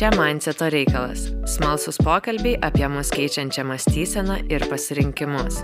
[0.00, 5.54] Čia Mindseto reikalas- smalsus pokalbiai apie mus keičiančią mąstyseną ir pasirinkimus.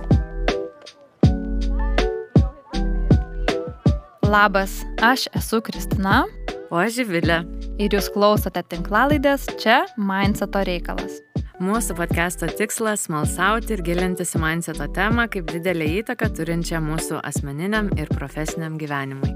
[4.22, 6.24] Labas, aš esu Kristina.
[6.70, 7.38] O aš Živilė.
[7.78, 11.12] Ir jūs klausote tinklalaidės Čia Mindseto reikalas.
[11.60, 17.88] Mūsų podcast'o tikslas- smalsauti ir gilintis į mindseto temą kaip didelį įtaką turinčią mūsų asmeniniam
[17.98, 19.32] ir profesiniam gyvenimui.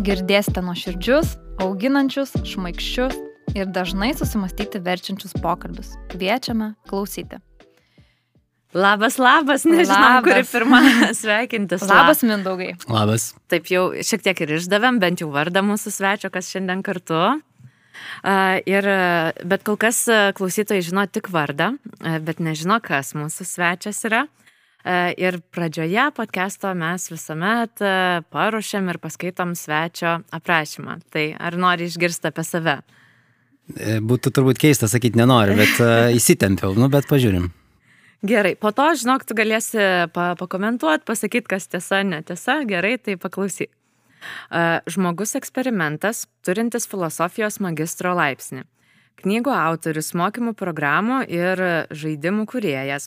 [0.00, 5.94] Girdėsite nuoširdžius, auginančius, šmaikščius ir dažnai susimastyti verčiančius pokalbius.
[6.12, 7.38] Kviečiame klausyti.
[8.76, 10.24] Labas, labas, nežinau, Labas.
[10.26, 10.80] kuri pirma
[11.20, 11.86] sveikintis.
[11.88, 12.74] Labas, Mindaugai.
[12.92, 13.30] Labas.
[13.48, 17.16] Taip jau šiek tiek ir išdavėm, bent jau vardą mūsų svečio, kas šiandien kartu.
[18.22, 18.34] A,
[18.68, 18.84] Ir,
[19.48, 20.02] bet kol kas
[20.36, 21.72] klausytojai žino tik vardą,
[22.22, 24.26] bet nežino, kas mūsų svečias yra.
[24.84, 27.80] A, Ir pradžioje podcast'o mes visuomet
[28.28, 31.00] paruošiam ir paskaitom svečio aprašymą.
[31.08, 32.76] Tai ar nori išgirsti apie save?
[33.76, 37.50] E, Būtų turbūt keista sakyti nenoriu, bet uh, įsitempiau, nu bet pažiūrim.
[38.26, 39.78] Gerai, po to, žinok, tu galėsi
[40.10, 43.70] pa pakomentuoti, pasakyti, kas tiesa, netiesa, gerai, tai paklausyk.
[44.50, 48.64] A, Žmogus eksperimentas, turintis filosofijos magistro laipsnį.
[49.22, 51.62] Knygų autorius, mokymų programų ir
[51.94, 53.06] žaidimų kuriejas.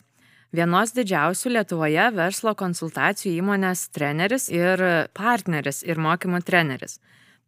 [0.52, 4.80] Vienos didžiausių Lietuvoje verslo konsultacijų įmonės treneris ir
[5.16, 6.98] partneris ir mokymų treneris.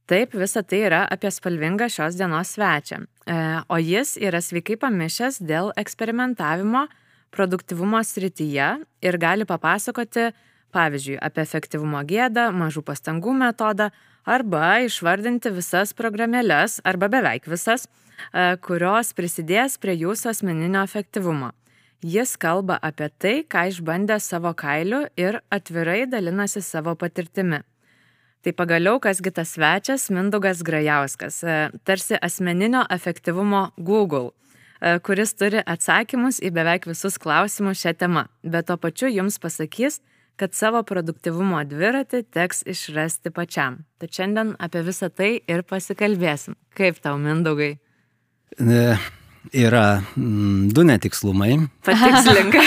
[0.04, 2.98] Taip, visa tai yra apie spalvingą šios dienos svečią.
[3.24, 3.36] E,
[3.72, 6.84] O jis yra sveikai pamišęs dėl eksperimentavimo
[7.32, 8.68] produktivumo srityje
[9.00, 10.28] ir gali papasakoti,
[10.76, 13.88] pavyzdžiui, apie efektyvumo gėdą, mažų pastangų metodą
[14.28, 21.54] arba išvardinti visas programėlės arba beveik visas, e, kurios prisidės prie jūsų asmeninio efektyvumo.
[22.04, 27.64] Jis kalba apie tai, ką išbandė savo kailiu ir atvirai dalinasi savo patirtimi.
[28.44, 34.34] Tai pagaliau, kasgi tas svečias Mindugas Grajauskas, e, tarsi asmeninio efektyvumo Google,
[34.80, 40.02] e, kuris turi atsakymus į beveik visus klausimus šią temą, bet tuo pačiu jums pasakys,
[40.36, 43.80] kad savo produktivumo dviratį teks išrasti pačiam.
[43.96, 46.58] Tad šiandien apie visą tai ir pasikalbėsim.
[46.76, 47.78] Kaip tau, Mindugai?
[48.60, 48.98] E,
[49.52, 51.58] Yra mm, du netikslumai.
[51.84, 52.56] Patikslink.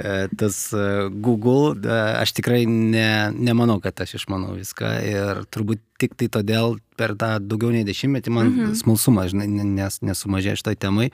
[0.00, 5.82] E, Tas e, Google, e, aš tikrai ne, nemanau, kad aš išmanau viską ir turbūt
[6.00, 8.78] tik tai todėl per tą daugiau nei dešimtmetį man mhm.
[8.80, 11.10] smalsumas žinai, ne- nes, nesumažėjo šitoj temai.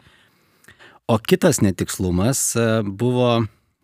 [1.10, 2.44] O kitas netikslumas
[2.86, 3.32] buvo,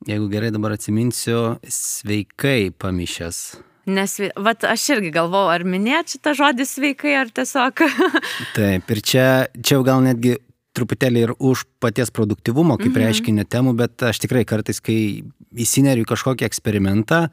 [0.07, 3.43] jeigu gerai dabar atsiminsiu, sveikai pamišęs.
[3.91, 7.83] Nes, vat aš irgi galvau, ar minėti šitą žodį sveikai, ar tiesiog.
[8.57, 10.37] Taip, ir čia, čia gal netgi
[10.77, 13.05] truputėlį ir už paties produktivumo kaip mhm.
[13.05, 17.27] reiškinio temų, bet aš tikrai kartais, kai įsineriu kažkokį eksperimentą,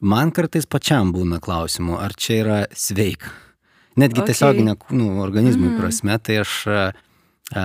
[0.00, 3.32] man kartais pačiam būna klausimų, ar čia yra sveika.
[3.96, 4.34] Netgi Okay.
[4.34, 5.76] tiesioginė kūnų organizmų Mhm.
[5.80, 6.66] prasme, tai aš,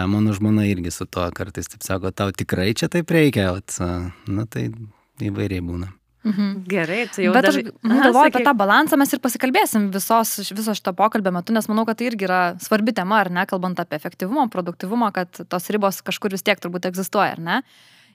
[0.08, 4.46] mano žmona irgi su to kartais taip sako, tau tikrai čia taip reikia, a, na
[4.46, 4.72] tai
[5.20, 5.92] įvairiai būna.
[6.22, 6.50] Mhm.
[6.70, 10.36] Gerai, tai jau Bet aš mhm, Aha, galvoju apie tą balansą, mes ir pasikalbėsim visos,
[10.54, 13.82] viso šito pokalbio metu, nes manau, kad tai irgi yra svarbi tema, ar ne, kalbant
[13.82, 17.58] apie efektyvumą, produktivumą, kad tos ribos kažkur vis tiek turbūt egzistuoja, ar ne?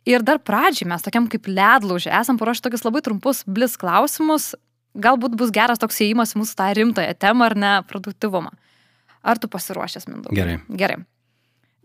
[0.06, 4.52] Ir dar pradžiai mes tokiam kaip ledlaužiai esam paruošę tokius labai trumpus blis klausimus,
[4.94, 8.54] galbūt bus geras toks įėjimas į mūsų tą rimtąją temą, ar ne, produktivumą.
[9.26, 10.30] Ar tu pasiruošęs, Mindau?
[10.30, 10.60] Gerai.
[10.70, 11.02] Gerai.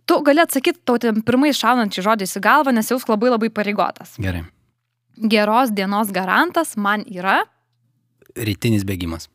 [0.06, 4.14] Tu gali atsakyti tau pirmai šaunantį žodį į galvą, nes jaus labai labai pareigotas.
[4.22, 4.46] Gerai.
[5.22, 7.44] Geros dienos garantas man yra
[8.36, 9.28] Rytinis bėgimas.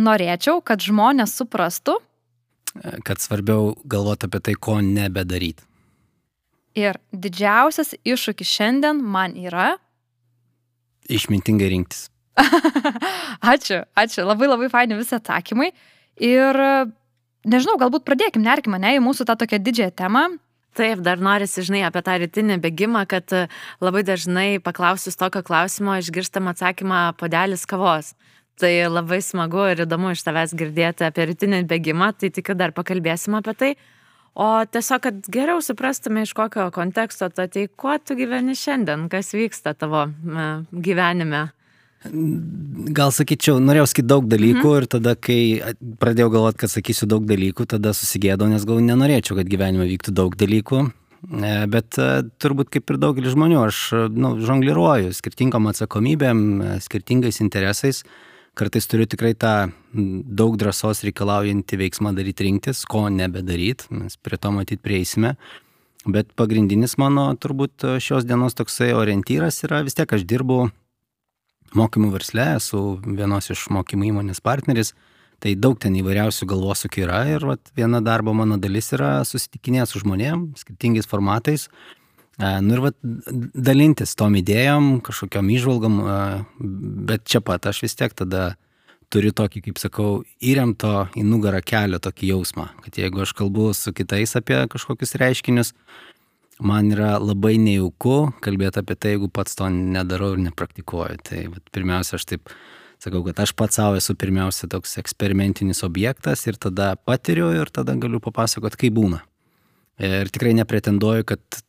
[0.00, 1.98] Norėčiau, kad žmonės suprastų
[2.78, 5.66] E, Kad svarbiau galvoti apie tai, ko nebedaryti.
[6.78, 9.74] ir didžiausias iššūkis šiandien man yra.
[11.10, 12.06] Išmintingai rinktis.
[13.52, 15.72] ačiū, ačiū, labai labai faini visi atsakymai.
[16.22, 16.54] Ir
[17.42, 20.22] nežinau, galbūt pradėkim, nerkime, ne, į mūsų tą tokią didžiąją temą.
[20.78, 23.46] Taip, dar norisi, žinai, apie tą rytinį bėgimą, kad e,
[23.82, 28.12] labai dažnai paklausus tokio klausimo išgirstam atsakymą podelis kavos.
[28.60, 33.34] Tai labai smagu ir įdomu iš tavęs girdėti apie rytinį bėgimą, tai tikiu dar pakalbėsim
[33.40, 33.72] apie tai.
[34.38, 39.34] O tiesiog, kad geriau suprastume, iš kokio konteksto tu atei, kuo tu gyveni šiandien, kas
[39.34, 41.48] vyksta tavo e, gyvenime.
[42.00, 44.76] Gal sakyčiau, norėjau sakyti daug dalykų mhm.
[44.78, 45.40] ir tada, kai
[46.00, 50.38] pradėjau galvoti, kad sakysiu daug dalykų, tada susigėdau, nes gal nenorėčiau, kad gyvenime vyktų daug
[50.40, 50.86] dalykų.
[51.28, 52.08] E, Bet e,
[52.40, 53.82] turbūt kaip ir daugelis žmonių, aš
[54.16, 58.00] nu, žongliruoju skirtingom atsakomybėm, e, skirtingais interesais.
[58.56, 64.50] Kartais turiu tikrai tą daug drąsos reikalaujantį veiksmą daryti rinktis, ko nebedaryti, mes prie to
[64.56, 65.36] matyti prieisime.
[66.08, 70.70] Bet pagrindinis mano turbūt šios dienos toksai orientyras yra vis tiek aš dirbu
[71.78, 74.94] mokymų versle, esu vienos iš mokymų įmonės partneris,
[75.40, 80.02] Tai daug ten įvairiausių galvosūkių yra ir vat, viena darbo mano dalis yra susitikinėti su
[80.02, 81.70] žmonėm, skirtingais formatais.
[82.40, 85.96] Nu ir vat, dalintis tom idėjom, kažkokiam išvalgom,
[87.08, 88.50] bet čia pat aš vis tiek tada
[89.10, 90.10] turiu tokį, kaip sakau,
[90.44, 95.72] įremto į nugarą kelio tokį jausmą, kad jeigu aš kalbu su kitais apie kažkokius reiškinius,
[96.60, 101.22] man yra labai nejauku kalbėti apie tai, jeigu pats to nedarau ir nepraktikuoju.
[101.26, 102.52] Tai vat, pirmiausia, aš taip
[103.00, 107.96] sakau, kad aš pats savo esu pirmiausia toks eksperimentinis objektas ir tada patiriu ir tada
[108.00, 109.22] galiu papasakoti, kaip būna.
[110.00, 111.60] Ir tikrai nepretenduoju, kad,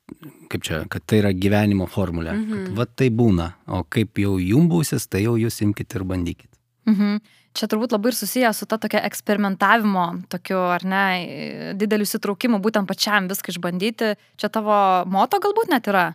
[0.51, 2.35] kaip čia, kad tai yra gyvenimo formulė.
[2.37, 2.51] Mhm.
[2.51, 6.55] Kad, va tai būna, o kaip jau jum būsis, tai jau jūs imkite ir bandykite.
[6.87, 7.19] Mhm.
[7.57, 11.03] Čia turbūt labai ir susijęs su ta tokia eksperimentavimo, tokiu ar ne,
[11.75, 14.13] dideliu įsitraukimu, būtent pačiam viską išbandyti.
[14.39, 14.77] Čia tavo
[15.11, 16.11] moto galbūt net yra?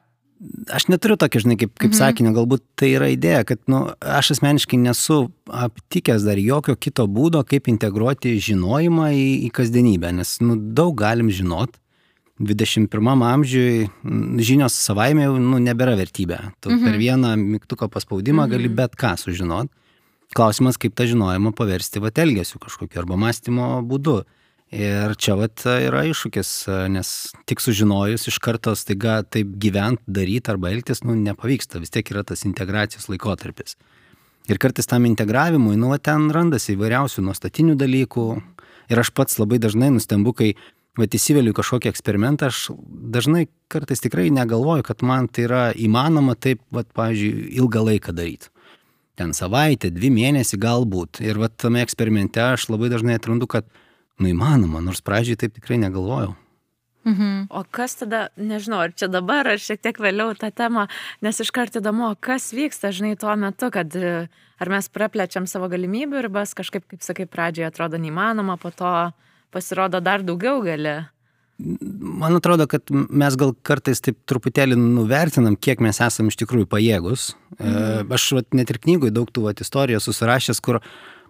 [0.73, 1.99] aš neturiu tokio, žinai, kaip, kaip mhm.
[1.99, 5.27] sakinio, galbūt tai yra idėja, kad nu, aš asmeniškai nesu
[5.65, 11.33] aptikęs dar jokio kito būdo, kaip integruoti žinojimą į, į kasdienybę, nes nu, daug galim
[11.33, 11.81] žinot.
[12.37, 13.87] 21 amžiui
[14.45, 16.43] žinios savaime jau nu, nebėra vertybė.
[16.61, 16.85] Tu mhm.
[16.85, 18.53] per vieną mygtuko paspaudimą mhm.
[18.53, 19.73] gali bet ką sužinot.
[20.35, 24.25] Klausimas, kaip tą žinojimą paversti va elgesiu kažkokiu arba mąstymo būdu.
[24.75, 26.49] Ir čia vat yra iššūkis,
[26.91, 27.11] nes
[27.47, 32.25] tik sužinojus iš karto staiga taip gyvent, daryti arba elgtis, nu, nepavyksta, vis tiek yra
[32.27, 33.77] tas integracijos laikotarpis.
[34.51, 38.27] Ir kartais tam integravimui, nu, ten randasi įvairiausių nuostatinių dalykų.
[38.91, 40.53] Ir aš pats labai dažnai nustembu, kai
[40.99, 42.73] vat įsiveliu kažkokį eksperimentą, aš
[43.15, 48.51] dažnai kartais tikrai negalvoju, kad man tai yra įmanoma taip, vat, pavyzdžiui, ilgą laiką daryti.
[49.17, 51.23] Ten savaitę, dvi mėnesį galbūt.
[51.25, 53.69] Ir vat tame eksperimente aš labai dažnai atrandu, kad
[54.21, 56.35] nu įmanoma, nors pradžiai taip tikrai negalvojau.
[57.07, 57.47] Mhm.
[57.55, 60.89] O kas tada, nežinau, ar čia dabar, ar šiek tiek vėliau tą temą,
[61.23, 66.57] nes iškart įdomu, kas vyksta, žinai, tuo metu, kad ar mes praplečiam savo galimybių ribas,
[66.59, 68.91] kažkaip, kaip sakai, pradžioje atrodo neįmanoma, po to
[69.55, 70.99] pasirodo dar daugiau gali.
[71.57, 77.31] Man atrodo, kad mes gal kartais taip truputėlį nuvertinam, kiek mes esame iš tikrųjų pajėgus.
[77.57, 78.13] Mhm.
[78.13, 80.83] Aš vat, net ir knygui daug tų vat, istorijų susirašęs, kur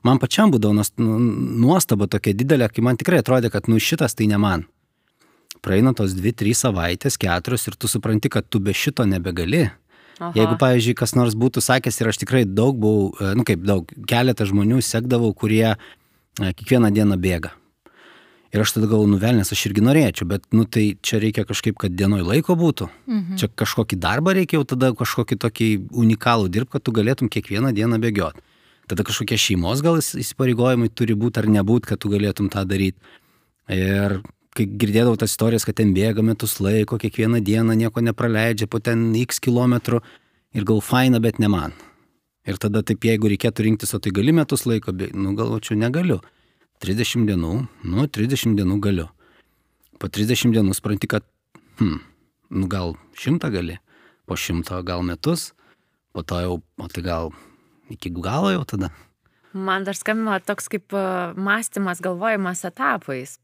[0.06, 1.18] man pačiam būdavo nu,
[1.62, 4.66] nuostaba tokia didelė, kai man tikrai atrodė, kad nu šitas tai ne man.
[5.62, 9.68] Praeina tos dvi, trys savaitės, keturios ir tu supranti, kad tu be šito nebegali.
[10.16, 10.32] Aha.
[10.34, 13.90] Jeigu, pavyzdžiui, kas nors būtų sakęs ir aš tikrai daug buvau, e, nu kaip daug,
[14.08, 15.76] keletą žmonių sekdavau, kurie e,
[16.40, 17.52] kiekvieną dieną bėga.
[18.56, 21.92] Ir aš tada galvoju, nuvelnės, aš irgi norėčiau, bet, nu tai čia reikia kažkaip, kad
[21.92, 22.86] dienoj laiko būtų.
[23.04, 23.36] Mhm.
[23.36, 28.00] Čia kažkokį darbą reikia jau tada kažkokį tokį unikalų dirbti, kad tu galėtum kiekvieną dieną
[28.00, 28.40] bėgioti.
[28.88, 32.96] Tada kažkokie šeimos gal įsipareigojimai turi būti ar nebūti, kad tu galėtum tą daryti.
[33.68, 34.22] Ir
[34.56, 39.10] kai girdėdavau tas istorijas, kad ten bėga metus laiko, kiekvieną dieną nieko nepraleidžia, po ten
[39.20, 40.00] x kilometrų
[40.56, 41.76] ir gal faina, bet ne man.
[42.46, 46.22] Ir tada taip, jeigu reikėtų rinktis, o tai gali metus laiko, nu galvočiau, negaliu.
[46.82, 47.52] 30 dienų,
[47.88, 49.08] nu 30 dienų galiu.
[50.00, 51.24] Po 30 dienų supranti, kad,
[51.80, 52.00] hm,
[52.50, 53.78] nu gal šimtą gali,
[54.26, 55.52] po šimto gal metus,
[56.12, 57.32] po to jau, o tai gal
[57.92, 58.90] iki galo jau tada.
[59.56, 61.06] Man dar skambino toks kaip e,
[61.40, 63.38] mąstymas, galvojimas etapais.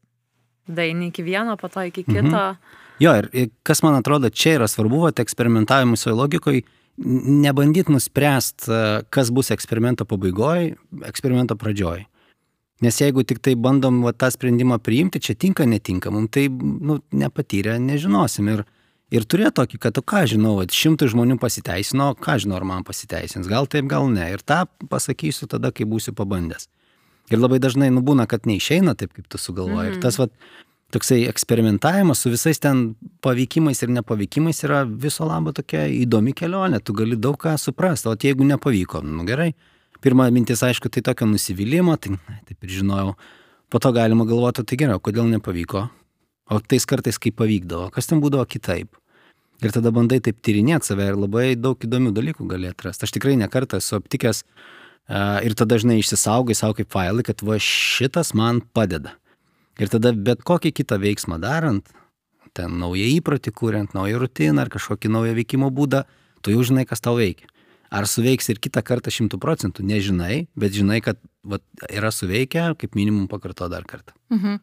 [0.67, 2.13] Daini iki vieno, po to iki mhm.
[2.13, 2.45] kito.
[2.53, 2.79] Mhm.
[3.01, 6.61] Jo, ir kas man atrodo, čia yra svarbu, va, eksperimentavimu savo logikoje,
[6.97, 10.75] nebandyti nuspręsti, e, kas bus eksperimento pabaigoje,
[11.09, 12.05] eksperimento pradžioje.
[12.81, 16.97] Nes jeigu tik tai bandom va, tą sprendimą priimti, čia tinka, netinka, mums tai nu,
[17.13, 18.49] nepatyrę nežinosim.
[18.49, 18.63] Ir,
[19.13, 23.69] ir turėjo tokį, kad, ką žinau, šimtai žmonių pasiteisino, ką žinau, ar man pasiteisins, gal
[23.69, 24.31] taip, gal ne.
[24.33, 26.67] Ir tą pasakysiu tada, kai būsiu pabandęs.
[27.31, 29.93] Ir labai dažnai nubūna, kad neišeina taip, kaip tu sugalvoji.
[29.93, 29.95] Mm.
[29.95, 30.27] Ir tas va,
[30.93, 36.95] toksai eksperimentavimas su visais ten pavykimais ir nepavykimais yra viso labo tokia įdomi kelionė, tu
[36.97, 39.53] gali daug ką suprasti, o jeigu nepavyko, nu gerai.
[40.03, 42.17] Pirma mintis, aišku, tai tokio nusivylimo, tai
[42.47, 43.13] taip ir žinojau.
[43.71, 45.85] Po to galima galvoti, tai gerai, kodėl nepavyko.
[46.51, 48.91] O tais kartais, kai pavykdavo, kas ten būdavo kitaip.
[49.63, 53.07] Ir tada bandai taip tyrinėti save ir labai daug įdomių dalykų gali atrasti.
[53.07, 57.55] Aš tikrai nekartą esu aptikęs uh, ir tada dažnai išsisaugai savo kaip failai, kad va
[57.63, 59.15] šitas man padeda.
[59.79, 61.87] Ir tada bet kokį kitą veiksmą darant,
[62.53, 66.03] ten naują įprotį kuriant, naują rutiną ar kažkokį naują veikimo būdą,
[66.43, 67.47] tu jau žinai, kas tau veikia.
[67.93, 71.59] Ar suveiks ir kitą kartą šimtų procentų, nežinai, bet žinai, kad va,
[71.91, 74.17] yra suveikę, kaip minimum pakarto dar kartą.
[74.33, 74.61] Mhm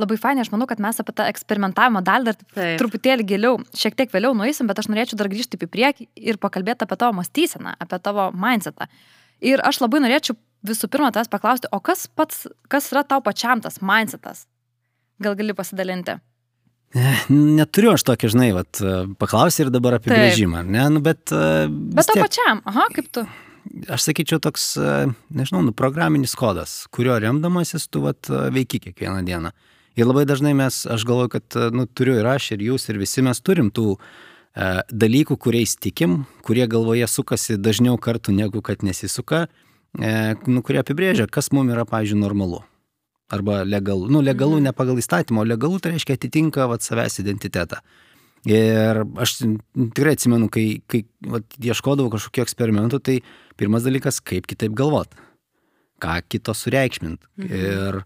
[0.00, 2.78] labai fainai, aš manau, kad mes apie tą eksperimentavimo dalį dar Taip.
[2.80, 6.86] truputėlį giliau, šiek tiek vėliau nueisim, bet aš norėčiau dar grįžti į priekį ir pakalbėti
[6.86, 8.88] apie tavo mąstyseną, apie tavo mindsetą.
[9.44, 13.60] Ir aš labai norėčiau visų pirma tas paklausti, o kas pats, kas yra tau pačiam
[13.60, 14.46] tas mindsetas?
[15.22, 16.16] Gal gali pasidalinti?
[17.32, 18.82] Neturiu aš tokį, žinai, vat,
[19.20, 21.32] paklausi ir dabar apibrėžimą, ne, nu, bet...
[21.32, 23.24] Bet tau pačiam, aha, kaip tu?
[23.88, 24.74] aš sakyčiau, toks,
[25.32, 29.52] nežinau, nu, programinis kodas, kurio remdamasis tu vat, veiki kiekvieną dieną.
[29.98, 33.24] Ir labai dažnai mes, aš galvoju, kad, nu, turiu ir aš, ir jūs, ir visi
[33.24, 39.46] mes turim tų e, dalykų, kuriais tikim, kurie galvoje sukasi dažniau kartų negu kad nesisuka,
[40.00, 40.12] e,
[40.48, 42.62] nu, kurie apibrėžia, kas mums yra, pavyzdžiui, normalu.
[43.32, 44.08] Arba legalu.
[44.12, 44.68] Nu, legalu mhm.
[44.68, 47.80] ne pagal įstatymą, o legalu tai reiškia atitinka vat, savęs identitetą.
[48.48, 53.20] Ir aš tikrai atsimenu, kai, kai vat, ieškodavau kažkokiu eksperimentu, tai
[53.60, 55.14] pirmas dalykas, kaip kitaip galvot,
[56.02, 57.22] ką kito sureikšmint.
[57.38, 57.54] Mhm.
[57.54, 58.00] Ir,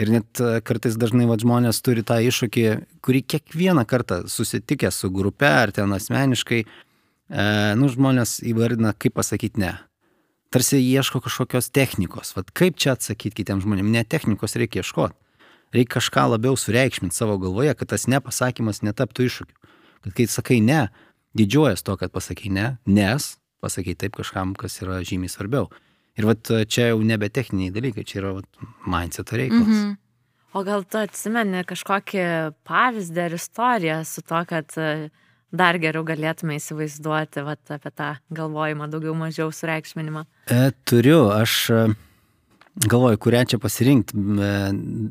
[0.00, 2.66] ir net kartais dažnai vat, žmonės turi tą iššūkį,
[3.02, 9.66] kurį kiekvieną kartą susitikę su grupe ar ten asmeniškai, e, nu, žmonės įvardina, kaip pasakyti
[9.66, 9.74] ne.
[10.50, 12.34] Tarsi ieško kažkokios technikos.
[12.36, 13.92] Vat kaip čia atsakyti kitiems žmonėms?
[13.94, 15.14] Ne technikos reikia ieškoti.
[15.70, 19.70] Reikia kažką labiau sureikšminti savo galvoje, kad tas nepasakymas netaptų iššūkiu.
[20.02, 20.88] Kad kai sakai ne,
[21.38, 25.68] didžiuojas to, kad pasakai ne, nes pasakai taip kažkam, kas yra žymiai svarbiau.
[26.18, 28.48] Ir vat čia jau nebe techniniai dalykai, čia yra vat,
[28.88, 29.68] mindset reikalas.
[29.68, 29.98] Mm -hmm.
[30.52, 32.22] O gal tu atsimeni kažkokį
[32.66, 35.10] pavyzdį ar istoriją su to, kad e,
[35.52, 40.24] dar geriau galėtume įsivaizduoti vat, apie tą galvojimą, daugiau mažiau sureikšminimą?
[40.50, 41.82] E, turiu, aš e,
[42.86, 44.16] galvoju, kurią čia pasirinkti.
[44.16, 44.56] E,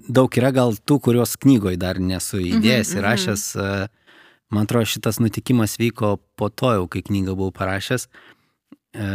[0.10, 3.72] daug yra gal tų, kurios knygoje dar nesu įdėjęs ir aš esu
[4.50, 8.08] Man atrodo, šitas nutikimas vyko po to jau, kai knygą buvau parašęs.
[8.98, 9.10] E,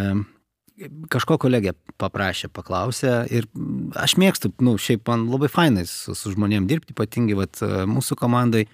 [1.11, 3.49] kažko kolegė paprašė, paklausė ir
[3.99, 8.69] aš mėgstu, nu, šiaip man labai fainai su, su žmonėm dirbti, ypatingai vat, mūsų komandai.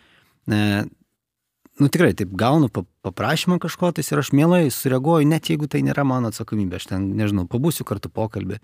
[1.79, 2.69] Nu tikrai taip gaunu
[3.05, 7.07] paprašymą kažko tais ir aš mielai sureaguoju, net jeigu tai nėra mano atsakomybė, aš ten,
[7.17, 8.59] nežinau, pabūsiu kartu pokalbį.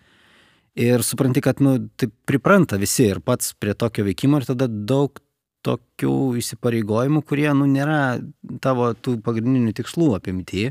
[0.76, 5.22] Ir supranti, kad, nu, taip pripranta visi ir pats prie tokio veikimo ir tada daug
[5.64, 8.18] tokių įsipareigojimų, kurie, nu, nėra
[8.62, 10.68] tavo tų pagrindinių tikslų apimti.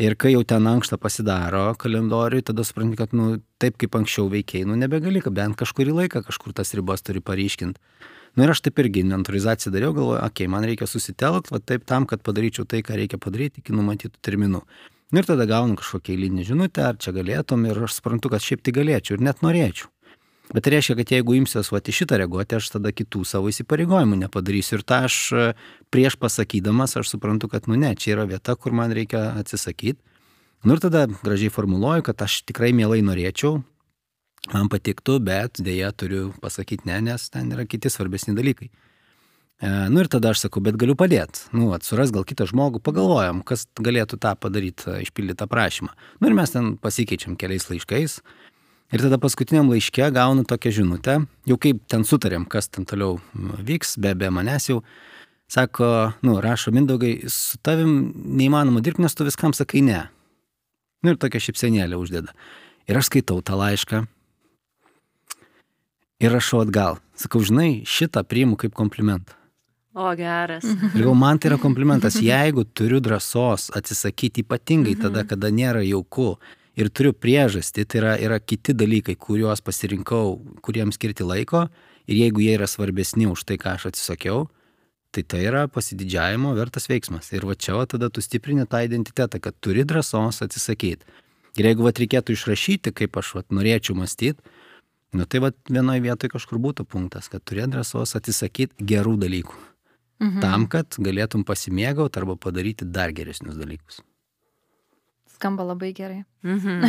[0.00, 4.64] Ir kai jau ten ankštą pasidaro kalendoriui, tada supranti, kad, nu, taip kaip anksčiau veikiai,
[4.68, 7.80] nu, nebegali, bent kažkurį laiką kažkur tas ribas turi paryškinti.
[8.36, 11.84] Nu ir aš taip irgi inventorizaciją dariau, galvoju, okei, okay, man reikia susitelkti, va taip
[11.88, 14.62] tam, kad padaryčiau tai, ką reikia padaryti iki numatytų terminų.
[15.12, 18.62] Nu ir tada gaunu kažkokią eilinį žinutę, ar čia galėtum ir aš suprantu, kad šiaip
[18.64, 19.90] tai galėčiau ir net norėčiau.
[20.52, 24.18] Bet tai reiškia, kad jeigu imsiuos va į šitą reaguoti, aš tada kitų savo įsipareigojimų
[24.24, 24.78] nepadarysiu.
[24.78, 25.44] Ir tą aš e,
[25.92, 30.00] prieš pasakydamas, aš suprantu, kad, nu ne, čia yra vieta, kur man reikia atsisakyti.
[30.64, 33.62] Nu ir tada gražiai formuluoju, kad aš tikrai mielai norėčiau,
[34.52, 38.70] man patiktų, bet dėja turiu pasakyti ne, nes ten yra kiti svarbesni dalykai.
[39.62, 41.46] E, nu ir tada aš sakau, bet galiu padėti.
[41.54, 45.92] Nu, atsuras gal kitą žmogų, pagalvojam, kas galėtų tą padaryti, išpildyti tą prašymą.
[46.18, 48.18] Nu ir mes ten pasikeičiam keliais laiškais.
[48.92, 51.14] Ir tada paskutiniam laiške gaunu tokią žinutę,
[51.48, 54.82] jau kaip ten sutarėm, kas ten toliau vyks, be, be manęs jau,
[55.48, 55.86] sako,
[56.26, 60.02] nu, rašo Mindaugai, su tavim neįmanoma dirbti, nes tu viskam sakai ne.
[61.02, 62.34] Nu ir tokia šipsenėlė uždeda.
[62.90, 64.02] Ir aš skaitau tą laišką.
[66.22, 67.00] Ir rašau atgal.
[67.18, 69.34] Sakau, žinai, šitą priimu kaip komplimentą.
[69.92, 70.64] O geras.
[70.96, 76.38] Ir jau man tai yra komplimentas, jeigu turiu drąsos atsisakyti ypatingai tada, kada nėra jauku
[76.78, 81.66] ir turiu priežastį, tai yra, yra kiti dalykai, kuriuos pasirinkau, kuriems skirti laiko
[82.08, 84.46] ir jeigu jie yra svarbesni už tai, ką aš atsisakiau,
[85.12, 87.28] tai tai yra pasididžiavimo vertas veiksmas.
[87.36, 91.04] Ir va čia va, tada tu stiprini tą identitetą, kad turi drąsos atsisakyti.
[91.60, 94.40] Ir jeigu va reikėtų išrašyti, kaip aš va, norėčiau mąstyti,
[95.12, 99.58] nu tai va vienoje vietoje kažkur būtų punktas, kad turi drąsos atsisakyti gerų dalykų.
[100.22, 100.40] Mhm.
[100.44, 104.00] Tam, kad galėtum pasimėgauti arba padaryti dar geresnius dalykus.
[105.34, 106.22] Skamba labai gerai.
[106.46, 106.84] Mhm.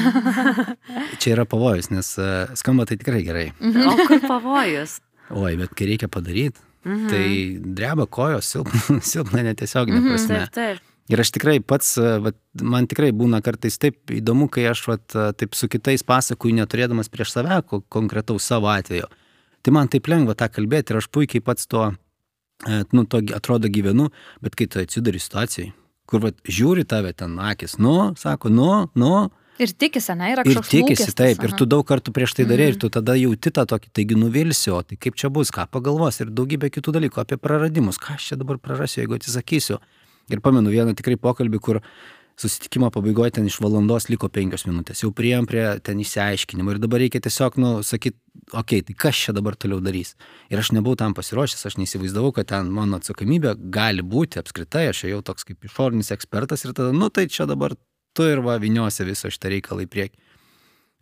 [1.21, 3.47] Čia yra pavojus, nes uh, skamba tai tikrai gerai.
[3.57, 3.89] Mhm.
[3.89, 4.99] O kur pavojus?
[5.33, 7.07] Oi, bet kai reikia padaryti, mhm.
[7.09, 7.25] tai
[7.79, 10.41] dreba kojos, silpna, silpna netiesioginė mhm, prasme.
[10.45, 10.92] Taip, taip.
[11.11, 15.03] Ir aš tikrai pats, e, vat, man tikrai būna kartais taip įdomu, kai aš vat,
[15.11, 17.59] e, taip su kitais pasakoju, neturėdamas prieš save
[17.91, 19.09] konkretaus savo atveju.
[19.63, 21.89] Tai man taip lengva tą kalbėti ir aš puikiai pats to,
[22.67, 24.09] nu, to atrodo gyvenu,
[24.43, 25.71] bet kai tu atsidari situacijai,
[26.07, 28.69] kur vat, žiūri tave ten akis, nu, sako, nu,
[28.99, 29.13] nu.
[29.61, 30.67] Ir tikisi, ne, yra kažkoks.
[30.67, 31.47] Ir tikisi, lūkestis, taip, aha.
[31.47, 32.75] ir tu daug kartų prieš tai darė, mm.
[32.75, 36.31] ir tu tada jauti tą tokį, taigi nuvilsiu, tai kaip čia bus, ką pagalvos ir
[36.33, 39.79] daugybė kitų dalykų apie praradimus, ką aš čia dabar prarasiu, jeigu atsisakysiu.
[40.31, 41.81] Ir pamenu vieną tikrai pokalbį, kur
[42.39, 47.03] susitikimo pabaigoje ten iš valandos liko penkios minutės, jau prieėm prie ten įsiaiškinimo ir dabar
[47.03, 48.17] reikia tiesiog, nu, sakyti,
[48.51, 50.15] okei, okay, tai kas čia dabar toliau darys.
[50.49, 55.05] Ir aš nebuvau tam pasiruošęs, aš neįsivaizdavau, kad ten mano atsakomybė gali būti apskritai, aš
[55.11, 57.77] jau toks kaip išorinis ekspertas ir tada, nu, tai čia dabar
[58.17, 60.21] tu ir va viniosi visą šitą reikalą į priekį.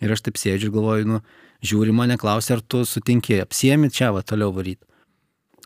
[0.02, 1.20] Ir aš taip sėdžiu ir galvoju, nu,
[1.64, 4.84] žiūri mane, klausia, ar tu sutinki, apsiemi čia va toliau varyti.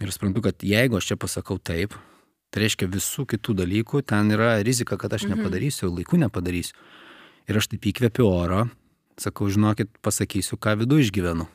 [0.04, 1.96] Ir suprantu, kad jeigu aš čia pasakau taip,
[2.56, 5.42] Tai reiškia visų kitų dalykų, ten yra rizika, kad aš mhm.
[5.42, 6.78] nepadarysiu, laiku nepadarysiu.
[7.52, 8.62] Ir aš taip įkvėpiu oro,
[9.20, 11.50] sakau, žinokit, pasakysiu, ką vidų išgyvenu.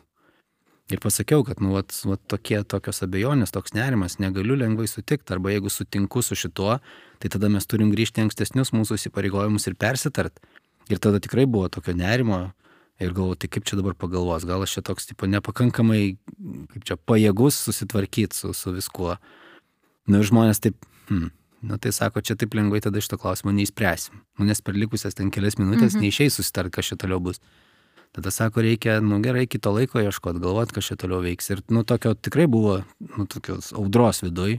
[0.91, 5.55] Ir pasakiau, kad, nu, vat, vat tokie, tokios abejonės, toks nerimas, negaliu lengvai sutikti, arba
[5.55, 6.77] jeigu sutinku su šituo,
[7.23, 10.37] tai tada mes turim grįžti ankstesnius mūsų įsipareigojimus ir persitart.
[10.91, 12.43] Ir tada tikrai buvo tokio nerimo
[13.01, 16.03] ir galvoju, tai kaip čia dabar pagalvos, gal aš čia toks, tipo, nepakankamai,
[16.75, 19.15] kaip čia, pajėgus susitvarkyti su, su viskuo.
[20.11, 21.31] Na nu, ir žmonės taip, hmm,
[21.69, 24.23] nu tai sako, čia taip lengvai tada šito klausimo neįspręsim.
[24.39, 26.07] Nu, nes per likusias ten kelias minutės mhm.
[26.07, 27.43] neišeis susitart, kas čia toliau bus.
[28.11, 31.53] Tada sako, reikia, nu gerai, kito laiko ieškoti, galvoti, kas čia toliau veiks.
[31.55, 32.81] Ir, nu, tokio tikrai buvo,
[33.13, 34.57] nu, tokios audros viduj.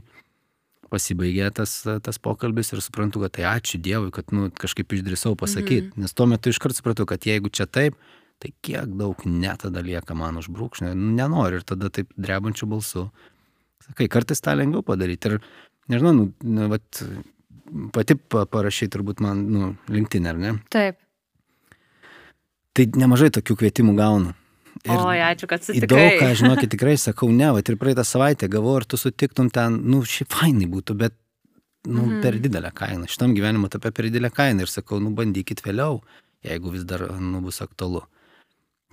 [0.92, 5.90] Pasibaigė tas, tas pokalbis ir suprantu, kad tai ačiū Dievui, kad, nu, kažkaip išdrįsau pasakyti.
[5.90, 6.06] Mhm.
[6.06, 7.98] Nes tuo metu iškart supratau, kad jeigu čia taip,
[8.40, 10.94] tai kiek daug net tada lieka man užbrūkšnio.
[10.96, 13.04] Nu, nenoriu ir tada taip drebančių balsų.
[13.84, 15.28] Sakai, kartais tą lengviau padaryti.
[15.28, 15.44] Ir,
[15.90, 17.02] nežinau, nu, nu vat,
[17.94, 20.58] pati parašai turbūt man, nu, LinkedIn, ar ne?
[20.70, 21.00] Taip
[22.76, 24.32] tai nemažai tokių kvietimų gaunu.
[24.82, 25.88] Ir o, ačiū, kad sutikai.
[25.90, 29.76] Daug, ką žinokit, tikrai sakau, ne, va, ir praeitą savaitę gavau, ar tu sutiktum ten,
[29.92, 31.14] nu, šiaip fainai būtų, bet,
[31.86, 32.22] nu, mhm.
[32.24, 33.10] per didelę kainą.
[33.10, 34.64] Šitam gyvenimo etape per didelę kainą.
[34.64, 36.00] Ir sakau, nu, bandykit vėliau,
[36.46, 38.02] jeigu vis dar, nu, bus aktualu.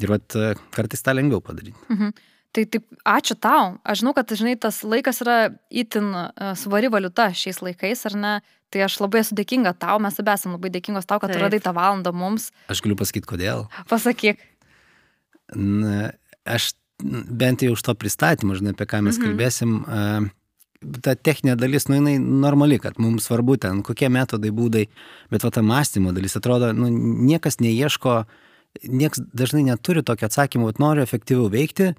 [0.03, 0.37] Ir, vat,
[0.75, 1.79] kartais tą lengviau padaryti.
[1.89, 2.13] Mhm.
[2.55, 3.75] Tai taip, ačiū tau.
[3.85, 5.37] Aš žinau, kad, žinai, tas laikas yra
[5.69, 8.33] itin uh, svari valiuta šiais laikais, ar ne?
[8.73, 11.37] Tai aš labai esu dėkinga tau, mes abi esame labai dėkingos tau, kad Taip.
[11.37, 12.49] tu radai tą valandą mums.
[12.69, 13.65] Aš galiu pasakyti, kodėl.
[13.89, 14.41] Pasakyk.
[15.57, 16.11] Na,
[16.45, 19.25] aš bent jau už to pristatymą, žinai, apie ką mes mhm.
[19.25, 19.77] kalbėsim,
[21.03, 24.85] ta techninė dalis, nu, jinai normali, kad mums svarbu ten, kokie metodai, būdai,
[25.31, 26.89] bet va ta mąstymo dalis atrodo, nu,
[27.29, 28.21] niekas neieško,
[28.87, 31.93] niekas dažnai neturi tokio atsakymo, kad noriu efektyviau veikti,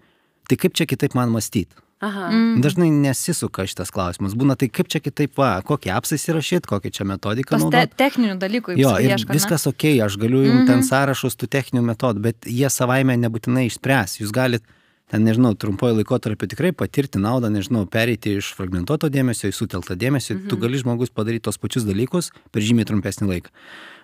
[0.50, 1.78] tai kaip čia kitaip man mąstyti?
[2.00, 2.30] Aha.
[2.32, 2.60] Mm.
[2.64, 4.32] Dažnai nesisuka šitas klausimas.
[4.32, 7.58] Būna tai kaip čia kitaip, va, kokį apsą įsirašyti, kokį čia metodiką.
[7.60, 8.76] Tas te techninių dalykų.
[8.80, 9.74] Jo, ir ieška, viskas ne?
[9.74, 10.70] ok, aš galiu jums mm -hmm.
[10.70, 14.16] ten sąrašus tų techninių metodų, bet jie savaime nebūtinai išspręs.
[14.22, 14.64] Jūs galite
[15.12, 20.34] ten, nežinau, trumpojo laikotarpio tikrai patirti naudą, nežinau, pereiti iš fragmentuoto dėmesio į sutelktą dėmesį.
[20.34, 20.48] Mhm.
[20.48, 23.50] Tu gali žmogus padaryti tos pačius dalykus per žymiai trumpesnį laiką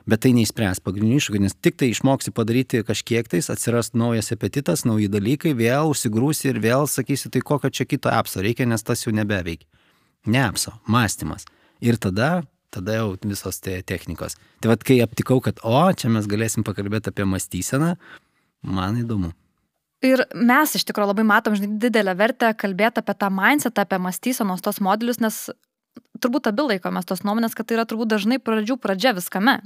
[0.06, 4.84] bet tai neišspręs pagrindinių iššūkių, nes tik tai išmoksi padaryti kažkiek tais, atsiras naujas apetitas,
[4.86, 9.02] nauji dalykai, vėl užsigrūsi ir vėl sakysi, tai kokio čia kito apso reikia, nes tas
[9.02, 9.66] jau nebeveikia.
[10.30, 11.46] Ne apso, mąstymas.
[11.82, 14.38] Ir tada, tada jau visos te technikos.
[14.62, 17.94] Tai vad, kai aptikau, kad, o, čia mes galėsim pakalbėti apie mąstyseną,
[18.66, 19.32] man įdomu.
[20.06, 24.62] Ir mes iš tikrųjų labai matom žinai, didelę vertę kalbėti apie tą mindsetą, apie mąstysenos
[24.62, 25.48] tos modelius, nes
[26.22, 29.58] turbūt abi laikomės tos nuomonės, kad tai yra turbūt dažnai pradžių pradžia viskame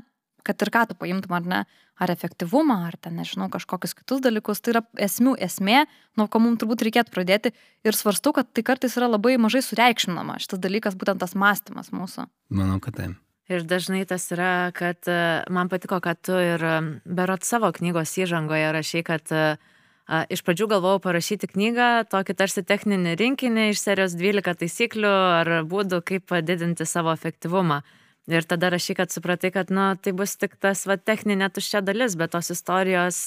[0.46, 1.60] kad ir ką tu paimtum ar ne,
[2.00, 5.84] ar efektyvumą, ar ten, nežinau, kažkokius kitus dalykus, tai yra esmių esmė,
[6.16, 7.52] nuo ko mums turbūt reikėtų pradėti
[7.84, 12.30] ir svarstu, kad tai kartais yra labai mažai sureikšminama, šitas dalykas, būtent tas mąstymas mūsų.
[12.56, 13.18] Manau, kad taip.
[13.50, 18.12] Ir dažnai tas yra, kad e, man patiko, kad tu ir e, berot savo knygos
[18.22, 19.56] įžangoje rašai, kad a,
[20.06, 25.50] e, iš pradžių galvojau parašyti knygą, tokį tarsi techninį rinkinį iš serijos 12 taisyklių ar
[25.66, 27.80] būdų, kaip padidinti savo efektyvumą.
[28.30, 32.16] Ir tada rašy, kad supratai, kad, nu, tai bus tik tas, va, techninė tuščia dalis,
[32.18, 33.18] bet tos istorijos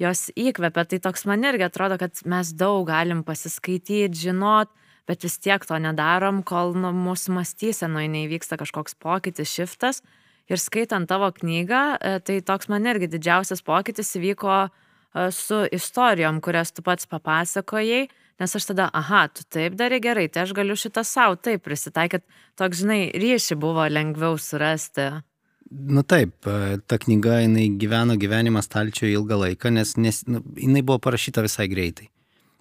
[0.00, 0.84] jos įkvepia.
[0.86, 4.70] Tai toks man irgi atrodo, kad mes daug galim pasiskaityti, žinot,
[5.10, 10.02] bet vis tiek to nedarom, kol nu, mūsų mąstysenoje neįvyksta kažkoks pokytis, šiftas.
[10.50, 14.70] Ir skaitant tavo knygą, e, tai toks man irgi didžiausias pokytis įvyko e,
[15.34, 18.08] su istorijom, kurias tu pats papasakojai
[18.40, 22.24] Nes aš tada, aha, tu taip darai gerai, tai aš galiu šitą savo taip prisitaikyti.
[22.56, 25.10] Toks, žinai, ryšį buvo lengviau surasti.
[25.70, 30.82] Nu taip, e, ta knyga, jinai gyveno gyvenimą stalčioje ilgą laiką, nes, nes nu, jinai
[30.82, 32.08] buvo parašyta visai greitai.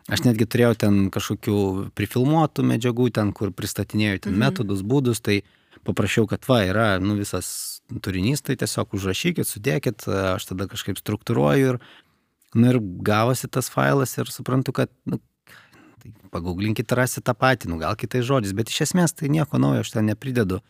[0.10, 1.58] Aš netgi turėjau ten kažkokių
[1.98, 4.44] prifilmuotų medžiagų, ten, kur pristatinėjau ten mhm.
[4.44, 5.40] metodus, būdus, tai
[5.88, 11.74] paprašiau, kad va, yra nu, visas turinys, tai tiesiog užrašykit, sudėkit, aš tada kažkaip struktūruoju
[11.74, 11.82] ir,
[12.58, 15.22] nu, ir gavosi tas failas ir suprantu, kad nu,
[16.00, 19.84] Tai pagauglinkit rasti tą patį, nu gal kitais žodžiais, bet iš esmės tai nieko naujo
[19.84, 20.62] aš ten nepridedu.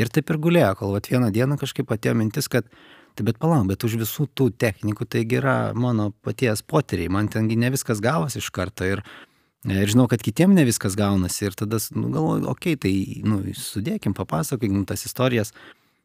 [0.00, 2.66] Ir taip ir gulėjo, kol vat, vieną dieną kažkaip atėjo mintis, kad
[3.14, 7.58] tai bet palauk, bet už visų tų technikų taigi yra mano paties poteriai, man tengi
[7.60, 9.02] ne viskas gavosi iš karto ir,
[9.68, 12.94] ir žinau, kad kitiem ne viskas gaunasi ir tada, nu galvoju, okei, okay, tai,
[13.28, 15.52] nu, sudėkim, papasakokim tas istorijas.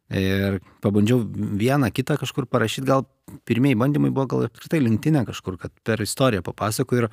[0.07, 1.19] Ir pabandžiau
[1.59, 3.01] vieną, kitą kažkur parašyti, gal
[3.47, 7.09] pirmieji bandymai buvo gal apskritai linktinė kažkur, kad per istoriją papasakoju ir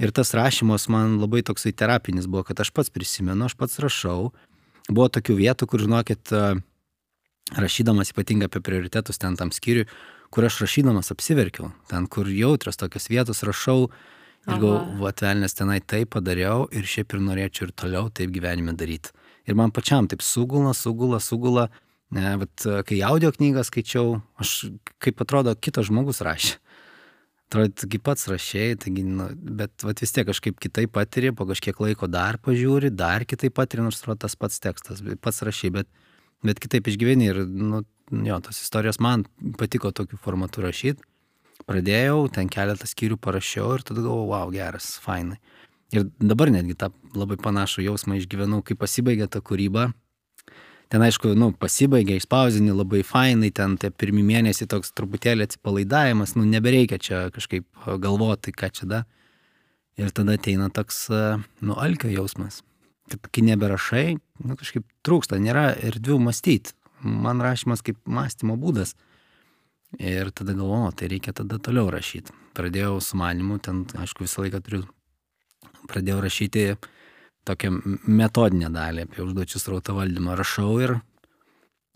[0.00, 4.32] Ir tas rašymas man labai toksai terapinis buvo, kad aš pats prisimenu, aš pats rašau.
[4.88, 6.32] Buvo tokių vietų, kur, žinokit,
[7.52, 9.86] rašydamas ypatingai apie prioritetus ten tam skyriui,
[10.32, 13.90] kur aš rašydamas apsiverkiau, ten, kur jautrios tokios vietos rašau
[14.48, 19.12] ir galvoju, atvelnės tenai taip padariau ir šiaip ir norėčiau ir toliau taip gyvenime daryti.
[19.46, 21.68] Ir man pačiam taip sugula, sugula, sugula.
[22.12, 26.58] Ne, bet kai audio knygą skaičiau, aš kaip atrodo kitas žmogus rašė.
[27.52, 29.26] Atrodo, taigi pats rašėjai, taigi, nu,
[29.60, 33.84] bet vat, vis tiek kažkaip kitaip patiri, po kažkiek laiko dar pažiūri, dar kitaip patiri,
[33.84, 35.90] nors atrodo tas pats tekstas, pats rašai, bet,
[36.48, 37.82] bet kitaip išgyveni ir, nu,
[38.24, 39.26] jo, tos istorijos man
[39.60, 41.04] patiko tokiu formatu rašyti.
[41.68, 45.36] Pradėjau, ten keletą skyrių parašiau ir tada galvojau, wow, geras, fainai.
[45.92, 49.90] Ir dabar netgi tą labai panašų jausmą išgyvenau, kai pasibaigė ta kūryba
[50.92, 56.44] ten aišku, nu, pasibaigė, išspausinį labai fainai, ten tie pirmie mėnesiai toks truputėlį atsipalaidavimas, nu,
[56.48, 57.64] nebereikia čia kažkaip
[58.02, 59.00] galvoti, ką čia da.
[60.00, 61.06] Ir tada ateina toks,
[61.64, 62.60] nu, alkio jausmas,
[63.12, 64.06] kad kai neberašai,
[64.44, 66.76] nu, kažkaip trūksta, nėra erdvių mąstyti.
[67.02, 68.94] Man rašymas kaip mąstymo būdas.
[69.98, 72.32] Ir tada galvoju, tai reikia tada toliau rašyti.
[72.56, 74.84] Pradėjau su manimu, ten, aišku, visą laiką turiu,
[75.90, 76.66] pradėjau rašyti
[77.48, 77.72] tokią
[78.06, 80.98] metodinę dalį apie užduočių srauto valdymą rašau ir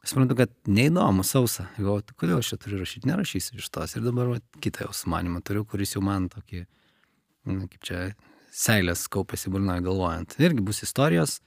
[0.07, 1.69] suprantu, kad neįdomu, sausa.
[1.79, 3.97] Galvoju, tai kodėl aš čia turiu rašyti, nerašysiu iš tos.
[3.99, 6.65] Ir dabar va, kitą jau sumanimą turiu, kuris jau man tokį,
[7.51, 8.03] na, kaip čia,
[8.57, 10.37] seilės kaupėsi burnoje galvojant.
[10.41, 11.41] Irgi bus istorijos,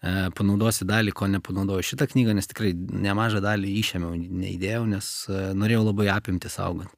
[0.00, 5.42] e, panaudosi dalį, ko nepanaudojau šitą knygą, nes tikrai nemažą dalį išėmiau, neįdėjau, nes e,
[5.58, 6.92] norėjau labai apimti saugant.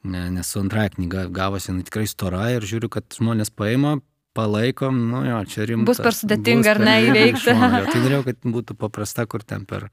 [0.00, 3.98] Ne, nes su antraja knyga gavosi tikrai stora ir žiūriu, kad žmonės paima,
[4.36, 5.88] palaikom, nu jo, čia rimta.
[5.90, 7.54] Bus per sudėtinga ar ne įveikti.
[7.92, 9.88] tai norėjau, kad būtų paprasta, kur ten per,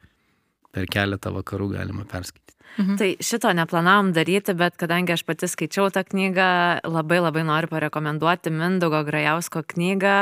[0.75, 2.57] per keletą vakarų galima perskaityti.
[2.77, 2.97] Mhm.
[2.99, 6.49] Tai šito neplanavom daryti, bet kadangi aš pati skaičiau tą knygą,
[6.85, 10.17] labai labai noriu parekomenduoti Mindugo Grajausko knygą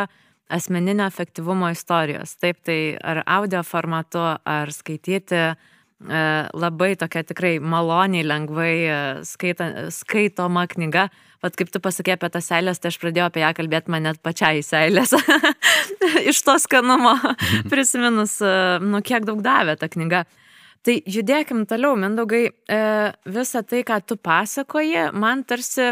[0.47, 2.35] Asmeninio efektyvumo istorijos.
[2.37, 5.55] Taip, tai ar audio formatu, ar skaityti e,
[6.03, 11.07] labai tokia tikrai maloniai, lengvai e, skaita, skaitoma knyga
[11.45, 14.21] vat kaip tu pasakei apie tas seilės, tai aš pradėjau apie ją kalbėti man net
[14.25, 15.13] pačiai seilės.
[16.31, 17.69] Iš to skanumo mhm.
[17.71, 20.25] prisiminus, e, nu kiek daug davė ta knyga.
[20.85, 22.81] Tai judėkim toliau, Mindaugai, e,
[23.37, 25.91] visą tai, ką tu pasakoji, man tarsi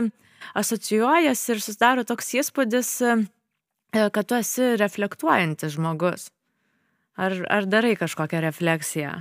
[0.59, 3.15] asocijuojasi ir susidaro toks įspūdis, e,
[4.13, 6.29] kad tu esi reflektuojantis žmogus.
[7.17, 9.19] Ar, ar darai kažkokią refleksiją?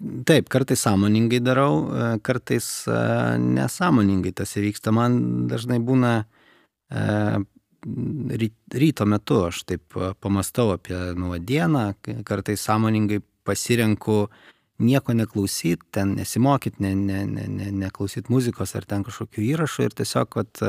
[0.00, 3.00] Taip, kartais sąmoningai darau, e, kartais e,
[3.38, 4.94] nesąmoningai tas įvyksta.
[4.96, 5.18] Man
[5.50, 6.12] dažnai būna
[6.88, 7.02] e,
[8.80, 11.84] ryto metu, aš taip pamastau apie nuo dieną,
[12.24, 14.30] kartais sąmoningai pasirenku
[14.80, 19.96] nieko neklausyti, ten nesimokyti, ne, ne, ne, ne, neklausyti muzikos ar ten kažkokių įrašų ir
[20.00, 20.64] tiesiog vat,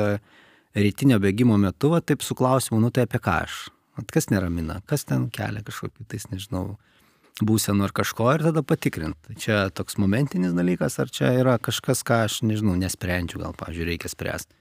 [0.76, 3.62] rytinio bėgimo metu, va, taip su klausimu, nu tai apie ką aš,
[3.96, 6.74] vat, kas neramina, kas ten kelia kažkokiu tais, nežinau,
[7.40, 9.18] būsenų ar kažko ir tada patikrint.
[9.28, 13.88] Tai čia toks momentinis dalykas, ar čia yra kažkas, ką aš, nežinau, nesprendžiu, gal, pavyzdžiui,
[13.94, 14.58] reikia spręsti.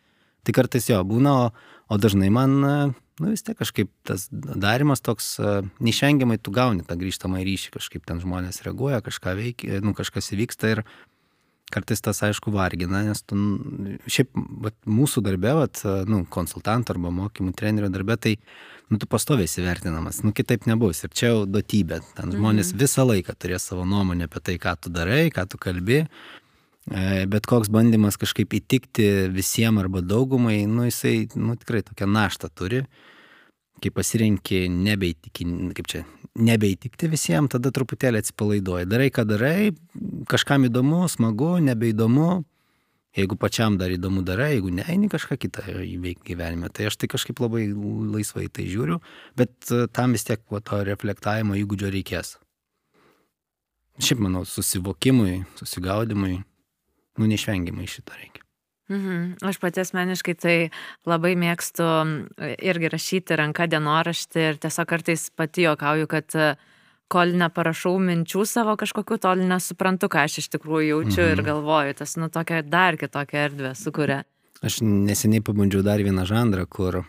[0.47, 1.47] Tai kartais jo būna, o,
[1.93, 2.55] o dažnai man,
[3.21, 5.35] nu vis tiek kažkaip tas darimas toks,
[5.85, 10.73] neišvengiamai tu gauni tą grįžtamą ryšį, kažkaip ten žmonės reaguoja, kažką veikia, nu kažkas įvyksta
[10.73, 10.85] ir
[11.73, 13.39] kartais tas aišku vargina, nes tu,
[14.11, 14.35] šiaip
[14.67, 18.35] vat, mūsų darbė, vat, nu, konsultanto arba mokymų trenerio darbė, tai
[18.91, 21.05] nu, tu pastoviai įsivertinamas, nu, kitaip nebus.
[21.07, 22.01] Ir čia jau duotybė.
[22.19, 22.83] Ten žmonės mhm.
[22.83, 26.03] visą laiką turės savo nuomonę apie tai, ką tu darai, ką tu kalbi.
[26.91, 32.51] E, bet koks bandymas kažkaip įtikti visiems arba daugumai, nu, jisai, nu, tikrai tokią naštą
[32.57, 32.85] turi.
[33.81, 35.47] Kai pasirenki nebeįtikti,
[35.79, 36.03] kaip čia,
[36.39, 38.89] nebeįtikti visiems, tada truputėlį atsipalaiduoji.
[38.91, 39.73] Darai, ką darai,
[40.31, 42.31] kažkam įdomu, smagu, nebeįdomu,
[43.11, 46.69] Jeigu pačiam dar įdomu darai, jeigu ne, eini kažką kitą įveikti gyvenime.
[46.71, 49.01] Tai aš tai kažkaip labai laisvai tai žiūriu,
[49.39, 52.37] bet e, tam vis tiek po to reflektavimo įgūdžio reikės.
[53.99, 56.37] Šiaip manau, susivokimui, susigaudimui,
[57.19, 58.47] nu neišvengiamai šitą reikia.
[58.91, 59.39] Mhm.
[59.47, 60.57] Aš pati asmeniškai tai
[61.07, 61.87] labai mėgstu
[62.59, 66.59] irgi rašyti ranką dienoraštį ir tiesiog kartais pati juokauju, kad uh,
[67.11, 71.33] kol neparašau minčių savo kažkokių, tol nesuprantu, ką aš iš tikrųjų jaučiu mhm.
[71.33, 71.97] ir galvoju.
[72.03, 74.23] Tas, nu, tokia dar kitokia erdvė sukuria.
[74.67, 77.07] Aš neseniai pabandžiau dar vieną žanrą, kur uh,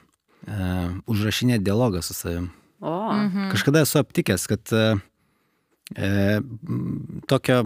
[1.11, 2.49] užrašinė dialogą su savim.
[2.81, 2.93] O.
[3.13, 3.51] Mhm.
[3.53, 4.73] Kažkada esu aptikęs, kad
[5.97, 6.39] uh,
[7.31, 7.65] tokio,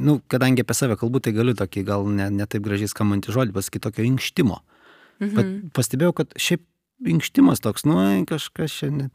[0.00, 3.56] nu, kadangi apie save kalbu, tai galiu tokį gal ne, ne taip gražiai skambantį žodį
[3.56, 4.60] pasakyti, tokio inkštimo.
[5.20, 5.72] Mhm.
[5.76, 6.64] Pastebėjau, kad šiaip
[7.10, 7.96] inkštimas toks, nu,
[8.28, 9.10] kažkas šiandien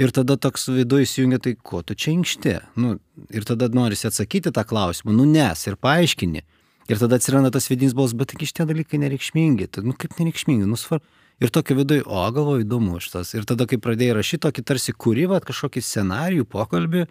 [0.00, 2.54] Ir tada toks viduje įsijungia, tai ko tu čia inkšti?
[2.80, 2.94] Nu,
[3.28, 6.40] ir tada norisi atsakyti tą klausimą, nu nes, ir paaiškini.
[6.88, 9.68] Ir tada atsiranda tas vidinis balsas, bet tik šitie dalykai nereikšmingi.
[9.68, 11.04] Tai, nu kaip nereikšmingi, nu svarbu.
[11.42, 13.34] Ir tokio viduje, o galvoju, įdomu šitas.
[13.36, 17.04] Ir tada, kai pradėjai rašyti tokį tarsi kūrybą, kažkokį scenarijų, pokalbį,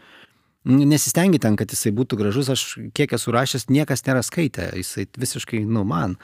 [0.66, 2.64] nesistengi ten, kad jisai būtų gražus, aš
[2.98, 6.18] kiek esu rašęs, niekas nėra skaitę, jisai visiškai, nu, man.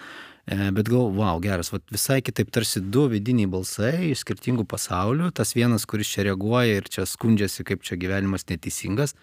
[0.47, 5.33] E, bet gal, wow, geras, vat, visai kitaip tarsi du vidiniai balsai iš skirtingų pasaulių.
[5.35, 9.17] Tas vienas, kuris čia reaguoja ir čia skundžiasi, kaip čia gyvenimas neteisingas.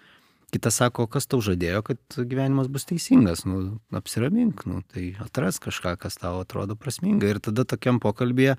[0.52, 5.96] Kitas sako, kas tau žadėjo, kad gyvenimas bus teisingas, nu, apsiramink, nu, tai atras kažką,
[5.98, 7.32] kas tau atrodo prasminga.
[7.32, 8.58] Ir tada tokiam pokalbėje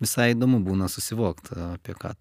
[0.00, 2.14] visai įdomu būna susivokti apie ką.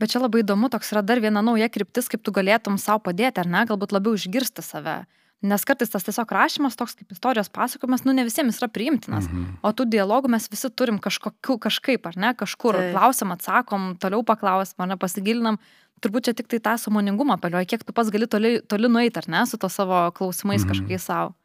[0.00, 3.40] Bet čia labai įdomu, toks yra dar viena nauja kryptis, kaip tu galėtum savo padėti,
[3.40, 5.06] ar ne, galbūt labiau išgirsti save.
[5.46, 9.28] Nes kartais tas tiesiog rašymas, toks kaip istorijos pasakojimas, nu ne visiems yra priimtinas.
[9.28, 9.58] Mhm.
[9.64, 12.76] O tų dialogų mes visi turim kažkokiu, kažkaip, ar ne, kažkur.
[12.80, 12.92] Tai.
[12.96, 15.60] Klausim, atsakom, toliau paklausim, ar ne, pasigilinam.
[16.04, 19.28] Turbūt čia tik tai tą samoningumą palioja, kiek tu pats gali toli, toli nueiti, ar
[19.32, 20.72] ne, su to savo klausimais mhm.
[20.72, 21.36] kažkokiais savo.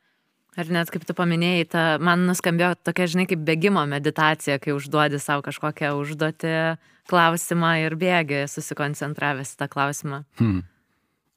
[0.60, 5.22] Ar net kaip tu paminėjai, ta, man nuskambėjo tokia, žinai, kaip bėgimo meditacija, kai užduodi
[5.24, 6.56] savo kažkokią užduotį,
[7.08, 10.26] klausimą ir bėgi susikoncentravęs tą klausimą.
[10.42, 10.66] Hmm.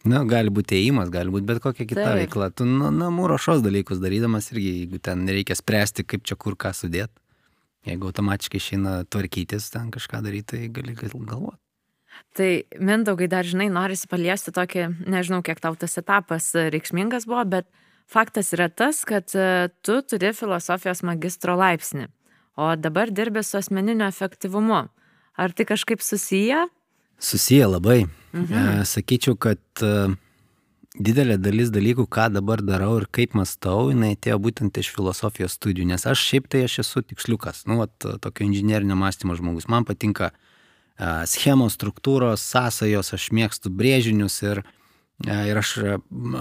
[0.05, 2.19] Na, gali būti ėjimas, gali būti bet kokia kita Taip.
[2.25, 2.51] veikla.
[2.53, 6.75] Tu nu, namų ruošos dalykus darydamas irgi, jeigu ten nereikia spręsti, kaip čia kur ką
[6.77, 7.15] sudėti,
[7.89, 11.61] jeigu automatiškai išeina tvarkytis, ten kažką daryti, tai gali galvoti.
[12.35, 12.51] Tai
[12.83, 17.71] mindaugai dar, žinai, norisi paliesti tokį, nežinau, kiek tau tas etapas reikšmingas buvo, bet
[18.07, 22.09] faktas yra tas, kad e, tu turi filosofijos magistro laipsnį,
[22.57, 24.85] o dabar dirbi su asmeniniu efektyvumu.
[25.35, 26.67] Ar tai kažkaip susiję?
[27.19, 28.05] Susiję labai.
[28.33, 28.55] Mhm.
[28.55, 30.15] E, sakyčiau, kad e,
[30.95, 35.89] didelė dalis dalykų, ką dabar darau ir kaip mastau, jinai atėjo būtent iš filosofijos studijų,
[35.91, 39.67] nes aš šiaip tai aš esu tiksliukas, nu, vat, tokio inžinierinio mąstymo žmogus.
[39.67, 40.31] Man patinka
[41.27, 44.84] schemos, struktūros, sąsajos, aš mėgstu brėžinius ir, uh,
[45.23, 45.77] ir aš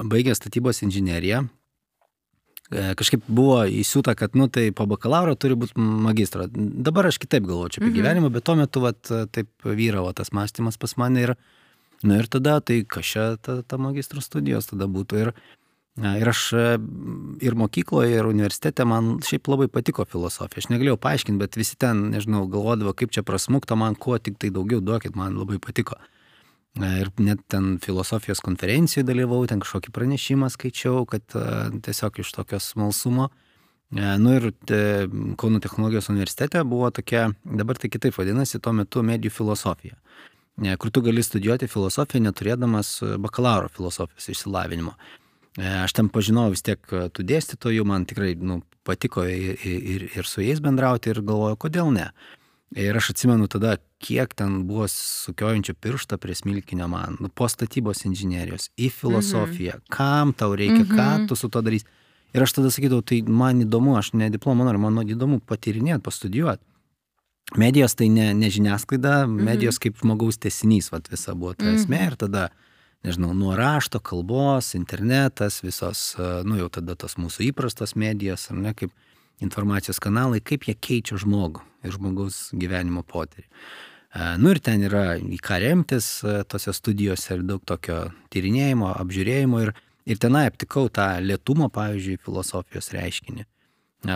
[0.09, 1.43] baigęs statybos inžineriją,
[2.73, 6.47] E, kažkaip buvo įsiūta, kad, nu, tai po bakalauro turi būti magistro.
[6.53, 7.97] Dabar aš kitaip galvočiau apie mhm.
[7.99, 9.01] gyvenimą, bet tuo metu, vat,
[9.35, 11.35] taip vyravo tas mąstymas pas mane ir,
[12.03, 15.19] nu, ir tada, tai kas čia ta, ta magistro studijos tada būtų.
[15.25, 15.33] Ir,
[15.99, 16.65] e, ir aš e,
[17.45, 20.63] ir mokykloje, ir universitete man šiaip labai patiko filosofija.
[20.63, 24.53] Aš negalėjau paaiškinti, bet visi ten, nežinau, galvodavo, kaip čia prasmukta, man kuo tik tai
[24.55, 25.99] daugiau duokit, man labai patiko.
[26.81, 31.21] Ir net ten filosofijos konferencijoje dalyvau, ten kažkokį pranešimą skaičiau, kad
[31.85, 33.27] tiesiog iš tokios smalsumo.
[33.93, 35.05] Nu ir te,
[35.37, 39.99] Kauno technologijos universitete buvo tokia, dabar tai kitaip vadinasi, tuo metu medijų filosofija,
[40.81, 44.95] kur tu gali studijuoti filosofiją neturėdamas bakalauro filosofijos išsilavinimo.
[45.61, 50.41] Aš ten pažinau vis tiek tų dėstytojų, man tikrai nu, patiko ir, ir, ir su
[50.41, 52.09] jais bendrauti ir galvoju, kodėl ne.
[52.73, 58.03] Ir aš atsimenu tada, kiek ten buvo sukiojančių pirštą prie smilkinio man, nu, po statybos
[58.09, 59.93] inžinierijos, į filosofiją, mhm.
[59.93, 60.93] kam tau reikia, mhm.
[60.97, 61.87] ką tu su to darysi.
[62.33, 66.65] Ir aš tada sakydavau, tai man įdomu, aš ne diplomą noriu, man įdomu patyrinėti, pastudijuoti.
[67.59, 69.49] Medijos tai ne, ne žiniasklaida, mhm.
[69.51, 72.11] medijos kaip žmogaus tesinys, vat visa buvo ta esmė mhm.
[72.11, 72.47] ir tada,
[73.03, 76.13] nežinau, nuo rašto, kalbos, internetas, visos,
[76.47, 78.93] nu jau tada tos mūsų įprastos medijos, ar ne, kaip
[79.43, 83.45] informacijos kanalai, kaip jie keičia žmogų ir žmogaus gyvenimo potyrį.
[84.13, 86.07] Nu ir ten yra į ką remtis
[86.51, 89.71] tose studijose ir daug tokio tyrinėjimo, apžiūrėjimo ir,
[90.05, 93.47] ir tenai aptikau tą lietumo, pavyzdžiui, filosofijos reiškinį.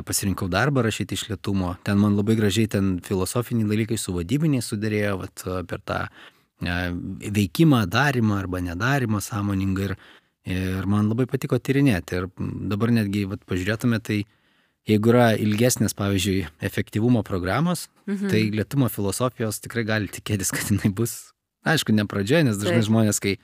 [0.06, 1.74] Pasirinkau darbą rašyti iš lietumo.
[1.88, 6.00] Ten man labai gražiai ten filosofiniai dalykai su vadybiniai sudėrėjo vat, per tą
[7.40, 9.96] veikimą, darimą arba nedarimą sąmoningą ir,
[10.46, 12.22] ir man labai patiko tyrinėti.
[12.22, 12.30] Ir
[12.70, 14.26] dabar netgi, vat, pažiūrėtume, tai
[14.88, 18.30] Jeigu yra ilgesnės, pavyzdžiui, efektyvumo programos, mhm.
[18.32, 21.34] tai lietumo filosofijos tikrai gali tikėtis, kad jinai bus,
[21.68, 22.88] aišku, ne pradžioje, nes dažnai Taip.
[22.88, 23.40] žmonės, kai e,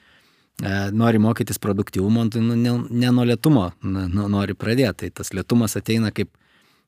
[0.95, 5.03] nori mokytis produktyvumo, tai nu, ne, ne nuo lietumo nu, nori pradėti.
[5.03, 6.32] Tai tas lietumas ateina kaip,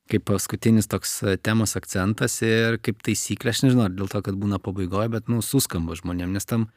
[0.08, 4.62] kaip paskutinis toks e, temos akcentas ir kaip taisyklė, aš nežinau, dėl to, kad būna
[4.62, 6.70] pabaigoje, bet, nu, suskamba žmonėm, nes tam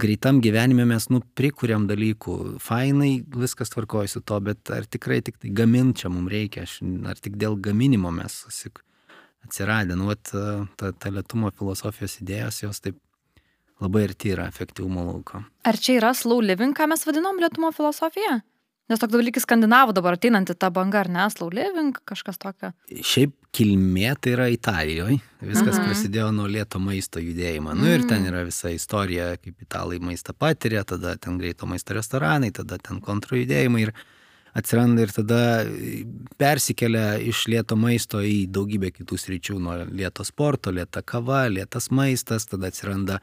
[0.00, 5.38] greitam gyvenime mes, nu, prikuriam dalykų, fainai, viskas tvarkoja su to, bet ar tikrai tik
[5.42, 6.80] tai gamint čia mums reikia, aš,
[7.10, 8.40] ar tik dėl gaminimo mes
[9.44, 10.32] atsiradę, nu, vat,
[10.80, 12.98] ta, ta lietumo filosofijos idėjos, jos taip
[13.82, 15.44] labai arti yra efektyvumo lauko.
[15.66, 18.40] Ar čia yra slow living, ką mes vadinam lietumo filosofija?
[18.90, 22.74] Nes toks dalykas skandinavų dabar ateinanti ta banga, ar ne, slow living, kažkas tokio.
[22.92, 25.20] Šiaip kilmė tai yra Italijoje.
[25.44, 25.84] Viskas mhm.
[25.86, 27.74] prasidėjo nuo lėto maisto judėjimo.
[27.78, 28.32] Nu ir ten mhm.
[28.32, 33.86] yra visa istorija, kaip italai maistą patiria, tada ten greito maisto restoranai, tada ten kontrajudėjimai
[33.86, 33.94] ir
[34.54, 35.38] atsiranda ir tada
[36.38, 42.46] persikelia iš lėto maisto į daugybę kitų sričių, nuo lėto sporto, lėta kava, lėtas maistas,
[42.50, 43.18] tada atsiranda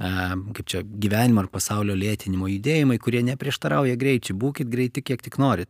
[0.00, 4.38] kaip čia gyvenimo ar pasaulio lėtinimo judėjimai, kurie neprieštarauja greičiai.
[4.38, 5.68] Būkit greiti, kiek tik norit.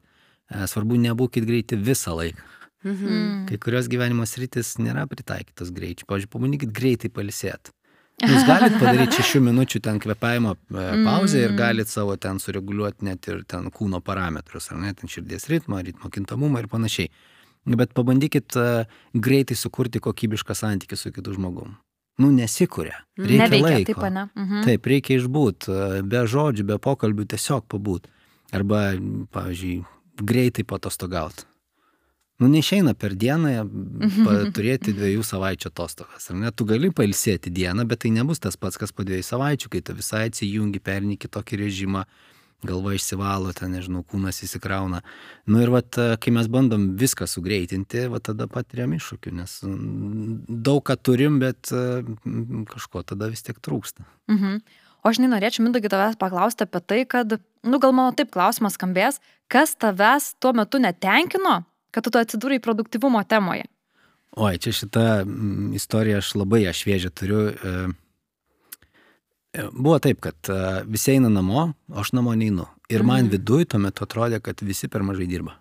[0.51, 2.45] Svarbu, nebūkit greiti visą laiką.
[2.85, 3.11] Mhm.
[3.11, 3.43] Mm.
[3.49, 6.09] Kai kurios gyvenimo sritis nėra pritaikytos greičiai.
[6.09, 7.75] Pavyzdžiui, pabandykit greitai palisėti.
[8.21, 11.57] Jūs galite padaryti šešių minučių ten kvepavimo e, pauzę ir mm.
[11.57, 16.13] galite savo ten sureguliuoti net ir ten kūno parametrus, ar net ten širdies ritmą, ritmo
[16.13, 17.09] kintamumą ir panašiai.
[17.69, 21.77] Bet pabandykit uh, greitai sukurti kokybišką santykį su kitu žmogum.
[22.21, 22.99] nu, nesikuria.
[23.17, 23.93] Reikia Neveikia, laiko.
[23.93, 24.25] taip, ne?
[24.37, 24.65] Mhm.
[24.67, 25.69] Taip, reikia išbūt,
[26.05, 28.11] be žodžių, be pokalbių, tiesiog pabūt.
[28.53, 28.91] Arba,
[29.33, 29.79] pavyzdžiui,
[30.21, 31.47] greitai patostogauti.
[32.41, 33.51] Nu, neišeina per dieną
[34.25, 36.31] pa, turėti dviejų savaičių atostogas.
[36.33, 36.53] Ar ne?
[36.57, 39.97] Tu gali pailsėti dieną, bet tai nebus tas pats, kas po dviejų savaičių, kai tu
[39.99, 42.07] visai atsijungi, perni kitokį režimą,
[42.65, 45.03] galva išsivalo, ten, nežinau, kūnas įsikrauna.
[45.53, 50.81] Nu ir vat, kai mes bandom viską sugreitinti, va tada patiriam iššūkių, nes mm, daug
[50.85, 54.07] ką turim, bet mm, kažko tada vis tiek trūksta.
[54.33, 54.63] Mhm.
[55.01, 59.17] O aš nenorėčiau, Mindaugi, tavęs paklausti apie tai, kad, nu gal mano taip klausimas skambės,
[59.49, 63.65] kas tavęs tuo metu netenkino, kad tu atsidūrai produktivumo temoje?
[64.37, 67.49] Oi, čia šitą mm, istoriją aš labai ją šviežią turiu.
[67.51, 67.89] E,
[69.75, 72.69] Buvo taip, kad e, visi eina namo, aš namo neinu.
[72.89, 73.31] Ir man Mhm.
[73.33, 75.57] viduj tuo metu atrodė, kad visi per mažai dirba.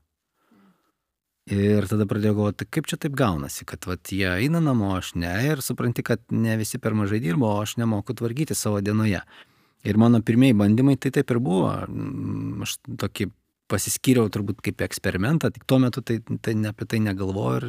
[1.49, 5.31] Ir tada pradėjau galvoti, kaip čia taip gaunasi, kad vat, jie eina namo, aš ne,
[5.47, 9.23] ir supranti, kad ne visi per mažai dirba, o aš nemoku tvarkyti savo dienoje.
[9.83, 11.71] Ir mano pirmieji bandymai tai taip ir buvo.
[11.89, 13.31] Mm, Aš tokį
[13.69, 17.67] pasiskyriau turbūt kaip eksperimentą, tik tuo metu tai, tai apie tai negalvojau ir,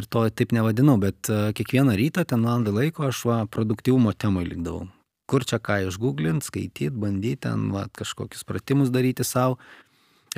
[0.00, 4.46] ir to taip nevadinau, bet e, kiekvieną rytą ten valandą laiko aš va, produktyvumo temai
[4.48, 4.86] likdavau.
[5.28, 9.58] Kur čia ką išgooglint, skaityti, bandyti ten va, kažkokius pratimus daryti savo.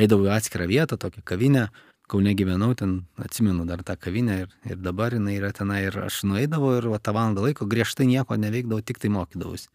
[0.01, 1.69] Eidavau į atskirą vietą, tokią kavinę,
[2.11, 6.25] Kaune gyvenau, ten atsimenu dar tą kavinę ir, ir dabar jinai yra tenai ir aš
[6.27, 9.69] nueidavau ir va, tą valandą laiko griežtai nieko neveikdavau, tik tai mokydavausi.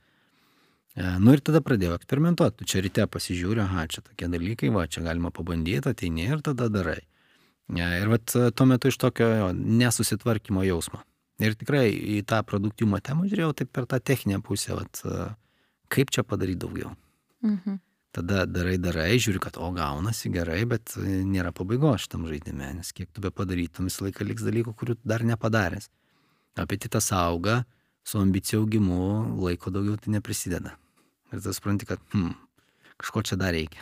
[0.96, 2.62] E, Nu ir tada pradėjau eksperimentuoti.
[2.62, 6.70] Tu čia ryte pasižiūri, aha, čia tokie dalykai, va, čia galima pabandyti, ateini ir tada
[6.72, 7.02] darai.
[7.02, 11.02] E, Ir vat tuo metu iš tokio jo, nesusitvarkymo jausmo.
[11.44, 15.34] Ir tikrai į tą produktyvumo temą žiūrėjau taip per tą techninę pusę, vat, e,
[15.92, 16.94] kaip čia padaryti daugiau.
[17.44, 17.82] Mhm.
[18.16, 22.94] Tada darai, darai, žiūri, kad o gaunasi gerai, bet e, nėra pabaigos šitam žaidime, nes
[22.96, 25.90] kiek tu be padarytum, visą laiką liks dalykų, kurių dar nepadaręs.
[26.56, 27.66] Apetitas auga,
[28.08, 29.02] su ambicijų augimu
[29.44, 30.78] laiko daugiau tai neprisideda.
[31.34, 32.34] Ir tu supranti, kad hmm,
[33.02, 33.82] kažko čia dar reikia.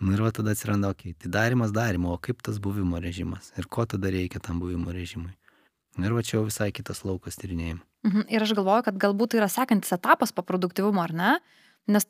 [0.00, 3.52] Nu ir va tada atsiranda, okei, okay, tai darimas darimo, o kaip tas buvimo režimas
[3.60, 5.34] ir ko tada reikia tam buvimo režimui.
[5.98, 7.82] Nu Ir va čia jau visai kitas laukas tyrinėjimų.
[8.08, 8.22] Mhm.
[8.32, 11.32] Ir aš galvoju, kad galbūt tai yra sekantis etapas po produktivumo, ar ne?
[11.90, 12.06] Nes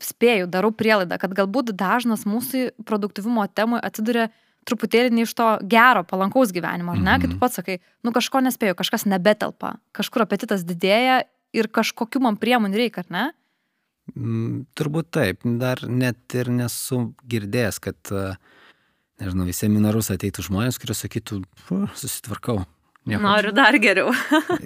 [0.00, 4.28] spėju, darau prielaidą, kad galbūt dažnas mūsų produktivumo temui atsiduria
[4.68, 7.16] truputėlį ne iš to gero, palankaus gyvenimo, ar ne?
[7.18, 7.40] Kai tu Mhm.
[7.40, 13.04] pats sakai, nu kažko nespėju, kažkas nebetelpa, kažkur apetitas didėja ir kažkokiu man priemonių reikia,
[13.04, 13.32] ar ne?
[14.12, 18.34] Mm, Turbūt taip, dar net ir nesu girdėjęs, kad, e,
[19.22, 22.66] nežinau, į seminarus ateitų žmonės, kurie sakytų, "Fu, susitvarkau.
[23.06, 24.12] nieko Noriu dar geriau.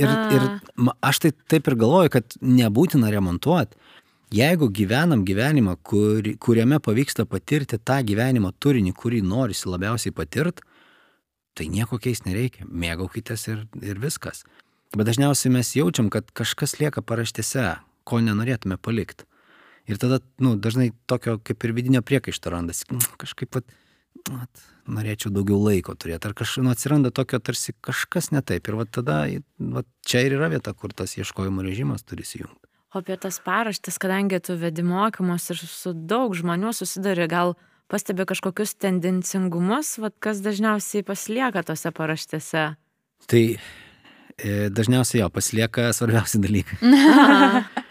[0.00, 0.42] Ir, ir
[1.00, 3.76] aš tai taip ir galvoju, kad nebūtina remontuoti.
[4.34, 10.64] Jeigu gyvenam gyvenimą, kur, kuriame pavyksta patirti tą gyvenimo turinį, kurį norisi labiausiai patirti,
[11.54, 12.66] tai nieko keis nereikia.
[12.66, 14.44] Mėgaukitės ir, ir viskas.
[14.94, 19.26] Bet dažniausiai mes jaučiam, kad kažkas lieka paraštėse, ko nenorėtume palikti.
[19.90, 22.86] Ir tada, nu, dažnai tokio kaip ir vidinio priekaišto randasi.
[22.88, 23.64] "Mm, Kažkaip, vat,
[24.30, 26.28] vat, norėčiau daugiau laiko turėti.
[26.28, 28.68] Ar kažkaip nu, atsiranda tokio tarsi kažkas ne taip.
[28.68, 29.24] Ir vat tada
[29.58, 32.68] vat, čia ir yra vieta, kur tas ieškojimo režimas turi įsijungti.
[32.94, 37.56] O apie tas paraštis, kadangi tu vedi mokymus ir su daug žmonių susiduri, gal
[37.90, 42.62] pastebi kažkokius tendencingumus, vat, kas dažniausiai pasilieka tose paraštėse.
[43.26, 43.42] Tai
[44.38, 46.78] e, dažniausiai jo pasilieka svarbiausi dalykai.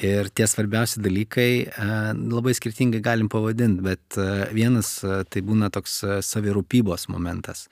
[0.00, 1.86] Ir tie svarbiausi dalykai e,
[2.16, 7.66] labai skirtingai galim pavadinti, bet e, vienas e, tai būna toks savirūpybos momentas.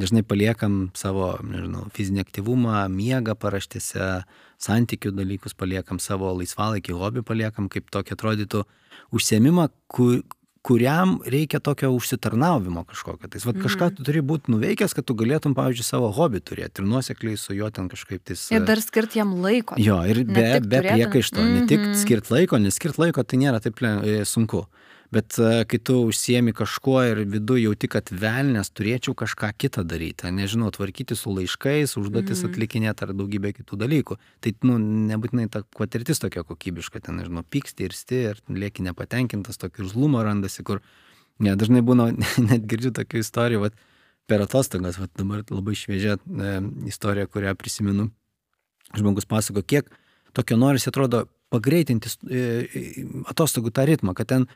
[0.00, 4.08] Dažnai paliekam savo, nežinau, fizinį aktyvumą, miegą paraštėse,
[4.60, 8.64] santykių dalykus paliekam, savo laisvalaikį, hobį paliekam, kaip tokį atrodytų
[9.16, 10.22] užsiemimą, kur,
[10.66, 13.28] kuriam reikia tokio užsitarnauvimo kažkokio.
[13.30, 16.88] Tai vat, kažką tu turi būti nuveikęs, kad tu galėtum, pavyzdžiui, savo hobį turėti ir
[16.90, 18.48] nuosekliai su juo ten kažkaip tais...
[18.50, 19.78] Ir dar skirti jam laiko.
[19.78, 21.94] Jo, ir Ne be, be priekaišto, ne tik Mhm.
[22.02, 24.66] skirt laiko, nes skirt laiko tai nėra taip e, sunku.
[25.14, 30.30] Bet e, kai tu užsiemi kažkuo ir viduje jauti, kad velnės turėčiau kažką kitą daryti,
[30.34, 32.50] nežinau, tvarkyti su laiškais, užduotis Mhm.
[32.50, 34.18] atlikinėti ar daugybę kitų dalykų.
[34.40, 34.78] Tai, nu,
[35.12, 40.22] nebūtinai ta patirtis tokia kokybiška, ten, nežinau, pyksti ir sti, ir lieki nepatenkintas, tokį žlumo
[40.26, 40.82] randasi, kur,
[41.38, 42.10] ne, dažnai būna,
[42.50, 43.74] net girdžiu tokių istorijų, vat,
[44.26, 46.56] per atostogas, vat, dabar labai šviežia e,
[46.90, 48.10] istorija, kurią prisimenu
[48.96, 49.90] žmogus pasako, kiek
[50.34, 54.48] tokio norisi atrodo pagreitinti e, e, atostogų tą ritmą, kad ten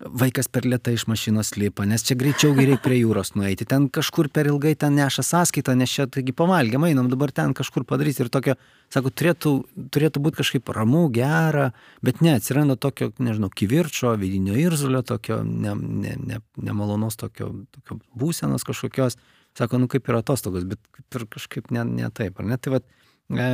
[0.00, 4.28] vaikas per lietai iš mašinos lipa, nes čia greičiau reikia prie jūros nueiti, ten kažkur
[4.34, 8.30] per ilgai ten neša sąskaitą, nes čia taigi pavalgėm, einam dabar ten kažkur padaryti ir
[8.32, 8.54] tokio,
[8.94, 9.52] sako, turėtų,
[9.94, 11.70] turėtų būti kažkaip ramu, gera,
[12.04, 16.40] bet ne, atsiranda tokio, nežinau, kivirčio, vidinio irzulio, tokio ne, ne, ne,
[16.70, 19.18] nemalonos, tokio, tokio būsenos kažkokios.
[19.58, 22.58] Sako, nu kaip yra atostogos, bet kaip ir kažkaip ne, ne taip, ar ne?
[22.62, 22.84] Tai vat,
[23.32, 23.46] e,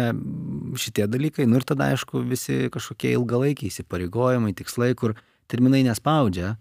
[0.82, 5.14] šitie dalykai, nu ir tada aišku visi kažkokie ilgalaikiai įsipareigojimai, tikslai, kur
[5.50, 6.54] terminai nespaudžia,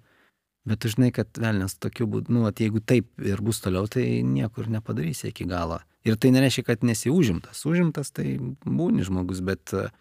[0.67, 4.21] bet tu žinai, kad velnės tokiu būdu, nu, at, jeigu taip ir bus toliau, tai
[4.27, 5.81] niekur nepadarysi iki galo.
[6.07, 7.63] Ir tai nereiškia, kad nesi užimtas.
[7.67, 9.91] Užimtas tai būni žmogus, bet uh,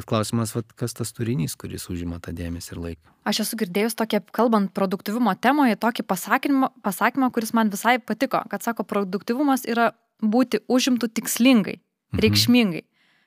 [0.00, 3.10] Klausimas, vat, kas tas turinys, kuris užima tą dėmesį ir laiką.
[3.28, 8.64] Aš esu girdėjus tokia, kalbant produktivumo temoje, tokį pasakymą, pasakymą, kuris man visai patiko, kad
[8.64, 9.90] sako, produktivumas yra
[10.24, 12.22] būti užimtų tikslingai, mhm.
[12.24, 12.84] reikšmingai.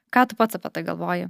[0.10, 1.30] Ką tu pats apie tai galvoji?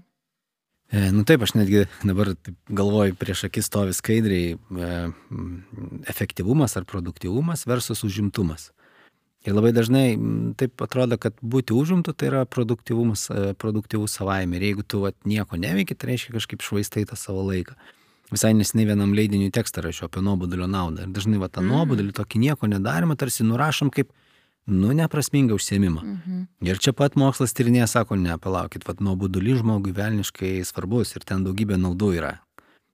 [0.93, 2.35] E, nu taip, aš netgi dabar
[2.69, 4.89] galvoju, prieš akis stovi skaidriai e,
[6.11, 8.69] efektyvumas ar produktyvumas versus užimtumas.
[9.45, 10.15] Ir labai dažnai
[10.57, 14.57] taip atrodo, kad būti užimtų tai yra produktyvumas, e, produktyvus savaime.
[14.57, 17.77] Ir jeigu tu vat, nieko neveiki, tai reiškia kažkaip švaistai tą savo laiką.
[18.33, 21.05] Visai nesiniai vienam leidiniui tekstą rašiau apie nuobodulio naudą.
[21.05, 21.73] Ir dažnai va tą mm.
[21.73, 24.09] nuobodulį, tokį nieko nedarimą, tarsi nurašom kaip,
[24.67, 26.01] nu, neprasmingą užsiemimą.
[26.01, 26.45] -hmm.
[26.61, 31.43] Ir čia pat mokslas tyrinėja, sako, ne, palaukit, va nuobodulį žmogui velniškai svarbus ir ten
[31.45, 32.39] daugybė naudų yra.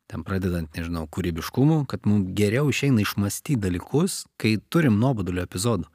[0.07, 5.87] Ten pradedant, nežinau, kūrybiškumu, kad mums geriau išeina išmastyti dalykus, kai turim nuobodulio epizodų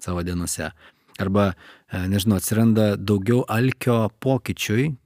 [0.00, 0.70] savo dienose.
[1.18, 1.54] Arba,
[1.92, 4.96] e, nežinau, atsiranda daugiau alkio pokyčiui,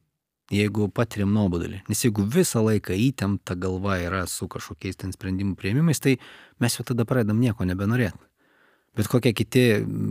[0.51, 1.83] jeigu patiriam nuobodulį.
[1.89, 6.19] Nes jeigu visą laiką įtempta galva yra su kažkokiais ten sprendimų prieimimais, tai
[6.59, 8.28] mes jau tada pradedam nieko nebenorėti.
[8.97, 9.65] Bet kokie kiti,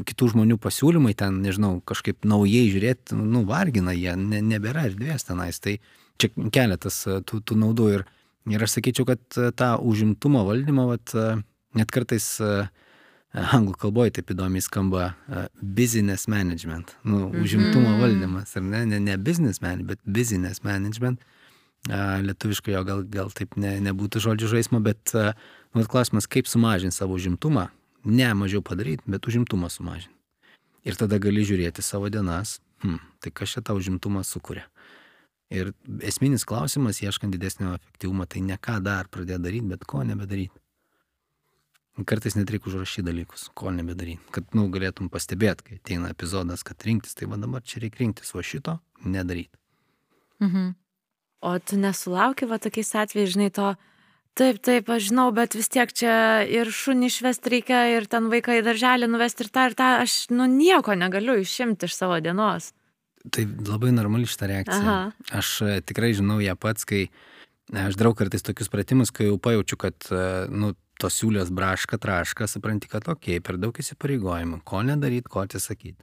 [0.08, 5.60] kitų žmonių pasiūlymai ten, nežinau, kažkaip naujai žiūrėti, nu, vargina jie, ne, nebėra erdvės tenais.
[5.64, 5.76] Tai
[6.22, 7.88] čia keletas e, tų, tų naudų.
[7.98, 8.06] Ir,
[8.54, 11.16] ir aš sakyčiau, kad e, tą užimtumo valdymą, vat,
[11.78, 12.30] net kartais
[13.58, 15.10] anglų kalboje taip įdomiai skamba
[15.62, 17.44] business management, nu, mm -hmm.
[17.44, 21.20] užimtumo valdymas, ar ne, ne, ne business management, bet business management.
[22.22, 27.14] Lietuviškai jo gal, gal taip ne, nebūtų žodžių žaismo, bet nu, klausimas, kaip sumažinti savo
[27.14, 27.68] užimtumą,
[28.08, 30.16] ne mažiau padaryti, bet užimtumą sumažinti.
[30.88, 34.68] Ir tada gali žiūrėti savo dienas, hmm, tai kas čia tą užimtumą sukuria.
[35.52, 35.72] Ir
[36.04, 40.56] esminis klausimas, ieškant didesnio efektyvumo, tai ne ką dar pradėti daryti, bet ko nebedaryti.
[42.08, 44.22] Kartais net reikia užrašyti dalykus, ko nebedaryti.
[44.36, 48.36] Kad, nu, galėtum pastebėti, kai ateina epizodas, kad rinktis, tai va dabar čia reikia rinktis,
[48.38, 49.58] o šito nedaryti.
[50.44, 50.76] Mhm.
[51.48, 53.72] O tu nesulauki, va tokiais atvejais, žinai, to,
[54.38, 58.60] taip, taip, aš žinau, bet vis tiek čia ir šunį išvesti reikia, ir ten vaiką
[58.60, 62.72] į darželį nuvesti ir tą, ir tą, aš, nu, nieko negaliu išimti iš savo dienos.
[63.34, 64.84] Tai labai normali šitą reakciją.
[64.84, 65.38] Aha.
[65.42, 67.08] Aš e, tikrai žinau ją pats, kai
[67.76, 70.22] aš darau kartais tokius pratimus, kai jau pajaučiu, kad, e,
[70.54, 70.72] nu,
[71.02, 76.00] tos siūlės braška, traška, supranti, kad okei, okay, per daug įsipareigojimų, ko nedaryti, ko atsisakyti.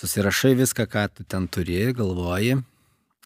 [0.00, 2.58] Susirašai viską, ką tu ten turi, galvoji.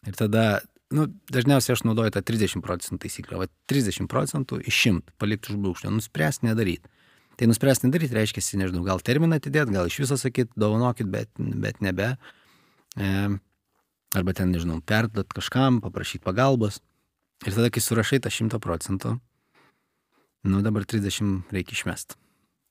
[0.07, 0.61] Ir tada,
[0.95, 3.39] nu, dažniausiai aš naudoju tą 30 procentų taisyklę.
[3.41, 6.91] Va 30 procentų išimti, palikti už brūkšnio, nuspręsti nedaryti.
[7.39, 11.81] Tai nuspręsti nedaryti reiškia, nežinau, gal terminą atidėti, gal iš viso sakyti, dovanokit, bet, bet
[11.81, 12.13] nebe.
[12.99, 13.11] E,
[14.13, 16.81] arba ten, nežinau, perduot kažkam, paprašyti pagalbos.
[17.47, 19.15] Ir tada, kai surašai tą 100 procentų,
[20.45, 22.19] nu dabar 30 reikia išmest.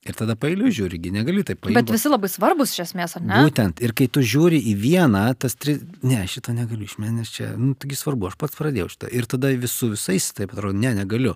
[0.01, 1.77] Ir tada pailiu žiūrigi, negali taip pailiu.
[1.77, 3.43] Bet visi labai svarbus iš esmės, ar ne?
[3.45, 5.75] Būtent, ir kai tu žiūri į vieną, tas tri...
[6.01, 9.11] Ne, šito negaliu išmest, nes čia, nu, taigi svarbu, aš pats pradėjau šitą.
[9.13, 11.35] Ir tada visų visais taip atrodo, ne, negaliu.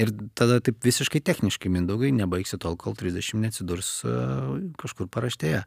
[0.00, 5.66] Ir tada taip visiškai techniškai, mindaugai, nebaigsi tol, kol 30 neatsidurs uh, kažkur paraštėje.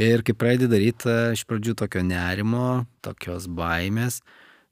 [0.00, 4.24] Ir kai pradedi daryti uh, iš pradžių tokio nerimo, tokios baimės,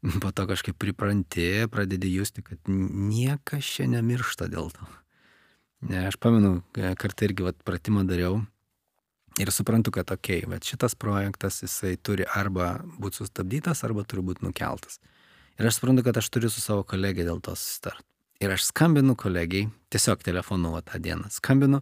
[0.24, 4.96] po to kažkaip pripranti, pradedi justi, kad niekas čia nemiršta dėl to.
[5.80, 8.40] Ne, aš pamenu, e, kartą irgi vat, pratimą dariau
[9.38, 14.42] ir suprantu, kad okei, okay, šitas projektas jisai turi arba būti sustabdytas, arba turi būti
[14.46, 14.98] nukeltas.
[15.58, 18.02] Ir aš suprantu, kad aš turiu su savo kolegė dėl to susitart.
[18.42, 21.80] Ir aš skambinu kolegijai, tiesiog telefonu va, tą dieną skambinu,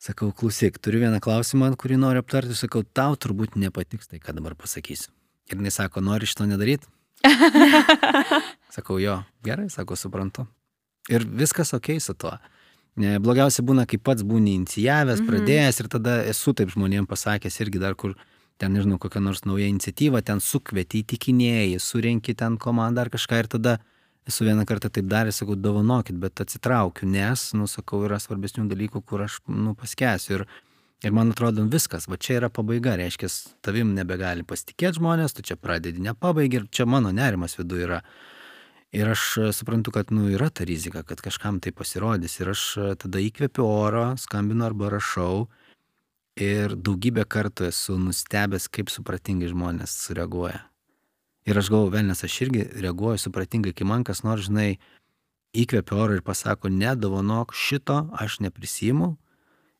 [0.00, 4.56] sakau, klausyk, turiu vieną klausimą, kurį noriu aptarti, sakau, tau turbūt nepatiks tai, ką dabar
[4.60, 5.12] pasakysiu.
[5.52, 6.88] Ir jis sako, nori šito nedaryti?
[8.76, 10.46] sakau, jo, gerai, sako, suprantu.
[11.12, 12.32] Ir viskas ok su tuo.
[13.00, 15.30] Ne, blogiausia būna, kai pats būni inicijavęs, mhm.
[15.30, 18.14] pradėjęs ir tada esu taip žmonėms pasakęs irgi dar kur
[18.60, 23.50] ten, nežinau, kokią nors naują iniciatyvą, ten sukvieti, įtikinėjai, surenki ten komandą ar kažką ir
[23.50, 23.78] tada
[24.30, 29.02] esu vieną kartą taip daręs, sakau, dovanokit, bet atsitraukiu, nes, nu, sakau, yra svarbesnių dalykų,
[29.02, 30.38] kur aš, nu, paskęsiu.
[30.38, 30.46] Ir
[31.04, 33.28] Ir man atrodo, viskas, va čia yra pabaiga, reiškia,
[33.64, 37.98] tavim nebegali pasitikėti žmonės, tu čia pradedi nepabaigi ir čia mano nerimas viduje yra.
[38.94, 42.38] Ir aš e, suprantu, kad, nu, yra ta rizika, kad kažkam tai pasirodys.
[42.40, 45.48] Ir aš e, tada įkvepiu oro, skambinu arba rašau.
[46.38, 50.62] Ir daugybę kartų esu nustebęs, kaip supratingai žmonės sureaguoja.
[51.44, 54.78] Ir aš galvoju, vėl, nes aš irgi reaguoju supratingai, kai man kas nors, žinai,
[55.54, 59.12] įkvepia oro ir pasako, nedovanok šito, aš neprisimu,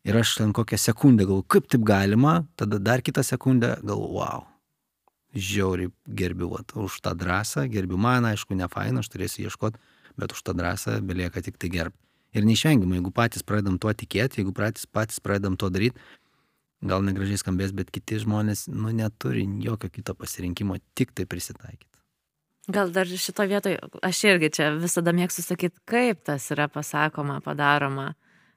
[0.05, 4.43] Ir aš ten kokią sekundę galvoju, kaip taip galima, tada dar kitą sekundę galvoju, wow.
[5.35, 9.81] Žiauriai gerbiu vat, už tą drąsą, gerbiu man, aišku, ne faina, aš turėsiu ieškoti,
[10.21, 11.99] bet už tą drąsą belieka tik tai gerbti.
[12.35, 15.99] Ir neišvengiamai, jeigu patys pradedam tuo tikėti, jeigu patys, patys pradedam to daryti,
[16.85, 21.91] gal negražiai skambės, bet kiti žmonės, nu, neturi jokio kito pasirinkimo, tik tai prisitaikyti.
[22.75, 28.15] Gal dar šito vietoje, aš irgi čia visada mėgstu sakyti, kaip tas yra pasakoma, padaroma.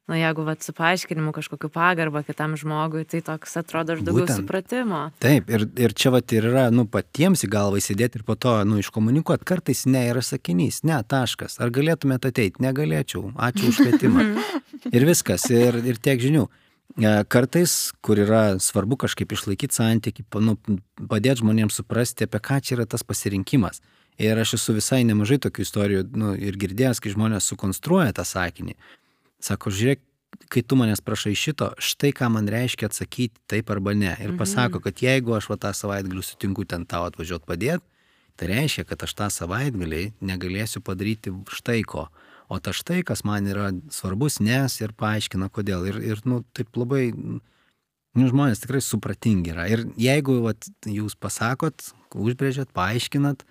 [0.08, 4.40] Na, jeigu vat, su paaiškinimu kažkokiu pagarbą kitam žmogui, tai toks atrodo ir daugiau Būtent.
[4.40, 5.00] supratimo.
[5.20, 8.54] Taip, ir, ir čia vat ir yra, nu, patiems į galvą įsidėti ir po to,
[8.64, 11.58] nu, iškomunikuoti, kartais ne yra sakinys, ne, taškas.
[11.60, 12.64] Ar galėtumėte ateiti?
[12.64, 13.34] Negalėčiau.
[13.36, 14.24] Ačiū už kvietimą.
[14.96, 16.46] ir viskas, ir, ir tiek žinių.
[16.96, 20.56] E, kartais, kur yra svarbu kažkaip išlaikyti santyki, nu,
[20.96, 23.84] padėti žmonėms suprasti, apie ką čia yra tas pasirinkimas.
[24.24, 28.78] Ir aš esu visai nemažai tokių istorijų nu, ir girdėjęs, kai žmonės sukonstruoja tą sakinį.
[29.44, 30.02] Sako, žiūrėk,
[30.52, 34.14] kai tu manęs prašai šito, štai ką man reiškia atsakyti taip arba ne.
[34.20, 34.40] Ir mhm.
[34.42, 37.86] pasako, kad jeigu aš va tą savaitgalį sutinku ten tau atvažiuoti padėti,
[38.38, 42.08] tai reiškia, kad aš tą savaitgalį negalėsiu padaryti štai ko.
[42.48, 45.84] O ta štai, kas man yra svarbus, nes ir paaiškina, kodėl.
[45.90, 49.66] Ir, ir nu, taip labai, nu, žmonės tikrai supratingi yra.
[49.68, 53.44] Ir jeigu vat, jūs pasakot, užbrėžėt, paaiškinat,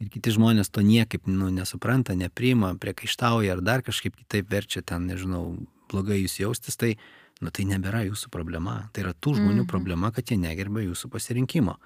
[0.00, 5.04] Ir kiti žmonės to niekaip nu, nesupranta, nepriima, priekaištauja ar dar kažkaip kitaip verčia ten,
[5.10, 5.58] nežinau,
[5.92, 6.94] blogai jūs jaustis, tai,
[7.44, 8.86] nu, tai nebėra jūsų problema.
[8.94, 9.72] Tai yra tų žmonių mm -hmm.
[9.72, 11.76] problema, kad jie negerbė jūsų pasirinkimo.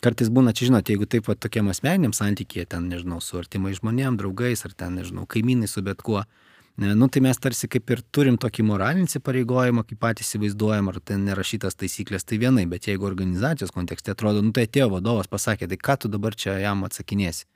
[0.00, 4.16] Kartais būna, čia žinot, jeigu taip pat tokiam asmeniniam santykėje, ten, nežinau, su artimai žmonėm,
[4.16, 6.24] draugais ar ten, nežinau, kaimynai su bet kuo,
[6.78, 11.24] nu tai mes tarsi kaip ir turim tokį moralinį įsipareigojimą, kaip patys įsivaizduojam, ar ten
[11.26, 15.78] nerašytas taisyklės, tai vienai, bet jeigu organizacijos kontekste atrodo, nu tai atėjo vadovas pasakė, tai
[15.88, 17.48] ką tu dabar čia jam atsakinėsi.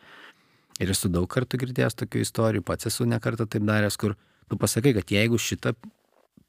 [0.82, 4.16] Ir esu daug kartų girdėjęs tokių istorijų, pats esu nekartą taip daręs, kur
[4.50, 5.76] tu pasakai, kad jeigu šitą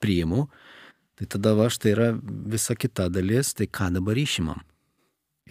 [0.01, 0.47] priimu,
[1.19, 2.09] tai tada va štai yra
[2.49, 4.65] visa kita dalis, tai ką dabar išimam.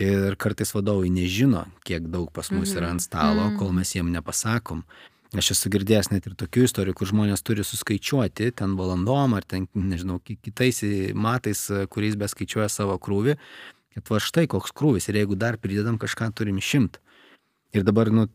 [0.00, 3.58] Ir kartais vadovai nežino, kiek daug pas mus yra ant stalo, mhm.
[3.60, 4.82] kol mes jiem nepasakom.
[5.32, 9.64] Aš esu girdėjęs net ir tokių istorijų, kur žmonės turi suskaičiuoti ten valandom ar ten,
[9.72, 10.82] nežinau, kitais
[11.16, 13.38] matais, kuriais beskaičiuoja savo krūvį,
[13.96, 17.00] kad va štai koks krūvis ir jeigu dar pridedam kažką turim šimtą.
[17.72, 18.26] Ir dabar, nu,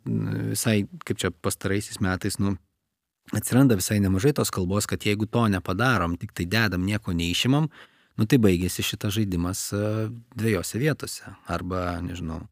[0.50, 2.56] visai, kaip čia pastaraisiais metais, nu,
[3.38, 7.70] atsiranda visai nemažai tos kalbos, kad jeigu to nepadarom, tik tai dedam, nieko neišimam,
[8.18, 9.68] nu tai baigėsi šitas žaidimas
[10.34, 11.36] dviejose vietose.
[11.46, 12.48] Arba, nežinau,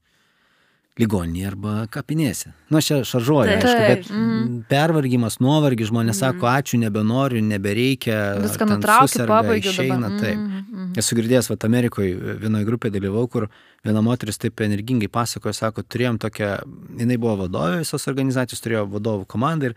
[1.00, 2.54] ligoninėje arba kapinėse.
[2.72, 3.64] Nu, aš čia šaržuoju, Taip.
[3.68, 4.64] aišku, bet Mm.
[4.70, 8.39] pervargimas, nuovargis, žmonės sako, ačiū, nebenoriu, nebereikia.
[8.39, 8.68] Viską
[9.08, 10.20] suserga, pabaigiu Išeina, dabar.
[10.22, 10.38] taip.
[10.38, 10.93] Mhm, mhm.
[10.98, 13.50] Esu girdėjęs, va, Amerikoje vienoje grupėje dalyvau, kur
[13.84, 16.64] viena moteris taip energingai pasakojo, sako, turėjom tokią,
[16.98, 19.76] jinai buvo vadovė visos organizacijos, turėjo vadovų komandą ir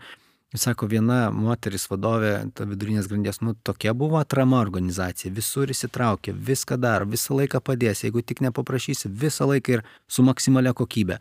[0.57, 6.79] sako, viena moteris vadovė, ta vidurinės grandies, nu tokia buvo atrama organizacija, visur įsitraukia, viską
[6.81, 11.19] daro, visą laiką padės, jeigu tik nepaprašysi, visą laiką ir su maksimalia kokybė.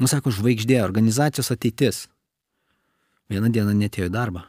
[0.00, 2.06] Nu sako, žvaigždė, organizacijos ateitis.
[3.28, 4.46] Vieną dieną netėjo į darbą.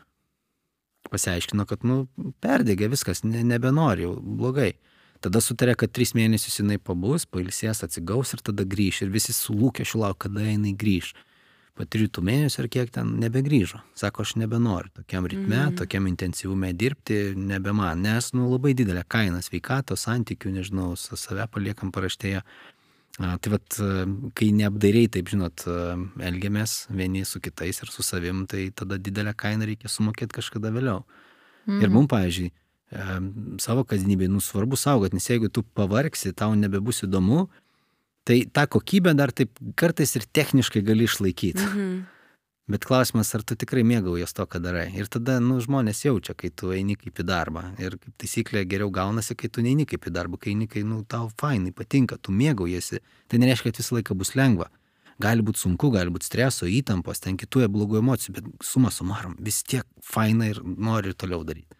[1.11, 2.05] Pasiaiškino, kad, nu,
[2.41, 4.77] perdėgė viskas, ne, nebenori, jau blogai.
[5.19, 9.03] Tada sutarė, kad tris mėnesius jinai pabus, pailsės, atsigaus ir tada grįš.
[9.03, 11.11] Ir visi su lūkesčiu lauk, kada jinai grįž
[11.75, 13.81] po trijų mėnesių ar kiek ten nebegrįžo.
[13.99, 15.75] Sako, aš nebenoriu tokiam ritme, mm.
[15.81, 21.47] tokiam intensyvume dirbti, nebe man, nes nu, labai didelė kaina sveikatos, santykių, nežinau, su save
[21.51, 22.43] paliekam paraštėje.
[23.15, 23.77] A, tai vad,
[24.35, 25.63] kai neapdairiai, taip žinot,
[26.19, 31.03] elgiamės vieni su kitais ir su savim, tai tada didelę kainą reikia sumokėti kažkada vėliau.
[31.65, 31.81] Mm.
[31.83, 32.51] Ir mums, pavyzdžiui,
[33.63, 37.47] savo kasdienybėje, nu svarbu saugoti, nes jeigu tu pavargsi, tau nebebus įdomu,
[38.25, 41.61] Tai tą kokybę dar taip kartais ir techniškai gali išlaikyti.
[41.61, 41.95] Mhm.
[42.65, 44.87] Bet klausimas, ar tu tikrai mėgaujas to, ką darai.
[44.97, 47.61] Ir tada, nu, žmonės jaučia, kai tu eini kaip į darbą.
[47.77, 51.03] Ir kaip taisyklė geriau gaunasi, kai tu neini kaip į darbą, kai eini, kai, nu,
[51.05, 53.03] tau fainai patinka, tu mėgaujasi.
[53.29, 54.71] Tai nereiškia, kad visą laiką bus lengva.
[55.21, 59.61] Gali būti sunku, gali būti streso, įtampos, ten kitų blogų emocijų, bet suma sumarom, vis
[59.63, 61.77] tiek faina ir nori ir toliau daryti.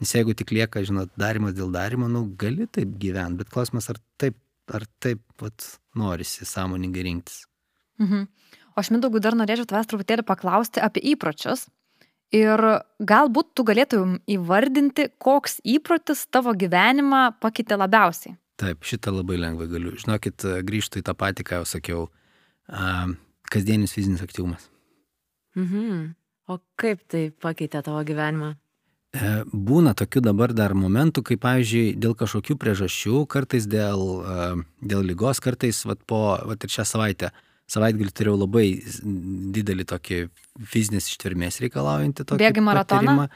[0.00, 3.98] Nes jeigu tik lieka, žinot, darimas dėl darimo, nu, gali taip gyventi, bet klausimas, ar
[4.16, 4.38] taip
[4.74, 5.66] ar taip vat,
[5.98, 7.44] norisi sąmoningai rinktis.
[8.00, 8.28] Mhm.
[8.74, 11.66] O aš mindaugui dar norėčiau tavęs truputėlį paklausti apie įpročius.
[12.30, 12.60] Ir
[13.02, 18.36] galbūt tu galėtum įvardinti, koks įprotis tavo gyvenimą pakeitė labiausiai.
[18.60, 19.96] Taip, šitą labai lengvai galiu.
[19.98, 22.06] Žinokit, grįžtu į tą patį, ką jau sakiau.
[23.50, 24.68] Kasdienis fizinis aktyvumas.
[25.58, 26.12] Mhm.
[26.50, 28.54] O kaip tai pakeitė tavo gyvenimą?
[29.10, 34.50] E, būna tokių dabar dar momentų, kai, pavyzdžiui, dėl kažkokių priežasčių, kartais dėl, e,
[34.86, 37.32] dėl lygos, kartais, vat, po, vat ir šią savaitę,
[37.70, 38.66] savaitgalį turėjau labai
[39.56, 40.20] didelį tokį
[40.62, 42.44] fizinės ištvermės reikalaujantį tokį.
[42.44, 43.16] Bėgi maratoną?
[43.18, 43.26] Patyrimą.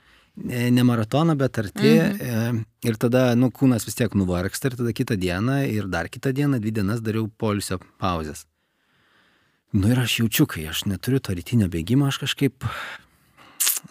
[0.47, 1.93] e, ne maratoną, bet arti.
[2.07, 2.65] Mhm.
[2.87, 6.63] Ir tada, nu, kūnas vis tiek nuvargsta ir tada kitą dieną ir dar kitą dieną,
[6.63, 8.47] dvi dienas dariau polisio pauzes.
[9.75, 12.63] Nu ir aš jaučiu, kai aš neturiu to rytinio bėgimo, aš kažkaip,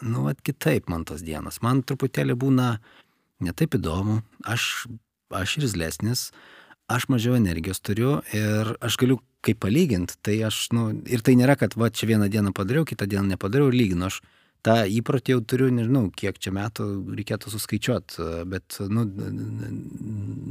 [0.02, 1.62] nu, at kitaip man tos dienos.
[1.62, 2.78] Man truputėlį būna
[3.44, 4.88] netaip įdomu, aš,
[5.34, 6.32] aš irzlesnis,
[6.92, 11.58] aš mažiau energijos turiu ir aš galiu kaip palyginti, tai aš, nu, ir tai nėra,
[11.60, 14.08] kad va čia vieną dieną padariau, kitą dieną nepadariau ir lyginu.
[14.08, 14.22] Aš
[14.64, 16.88] tą įprotį jau turiu, nežinau, kiek čia metų
[17.18, 19.04] reikėtų suskaičiuoti, bet, nu,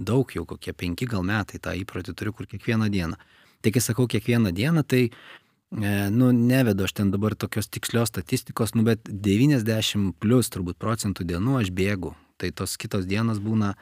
[0.08, 3.16] daug jau, kokie penki gal metai tą įprotį turiu, kur kiekvieną dieną.
[3.62, 5.06] Tai kai sakau kiekvieną dieną, tai,
[5.72, 11.62] nu, nevedu aš ten dabar tokios tikslios statistikos, nu, bet 90 plus turbūt procentų dienų
[11.62, 12.12] aš bėgu.
[12.36, 13.72] Tai tos kitos dienos būna,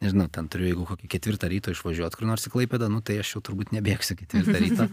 [0.00, 3.34] nežinau, ten turiu, jeigu kokį ketvirtą ryto išvažiuoti kur nors į Klaipėdą, nu tai aš
[3.34, 4.86] jau turbūt nebėgsiu ketvirtą ryto.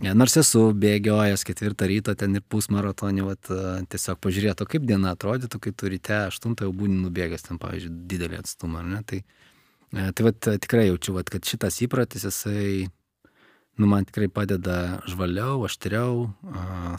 [0.00, 3.50] Ja, nors esu bėgiojęs ketvirtą ryto ten ir pusmaratonį, vat,
[3.92, 8.40] tiesiog pažiūrėtų, kaip diena atrodytų, kai tu ryte aštuntą jau būni nubėgęs ten, pavyzdžiui, didelį
[8.40, 9.02] atstumą, ne?
[9.04, 9.20] Tai,
[9.92, 12.88] e, tai vat, tikrai jaučiu, vat, kad šitas įpratis, jisai,
[13.80, 16.28] nu, man tikrai padeda žvaliau, aštriau,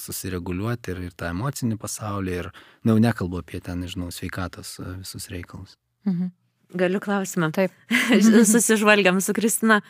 [0.01, 2.51] susireguliuoti ir, ir tą emocinį pasaulį, ir,
[2.83, 5.77] nu, jau nekalbu apie ten, nežinau, sveikatos visus reikalus.
[6.09, 6.33] Mhm.
[6.81, 7.51] Galiu klausimą.
[7.51, 7.73] Taip.
[8.53, 9.81] Susižvalgiam su Kristina.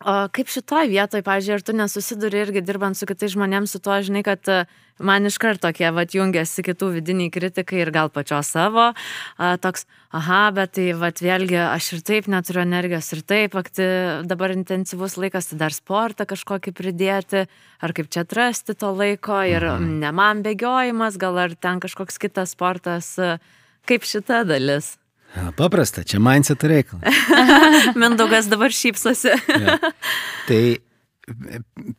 [0.00, 3.98] O kaip šitoj vietoj, pažiūrėjau, ar tu nesusiduri irgi dirbant su kitais žmonėmis su tuo,
[4.00, 4.48] žinai, kad
[4.96, 9.84] man iš karto tokie, va, jungiasi kitų vidiniai kritikai ir gal pačios savo, a, toks,
[10.16, 13.90] aha, bet tai, va, vėlgi, aš ir taip neturiu energijos, ir taip, akti,
[14.30, 17.44] dabar intensyvus laikas, tai dar sportą kažkokį pridėti,
[17.84, 19.98] ar kaip čia atrasti to laiko, ir mhm.
[20.00, 23.18] ne man bėgiojimas, gal ar ten kažkoks kitas sportas,
[23.84, 24.94] kaip šita dalis.
[25.56, 27.24] Paprasta, čia mindset reikalas.
[28.00, 29.34] Mindaugas dabar šypsosi.
[29.48, 29.76] ja.
[30.48, 30.62] Tai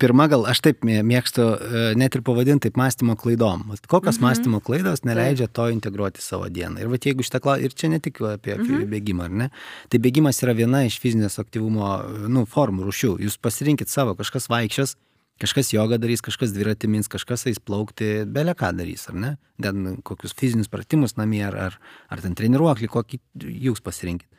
[0.02, 3.64] pirma gal, aš taip mėgstu e, net ir pavadinti taip mąstymo klaidom.
[3.88, 4.26] Kokios mhm.
[4.26, 6.82] mąstymo klaidos neleidžia to integruoti savo dieną.
[6.82, 8.84] Ir va jeigu šitą klausimą, ir čia ne tik apie mhm.
[8.92, 9.50] bėgimą, ar ne?
[9.92, 11.94] Tai bėgimas yra viena iš fizinės aktyvumo
[12.32, 13.16] nu, formų, rušių.
[13.28, 14.98] Jūs pasirinkit savo, kažkas vaikščios,
[15.42, 19.32] Kažkas jogą darys, kažkas dviratį mins, kažkas eis plaukti, belė ką darys, ar ne?
[19.62, 21.80] Ten kokius fizinius pratimus namie, ar, ar,
[22.14, 23.20] ar ten treniruoklį, kokį
[23.66, 24.30] jūs pasirinkit.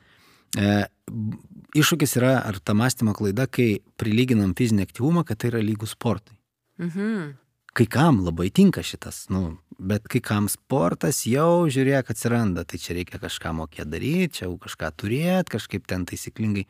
[0.63, 0.85] E,
[1.81, 6.37] iššūkis yra, ar ta mąstymo klaida, kai prilyginam fizinį aktyvumą, kad tai yra lygus sportui.
[6.83, 7.33] Mhm.
[7.73, 12.99] Kai kam labai tinka šitas, nu, bet kai kam sportas jau žiūrėk atsiranda, tai čia
[12.99, 16.67] reikia kažką mokėti daryti, čia jau kažką turėti, kažkaip ten taisyklingai.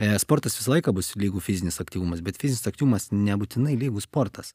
[0.00, 4.54] E, sportas visą laiką bus lygų fizinis aktyvumas, bet fizinis aktyvumas nebūtinai lygų sportas.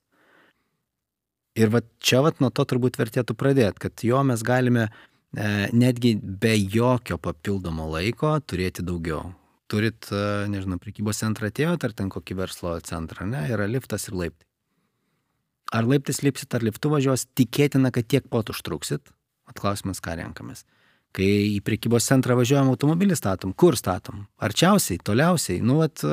[1.57, 6.15] Ir va čia va nuo to turbūt vertėtų pradėti, kad jo mes galime e, netgi
[6.17, 9.31] be jokio papildomo laiko turėti daugiau.
[9.67, 14.17] Turit, e, nežinau, prekybos centrą atėjot, ar ten kokį verslo centrą, ne, yra liftas ir
[14.21, 14.45] laiptai.
[15.75, 19.11] Ar laiptais lipsit, ar liftu važiuos, tikėtina, kad tiek pot užtruksit.
[19.51, 20.63] Atklausimas, ką renkamės.
[21.15, 24.25] Kai į prekybos centrą važiuojam automobilį statom, kur statom?
[24.43, 26.03] Arčiausiai, toliausiai, nu, vat,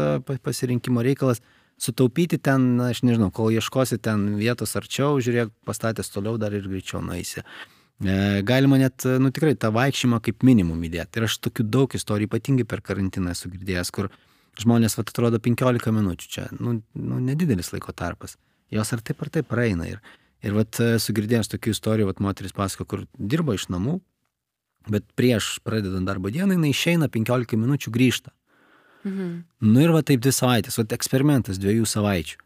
[0.44, 1.42] pasirinkimo reikalas
[1.80, 7.02] sutaupyti ten, aš nežinau, kol ieškosi ten vietos arčiau, žiūrėk, pastatęs toliau dar ir greičiau
[7.04, 7.42] nueisi.
[8.02, 11.20] E, galima net, nu tikrai, tą vaikščiojimą kaip minimum įdėti.
[11.20, 14.10] Ir aš tokių daug istorijų, ypatingai per karantiną esu girdėjęs, kur
[14.60, 18.38] žmonės, vat, atrodo, 15 minučių čia, nu, nu nedidelis laiko tarpas.
[18.74, 19.86] Jos ar taip ar taip praeina.
[19.90, 20.02] Ir,
[20.46, 23.98] ir vat, esu girdėjęs tokių istorijų, vat, moteris pasako, kur dirba iš namų,
[24.90, 28.34] Bet prieš pradedant darbo dieną jinai išeina 15 minučių grįžta.
[29.04, 29.44] Mhm.
[29.60, 32.40] Nu ir va taip dvi savaitės, va eksperimentas dviejų savaičių.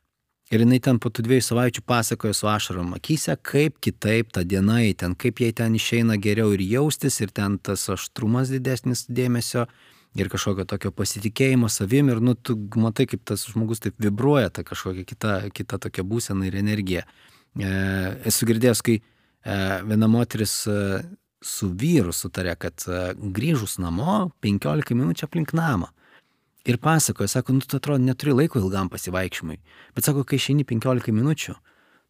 [0.48, 4.80] Ir jinai ten po tų dviejų savaičių pasakoja su ašarom akise, kaip kitaip ta diena,
[4.96, 9.66] ten kaip jai ten išeina geriau ir jaustis, ir ten tas aštrumas didesnis dėmesio,
[10.16, 14.64] ir kažkokio tokio pasitikėjimo savim, ir nu tu matai, kaip tas žmogus taip vibruoja, ta
[14.64, 17.04] kažkokia kita, kita tokia būsena ir energija.
[17.58, 17.68] E,
[18.32, 19.02] esu girdėjęs, kai e,
[19.84, 21.02] viena moteris e,
[21.44, 25.90] su vyru sutarė, kad e, grįžus namo 15 minučių aplink namą.
[26.68, 29.58] Ir pasakoja, sako, nu, tu atrodo, neturi laiko ilgam pasivaikščiojimui.
[29.96, 31.54] Bet sako, kai išeini 15 minučių,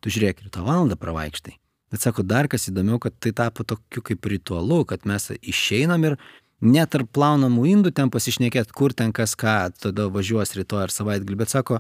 [0.02, 1.54] tu žiūrėk ir tą valandą pravaikštai.
[1.92, 6.18] Bet sako, dar kas įdomiau, kad tai tapo tokiu kaip ritualu, kad mes išeinam ir
[6.60, 11.38] net ar plaunamų indų ten pasišnekėt, kur ten kas ką, tada važiuos rytoj ar savaitgalį,
[11.44, 11.78] bet sako,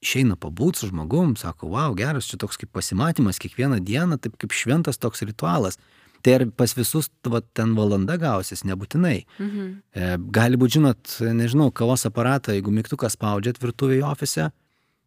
[0.00, 4.54] išeina pabūti su žmogum, sako, wow, geras, čia toks kaip pasimatymas kiekvieną dieną, taip kaip
[4.56, 5.80] šventas toks ritualas.
[6.22, 9.18] Tai ar pas visus va, ten valanda gausis, nebūtinai.
[9.40, 9.68] Mhm.
[9.96, 14.50] E, gali būti, žinot, nežinau, kavos aparatą, jeigu mygtuką spaudžiat virtuvėje ofise,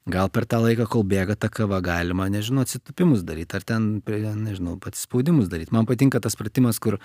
[0.09, 4.01] gal per tą laiką, kol bėga ta kava, galima, nežinau, atsitupimus daryti, ar ten,
[4.41, 5.73] nežinau, pats spaudimus daryti.
[5.75, 6.97] Man patinka tas pratimas, kur,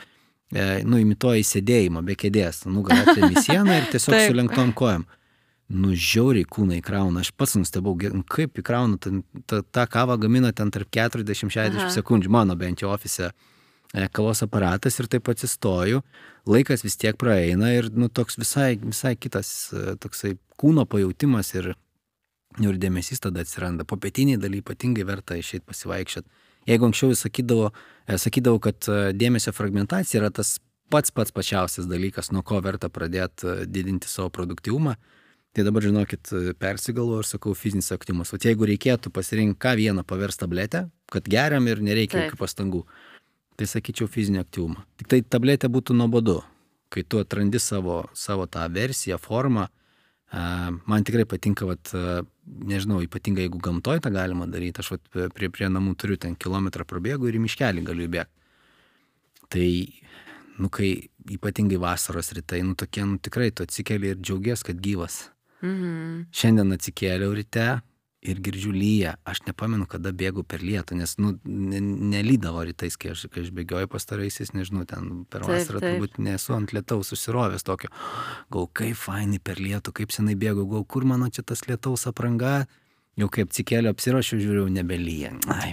[0.55, 5.05] e, nu, imituoja įsėdėjimą be kėdės, nu, gal atremi sieną ir tiesiog su lenktom kojam.
[5.69, 7.93] Nu, žiauriai kūną įkrauna, aš pats nustebau,
[8.33, 13.35] kaip įkrauna, tą, tą kavą gamina ten tarp 40-60 sekundžių, mano bent jau ofise e,
[14.13, 16.03] kavos aparatas ir taip atsistoju,
[16.49, 21.73] laikas vis tiek praeina ir nu, toks visai, visai kitas e, toksai kūno pajūtimas ir,
[22.61, 23.87] ir dėmesys tada atsiranda.
[23.89, 26.29] Po pietiniai daly ypatingai verta išeiti pasivaikščioti.
[26.69, 27.71] Jeigu anksčiau sakydavo,
[28.07, 30.59] e, sakydavo, kad dėmesio fragmentacija yra tas
[30.93, 34.97] pats pats pačiausias dalykas, nuo ko verta pradėti didinti savo produktivumą,
[35.57, 36.29] Tai dabar žinokit,
[36.61, 38.31] persigalvoju ir sakau fizinis aktyvumas.
[38.31, 42.83] O jeigu reikėtų pasirinkti ką vieną paversti tabletę, kad geriam ir nereikia jokių pastangų,
[43.59, 44.85] tai sakyčiau fizinį aktyvumą.
[45.01, 46.39] Tik tai tabletė būtų nuobodu,
[46.95, 49.67] kai tu atrandi savo, savo tą versiją, formą.
[50.31, 51.91] Man tikrai patinka, vat,
[52.45, 56.85] nežinau, ypatingai jeigu gamtoj tą galima daryti, aš vat, prie, prie namų turiu ten kilometrą
[56.89, 58.35] prabėgų ir į miškelį galiu įbėgti.
[59.49, 59.69] Tai,
[60.61, 60.91] nu, kai
[61.33, 65.31] ypatingai vasaros rytai, nu, tokie, nu, tikrai tu atsikeli ir džiaugies, kad gyvas.
[65.65, 66.29] Mhm.
[66.31, 67.81] Šiandien atsikėliau ryte
[68.23, 69.15] ir girdžiu lyja.
[69.29, 73.91] Aš nepamenu, kada bėgu per lietų, nes nu, nelydavo rytais, kai aš, kai aš bėgioju
[73.93, 77.93] pastaraisiais, nežinau, ten per vasarą turbūt nesu ant lietaus susirovęs tokio.
[78.55, 82.67] Gal kaip fainai per lietų, kaip senai bėgu, gal kur mano čia tas lietaus apranga,
[83.19, 85.33] Jau kaip atsikėliau, apsirošiu, žiūriu, nebelyja.
[85.51, 85.73] Ai,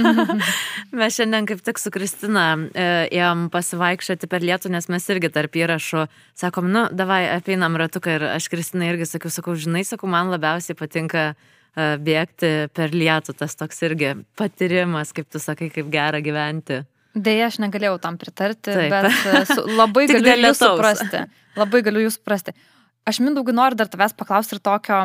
[1.00, 2.44] mes šiandien kaip tik su Kristina
[2.76, 6.04] e, ėjom pasivaikščioti per lietų, nes mes irgi tarp įrašų
[6.42, 10.76] sakom, nu, davai, apeinam ratuką ir aš Kristina irgi sakiau, sakau, žinai, sakau, man labiausiai
[10.76, 11.32] patinka e,
[12.04, 16.82] bėgti per lietų, tas toks irgi patyrimas, kaip tu sakai, kaip gera gyventi.
[17.16, 18.92] Deja, aš negalėjau tam pritarti, Taip.
[18.92, 21.24] bet e, su, labai galiu jūs suprasti.
[21.56, 22.52] Labai galiu jūs suprasti.
[23.08, 25.00] Aš mindaugai noriu dar tavęs paklausti ir tokio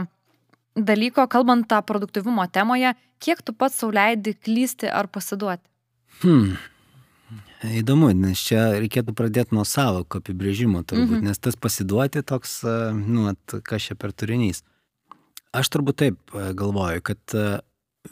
[0.78, 5.66] dalyko, kalbant tą produktivumo temoje, kiek tu pats sauliaidi klysti ar pasiduoti?
[6.22, 6.58] Hmm.
[7.66, 11.26] Įdomu, nes čia reikėtų pradėti nuo savo apibrėžimo turbūt, mhm.
[11.26, 12.60] nes tas pasiduoti toks,
[12.94, 14.62] nu, at, kas čia per turinys.
[15.58, 17.38] Aš turbūt taip galvoju, kad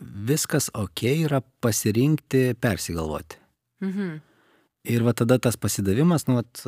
[0.02, 3.38] viskas ok yra pasirinkti persigalvoti.
[3.86, 4.16] Mhm.
[4.86, 6.62] Ir va tada tas pasidavimas, nu, at,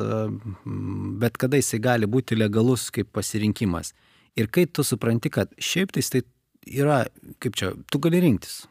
[1.22, 3.92] bet kada jisai gali būti legalus kaip pasirinkimas.
[4.36, 6.22] Ir kai tu supranti, kad šiaip tai tai
[6.66, 7.04] yra,
[7.42, 8.66] kaip čia, tu gali rinktis.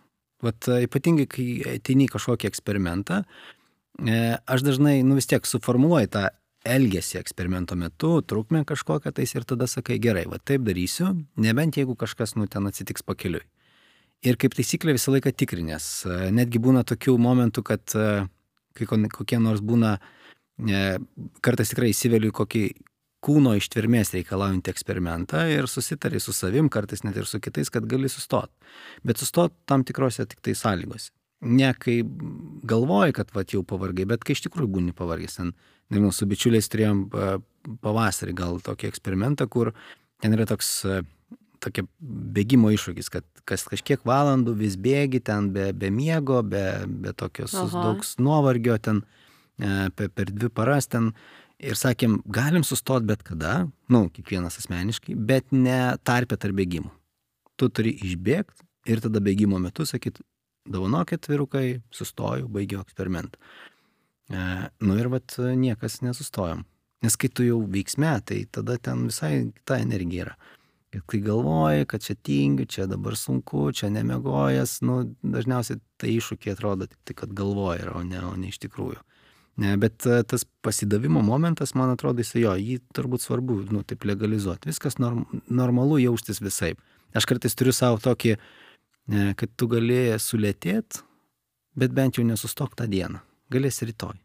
[0.46, 1.48] Vat e, ypatingai, kai
[1.78, 3.24] ateini kažkokį eksperimentą,
[4.04, 6.28] e, aš dažnai, nu vis tiek suformuoju tą
[6.68, 11.96] elgesį eksperimento metu, trukmę kažkokią tais ir tada sakai, gerai, va taip darysiu, nebent jeigu
[11.98, 13.46] kažkas, nu, ten atsitiks pakeliui.
[14.26, 15.88] Ir kaip taisyklė visą laiką tikrinės.
[16.06, 17.98] E, netgi būna tokių momentų, kad
[18.78, 19.96] kai kokie nors būna,
[21.42, 22.62] kartais tikrai įsiveliu kokį
[23.28, 28.10] kūno ištvermės reikalaujantį eksperimentą ir susitari su savim, kartais net ir su kitais, kad gali
[28.12, 28.54] sustoti.
[29.04, 31.12] Bet sustoti tam tikrose tik tai sąlygose.
[31.48, 32.00] Ne kai
[32.66, 35.38] galvoji, kad va jau pavargai, bet kai iš tikrųjų būni pavargęs.
[35.94, 37.04] Nežinau, su bičiuliais turėjom
[37.84, 39.76] pavasarį gal tokį eksperimentą, kur
[40.24, 40.88] ten yra toks
[41.64, 47.14] tokia bėgimo iššūkis, kad kas kažkiek valandų vis bėgi ten be, be miego, be, be
[47.18, 49.02] tokios daug nuovargio ten
[49.58, 51.14] e, per, per dvi paras ten
[51.60, 56.92] ir sakėm, galim sustoti bet kada, nu, kiekvienas asmeniškai, bet ne tarpė tarp bėgimų.
[57.58, 60.24] Tu turi išbėgti ir tada bėgimo metu sakyti,
[60.68, 63.40] davonokit virukai, sustoju, baigiau eksperimentą.
[64.30, 64.44] E,
[64.84, 66.66] nu ir vat niekas nesustojom.
[67.06, 70.38] Nes kai tu jau veiksme, tai tada ten visai kita energija yra.
[70.96, 76.56] Ir kai galvoji, kad čia tingiu, čia dabar sunku, čia nemegojęs, nu, dažniausiai tai iššūkiai
[76.56, 79.02] atrodo tik tai, kad galvoji, o ne, o ne iš tikrųjų.
[79.58, 84.06] Ne, bet e, tas pasidavimo momentas, man atrodo, jis jo, jį turbūt svarbu, nu, taip
[84.06, 84.70] legalizuoti.
[84.70, 86.76] Viskas norm, normalu jaustis visai.
[87.18, 88.36] Aš kartais turiu savo tokį,
[89.14, 91.02] ne, kad tu gali sulėtėti,
[91.78, 93.24] bet bent jau nesustok tą dieną.
[93.54, 94.18] Galėsi rytoj.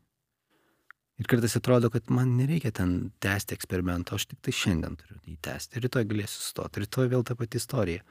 [1.22, 5.36] Ir kartais atrodo, kad man nereikia ten tęsti eksperimento, aš tik tai šiandien turiu jį
[5.44, 5.80] tęsti.
[5.84, 8.02] Rytoj galėsiu sustoti, rytoj vėl ta pati istorija.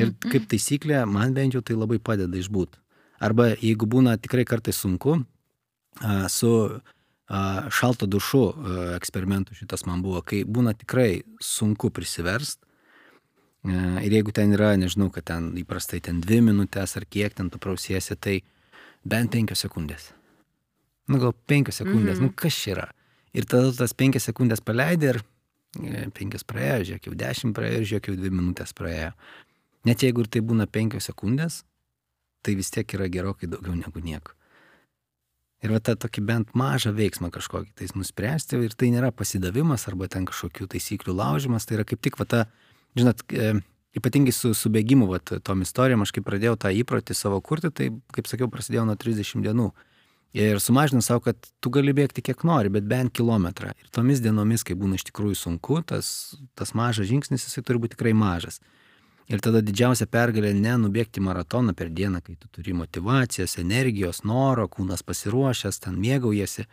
[0.00, 2.80] Ir kaip taisyklė, man bent jau tai labai padeda išbūti.
[3.22, 5.18] Arba jeigu būna tikrai kartais sunku,
[6.28, 6.80] su
[7.70, 8.42] šalto dušu
[8.96, 12.60] eksperimentu šitas man buvo, kai būna tikrai sunku prisiverst.
[13.64, 17.58] Ir jeigu ten yra, nežinau, kad ten įprastai ten dvi minutės ar kiek ten tu
[17.58, 18.42] prausiesi, tai
[19.04, 20.10] bent penkios sekundės.
[21.08, 22.32] Nu gal penkios sekundės, mm -hmm.
[22.32, 22.88] nu kas čia yra.
[23.32, 25.18] Ir tada tas penkias sekundės paleidai ir
[25.82, 29.12] e, penkias praėjo, žiūrėk, jau dešimt praėjo žiūrėk, jau dvi minutės praėjo.
[29.84, 31.64] Net jeigu ir tai būna penkios sekundės,
[32.42, 34.32] tai vis tiek yra gerokai daugiau negu nieko.
[35.64, 40.10] Ir va tą tokį bent mažą veiksmą kažkokį tais nuspręsti ir tai nėra pasidavimas arba
[40.12, 42.42] ten kažkokių taisyklių laužimas, tai yra kaip tik va ta,
[42.98, 43.54] žinot, e,
[43.96, 47.88] ypatingai su, su bėgimu, va tom istorijom, aš kai pradėjau tą įprotį savo kurti, tai,
[48.12, 49.70] kaip sakiau, prasidėjo nuo 30 dienų.
[50.34, 53.70] Ir sumažinau savo, kad tu gali bėgti kiek nori, bet bent kilometrą.
[53.78, 56.08] Ir tomis dienomis, kai būna iš tikrųjų sunku, tas,
[56.58, 58.58] tas mažas žingsnis, jisai turi būti tikrai mažas.
[59.32, 64.66] Ir tada didžiausia pergalė ne nubėgti maratoną per dieną, kai tu turi motivacijos, energijos, noro,
[64.68, 66.66] kūnas pasiruošęs, ten mėgaujasi.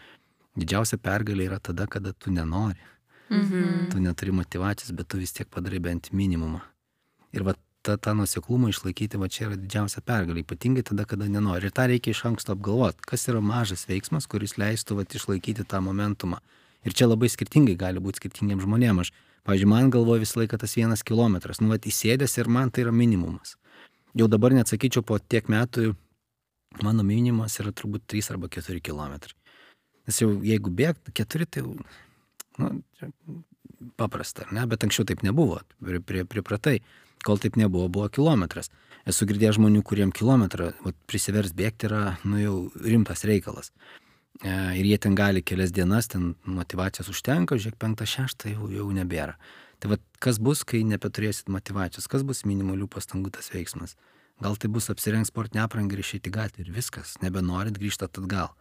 [0.59, 2.81] Didžiausia pergalė yra tada, kada tu nenori.
[3.31, 3.87] Mhm.
[3.93, 6.59] Tu neturi motivacijos, bet tu vis tiek padarai bent minimumą.
[7.31, 7.55] Ir va
[7.87, 11.69] tą, tą nuseklumą išlaikyti, va čia yra didžiausia pergalė, ypatingai tada, kada nenori.
[11.69, 15.79] Ir tą reikia iš anksto apgalvoti, kas yra mažas veiksmas, kuris leistų va, išlaikyti tą
[15.87, 16.41] momentumą.
[16.83, 19.07] Ir čia labai skirtingai gali būti skirtingiems žmonėms.
[19.07, 19.13] Aš,
[19.47, 22.93] pavyzdžiui, man galvoju visą laiką tas vienas kilometras, nu, va, įsėdęs ir man tai yra
[22.95, 23.57] minimumas.
[24.17, 25.93] Jau dabar net sakyčiau, po tiek metų
[26.83, 29.37] mano minimumas yra turbūt 3 arba 4 kilometrai.
[30.09, 31.75] Nes jau jeigu bėgtų 4, tai jau,
[32.59, 32.71] nu,
[33.99, 36.25] paprasta, ne, bet anksčiau taip nebuvo, pripratai.
[36.25, 36.81] Prie, prie
[37.23, 38.71] kol taip nebuvo, buvo kilometras.
[39.09, 40.71] Esu girdėjęs žmonių, kuriem kilometrą
[41.09, 43.71] prisivers bėgti yra nu, jau rimtas reikalas.
[44.41, 48.87] E, ir jie ten gali kelias dienas, ten motivacijos užtenka, žiūrėk, penktą, šeštą jau, jau
[48.95, 49.37] nebėra.
[49.81, 53.95] Tai vad, kas bus, kai nebeturėsit motivacijos, kas bus minimalių pastangų tas veiksmas.
[54.41, 58.53] Gal tai bus apsirengti sportinę aprangą ir išeiti gatvę ir viskas, nebenorit grįžtat atgal.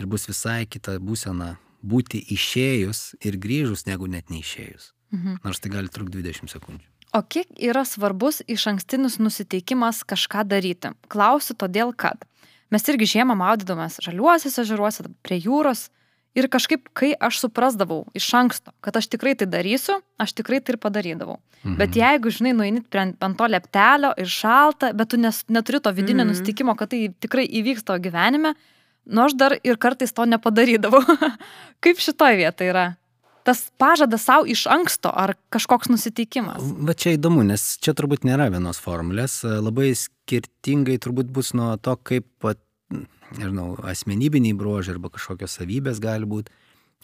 [0.00, 4.92] Ir bus visai kita būsena būti išėjus ir grįžus, negu net neišėjus.
[5.12, 5.40] Mhm.
[5.44, 6.86] Nors tai gali trukti 20 sekundžių.
[7.16, 10.92] O kiek yra svarbus iš ankstinis nusiteikimas kažką daryti?
[11.08, 12.20] Klausiu todėl, kad
[12.74, 15.88] mes irgi žiemą maudydavomės žaliuosiuose žeruose, prie jūros
[16.38, 20.76] ir kažkaip, kai aš suprasdavau iš anksto, kad aš tikrai tai darysiu, aš tikrai tai
[20.76, 21.38] ir padarydavau.
[21.64, 21.76] Mhm.
[21.80, 25.92] Bet jeigu, žinai, nueini prie ant to leptelio ir šalta, bet tu nes, neturi to
[25.92, 26.34] vidinio mhm.
[26.34, 28.54] nusiteikimo, kad tai tikrai įvyks tavo gyvenime,
[29.08, 31.02] nors nu dar ir kartais to nepadarydavau.
[31.84, 32.86] Kaip šitoje vietoje yra?
[33.48, 36.60] Tas pažadas savo iš anksto ar kažkoks nusiteikimas?
[36.84, 41.96] Va čia įdomu, nes čia turbūt nėra vienos formulės, labai skirtingai turbūt bus nuo to,
[42.10, 42.28] kaip,
[43.38, 46.52] nežinau, asmenybiniai bruožai arba kažkokios savybės gali būti.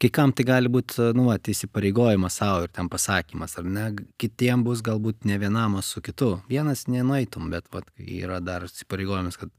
[0.03, 3.84] Kai kam tai gali būti, nu, va, įsipareigojimas savo ir ten pasakymas, ar ne,
[4.18, 6.32] kitiem bus galbūt ne vienam, o su kitu.
[6.51, 9.55] Vienas nenueitum, bet, va, yra dar įsipareigojimas, kad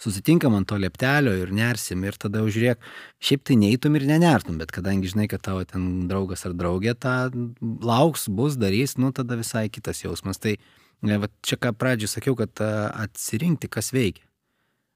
[0.00, 2.80] susitinkam ant to leptelio ir nersim ir tada žiūrėk,
[3.22, 7.16] šiaip tai neįtum ir nenertum, bet kadangi žinai, kad tavo ten draugas ar draugė tą
[7.60, 10.40] lauks, bus, darys, nu tada visai kitas jausmas.
[10.40, 10.56] Tai
[11.02, 14.24] va, čia ką pradžioj sakiau, kad atsirinkti, kas veikia.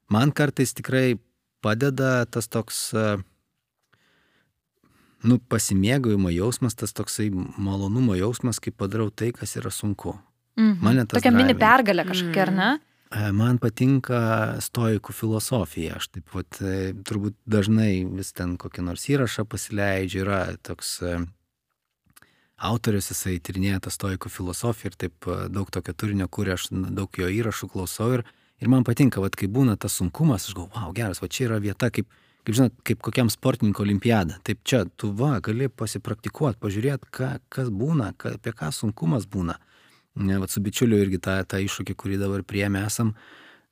[0.09, 1.17] Man kartais tikrai
[1.65, 2.81] padeda tas toks,
[5.25, 10.17] nu, pasimėgavimo jausmas, tas toksai malonumo jausmas, kai padarau tai, kas yra sunku.
[10.55, 10.77] Mhm.
[10.81, 11.19] Mane tas.
[11.19, 12.69] Tokia mini pergalė kažkokia, ar ne?
[13.13, 15.99] E, man patinka stoikų filosofija.
[15.99, 20.23] Aš taip pat e, turbūt dažnai vis ten kokį nors įrašą pasileidžiu.
[20.23, 21.19] Yra toks e,
[22.57, 27.29] autorius, jisai tyrinėja tą stoikų filosofiją ir taip daug tokio turinio, kurį aš daug jo
[27.29, 28.09] įrašų klausau.
[28.17, 28.25] Ir,
[28.63, 31.61] ir man patinka, vat, kai būna tas sunkumas, aš galvoju, wow, geras, va čia yra
[31.61, 32.09] vieta, kaip,
[32.41, 34.39] kaip žinot, kaip kokiam sportininko olimpiada.
[34.47, 37.13] Taip čia tu va, gali pasipraktikuoti, pažiūrėti,
[37.53, 39.59] kas būna, ką, apie ką sunkumas būna.
[40.15, 43.11] Ne, vat su bičiuliu irgi tą, tą iššūkį, kurį dabar priėmė esam.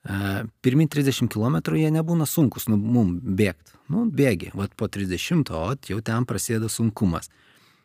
[0.04, 3.78] Uh, pirmi 30 km jie nebūna sunkus, nu, mum bėgti.
[3.94, 7.30] Nu, bėgi, vat po 30, o jau ten prasideda sunkumas.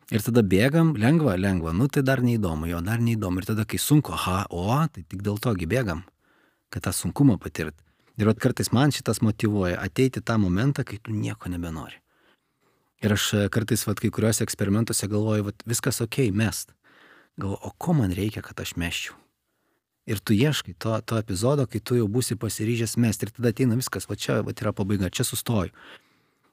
[0.09, 3.39] Ir tada bėgam, lengva, lengva, nu tai dar neįdomu, jo dar neįdomu.
[3.39, 6.01] Ir tada, kai sunku, aha, o, tai tik dėl togi bėgam,
[6.73, 7.77] kad tą sunkumą patirt.
[8.19, 12.01] Ir vat kartais man šitas motivuoja ateiti tą momentą, kai tu nieko nebenori.
[13.05, 16.73] Ir aš kartais, vat kai kuriuose eksperimentuose galvoju, vat viskas ok, mest.
[17.39, 19.15] Galvoju, o ko man reikia, kad aš meščiau?
[20.09, 23.77] Ir tu ieškai to, to epizodo, kai tu jau būsi pasiryžęs mesti ir tada ateina
[23.79, 25.71] viskas, va čia va, yra pabaiga, čia sustoju.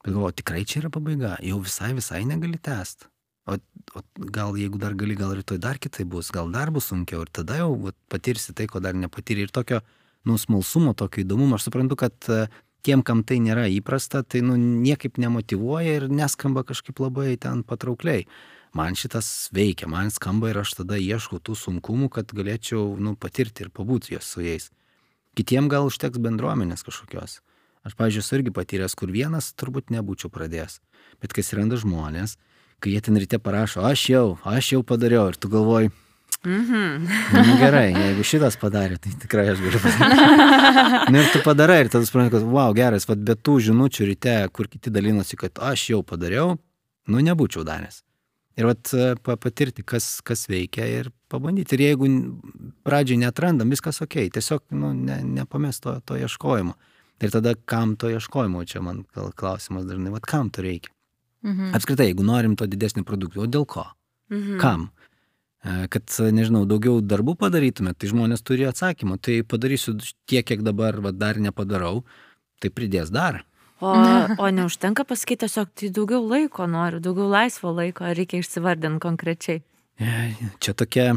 [0.04, 3.08] Bet galvoju, tikrai čia yra pabaiga, jau visai, visai negali tęsti.
[3.46, 3.56] O,
[3.98, 4.02] o
[4.34, 7.60] gal jeigu dar gali, gal rytoj dar kitai bus, gal dar bus sunkiau ir tada
[7.62, 9.46] jau va, patirsi tai, ko dar nepatyri.
[9.46, 9.80] Ir tokio
[10.26, 12.50] nusmalsumo, tokio įdomumo, aš suprantu, kad uh,
[12.86, 18.26] tiem, kam tai nėra įprasta, tai nu, niekaip nemotivuoja ir neskamba kažkaip labai ten patraukliai
[18.74, 23.66] man šitas veikia, man skamba ir aš tada ieškau tų sunkumų, kad galėčiau nu, patirti
[23.66, 24.70] ir pabūti jos su jais.
[25.36, 27.40] Kitiem gal užteks bendruomenės kažkokios.
[27.86, 30.80] Aš, esu irgi patyręs, kur vienas turbūt nebūčiau pradėjęs.
[31.22, 32.34] Bet kai atsiranda žmonės,
[32.82, 35.92] kai jie ten ryte parašo, aš jau, aš jau padariau ir tu galvoji,
[36.46, 37.08] Mhm.
[37.32, 41.10] Nu, gerai, jeigu šitas padarė, tai tikrai aš galiu padaryti.
[41.12, 44.36] Na ir tu padarai ir tada supranti, kad, wow, geras, bet be tų žinučių ryte,
[44.54, 46.54] kur kiti dalinosi, kad aš jau padariau,
[47.10, 48.04] nu nebūčiau daręs.
[48.56, 48.88] Ir vat
[49.20, 51.76] patirti, kas, kas veikia ir pabandyti.
[51.76, 52.08] Ir jeigu
[52.86, 56.72] pradžiai netrandam, viskas ok, tiesiog nu, ne, nepamest to, to ieškojimo.
[57.20, 60.92] Ir tada kam to ieškojimo, čia man klausimas dažnai, vat kam to reikia.
[61.44, 61.74] Mhm.
[61.76, 63.86] Apskritai, jeigu norim to didesnio produkto, o dėl ko?
[64.32, 64.56] Mhm.
[64.60, 64.88] Kam?
[65.62, 69.18] E, kad, nežinau, daugiau darbų padarytume, tai žmonės turi atsakymą.
[69.20, 69.96] Tai padarysiu
[70.26, 72.04] tiek, kiek dabar va, dar nepadarau,
[72.60, 73.44] tai pridės dar.
[73.84, 73.92] O,
[74.40, 79.62] o neužtenka pasakyti tiesiog, tai daugiau laiko noriu, daugiau laisvo laiko, reikia išsivardinti konkrečiai?
[80.60, 81.16] Čia tokia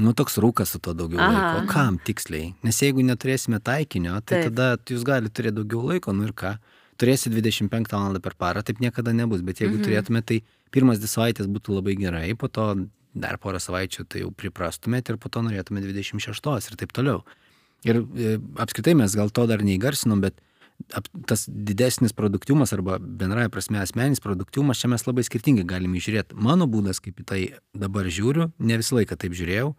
[0.00, 1.32] Nu, toks rūkas su to daugiau Aha.
[1.34, 1.64] laiko.
[1.64, 2.52] O kam tiksliai?
[2.66, 4.54] Nes jeigu neturėsime taikinio, tai Taip.
[4.54, 6.54] tada jūs galite turėti daugiau laiko, nu ir ką.
[7.00, 8.20] Turėsi 25 val.
[8.20, 9.84] per parą, taip niekada nebus, bet jeigu mhm.
[9.84, 14.30] turėtume, tai pirmas dvi savaitės būtų labai gerai, po to dar porą savaičių tai jau
[14.30, 17.24] priprastumėt ir po to norėtume 26 ir taip toliau.
[17.88, 20.36] Ir e, apskritai mes gal to dar neįgarsinom, bet
[21.26, 26.36] tas didesnis produktivumas arba bendrąją prasme asmeninis produktivumas, čia mes labai skirtingai galime žiūrėti.
[26.36, 27.40] Mano būdas, kaip į tai
[27.76, 29.72] dabar žiūriu, ne visą laiką taip žiūrėjau,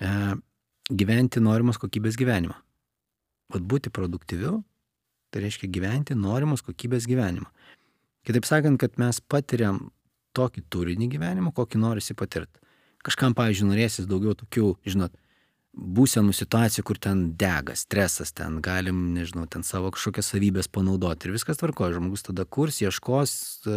[0.00, 0.10] e,
[0.90, 2.56] gyventi norimos kokybės gyvenimą.
[3.50, 4.60] Vat būti produktyviu,
[5.30, 7.48] tai reiškia gyventi norimos kokybės gyvenimą.
[8.26, 9.88] Kitaip sakant, kad mes patiriam
[10.36, 12.60] tokį turinį gyvenimo, kokį norisi patirti.
[13.06, 15.14] Kažkam, pavyzdžiui, norėsis daugiau tokių, žinot,
[15.74, 21.36] būsenų situacijų, kur ten dega, stresas, ten galim, nežinau, ten savo kažkokias savybės panaudoti ir
[21.36, 23.34] viskas tvarko, žmogus tada kurs, ieškos,
[23.66, 23.76] e,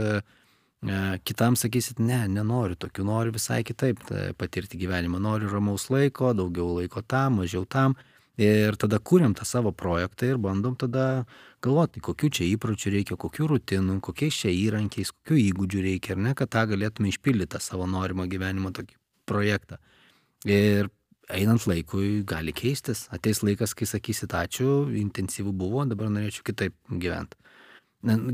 [0.82, 6.34] e, kitam sakysit, ne, nenoriu tokių, noriu visai kitaip e, patirti gyvenimą, noriu ramaus laiko,
[6.38, 7.96] daugiau laiko tam, mažiau tam.
[8.41, 11.28] Ir tada kūrėm tą savo projektą ir bandom tada
[11.62, 16.34] galvoti, kokių čia įpročių reikia, kokių rutinų, kokiais čia įrankiais, kokių įgūdžių reikia, ar ne,
[16.34, 18.98] kad tą galėtume išpildyti tą savo norimą gyvenimo tokį
[19.30, 19.78] projektą.
[20.50, 20.89] Ir
[21.32, 23.07] einant laikui gali keistis.
[23.13, 27.39] Ateis laikas, kai sakysit ačiū, intensyvų buvo, dabar norėčiau kitaip gyventi.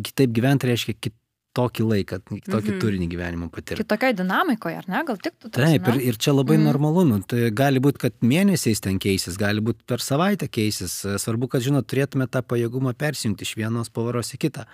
[0.10, 2.80] Kitaip gyventi reiškia kitokį laiką, kitokį mhm.
[2.82, 3.84] turinį gyvenimo patirti.
[3.84, 5.04] Kitokioje dinamikoje, ar ne?
[5.06, 5.52] Gal tik tu?
[5.54, 6.70] Taip, ir, ir čia labai mhm.
[6.72, 7.06] normalu.
[7.12, 11.02] Nu, tai gali būti, kad mėnesiais ten keisis, gali būti per savaitę keisis.
[11.22, 14.66] Svarbu, kad, žinot, turėtume tą pajėgumą persijungti iš vienos pavaros į kitą.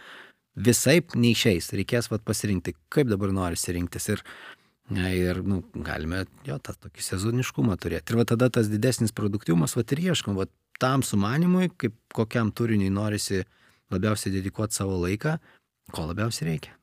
[0.55, 4.07] Visaip neišeis, reikės vat, pasirinkti, kaip dabar norisi rinktis.
[4.13, 4.23] Ir
[4.93, 8.13] ir nu, galime jo tą tokį sezoniškumą turėti.
[8.13, 10.45] Ir va tada tas didesnis produktyvumas, va ir ieškom, va
[10.79, 13.43] tam sumanimui, kaip kokiam turiniui norisi
[13.93, 15.37] labiausiai dedikuoti savo laiką,
[15.91, 16.75] ko labiausiai reikia.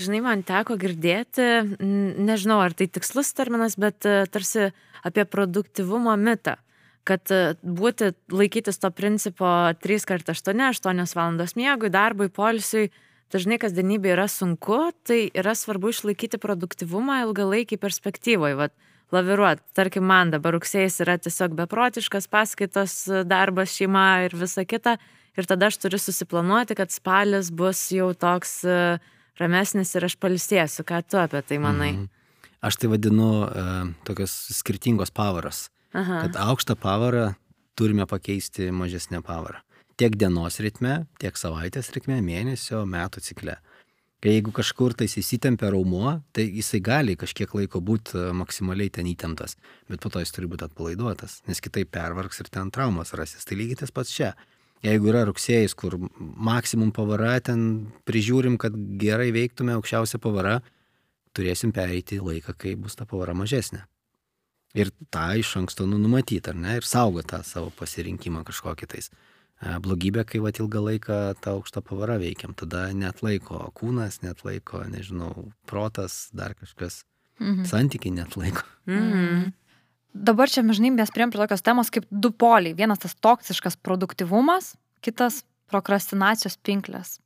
[0.00, 1.46] Žinai, man teko girdėti,
[1.80, 4.70] nežinau ar tai tikslus terminas, bet e, tarsi
[5.04, 6.56] apie produktivumo mitą
[7.08, 9.46] kad e, būti laikytis to principo
[9.82, 12.90] 3x8, 8 valandos miegui, darbui, polisiui,
[13.32, 18.58] dažnai kasdienybė yra sunku, tai yra svarbu išlaikyti produktivumą ilgalaikį perspektyvoje.
[18.58, 18.74] Vat,
[19.14, 19.62] laviruot.
[19.74, 22.94] Tarkim, man dabar rugsėjas yra tiesiog beprotiškas paskaitos,
[23.26, 24.96] darbas, šeima ir visa kita.
[25.38, 28.78] Ir tada aš turiu susiplanuoti, kad spalis bus jau toks e,
[29.38, 30.84] ramesnis ir aš palisėsiu.
[30.86, 31.92] Ką tu apie tai manai?
[31.96, 32.08] Mm.
[32.66, 35.70] Aš tai vadinu uh, tokios skirtingos pavaros.
[35.96, 36.26] Aha.
[36.26, 37.30] Kad aukštą pavarą
[37.78, 39.62] turime pakeisti mažesnę pavarą
[40.00, 43.58] tiek dienos ritme, tiek savaitės ritme, mėnesio, metų cikle.
[44.20, 49.08] Kai jeigu kažkur tai įsitempia raumuo, tai jisai gali kažkiek laiko būti e, maksimaliai ten
[49.08, 49.56] įtemptas,
[49.88, 53.44] bet po to jis turi būti atpalaiduotas, nes kitaip pervargs ir ten traumas rasis.
[53.48, 54.34] Tai lygiai tas pats čia.
[54.84, 57.64] Jeigu yra rugsėjas, kur maksimum pavara, ten
[58.08, 60.60] prižiūrim, kad gerai veiktume aukščiausią pavarą,
[61.36, 63.84] turėsim pereiti laiką, kai bus ta pavara mažesnė.
[64.76, 69.12] Ir tą iš anksto nu, numatyti, ar ne, ir saugoti tą savo pasirinkimą kažkokį tais.
[69.60, 74.80] Blogybė, kai vat ilgą laiką tą aukštą pavarą veikiam, tada net laiko kūnas, net laiko,
[74.88, 77.02] nežinau, protas, dar kažkas,
[77.42, 77.66] mhm.
[77.68, 78.64] santykiai net laiko.
[78.88, 79.50] Mhm.
[80.10, 82.74] Dabar čia, žinai, mes prieim prie tokios temos kaip du poliai.
[82.74, 84.72] Vienas tas toksiškas produktivumas,
[85.04, 87.18] kitas prokrastinacijos pinklės.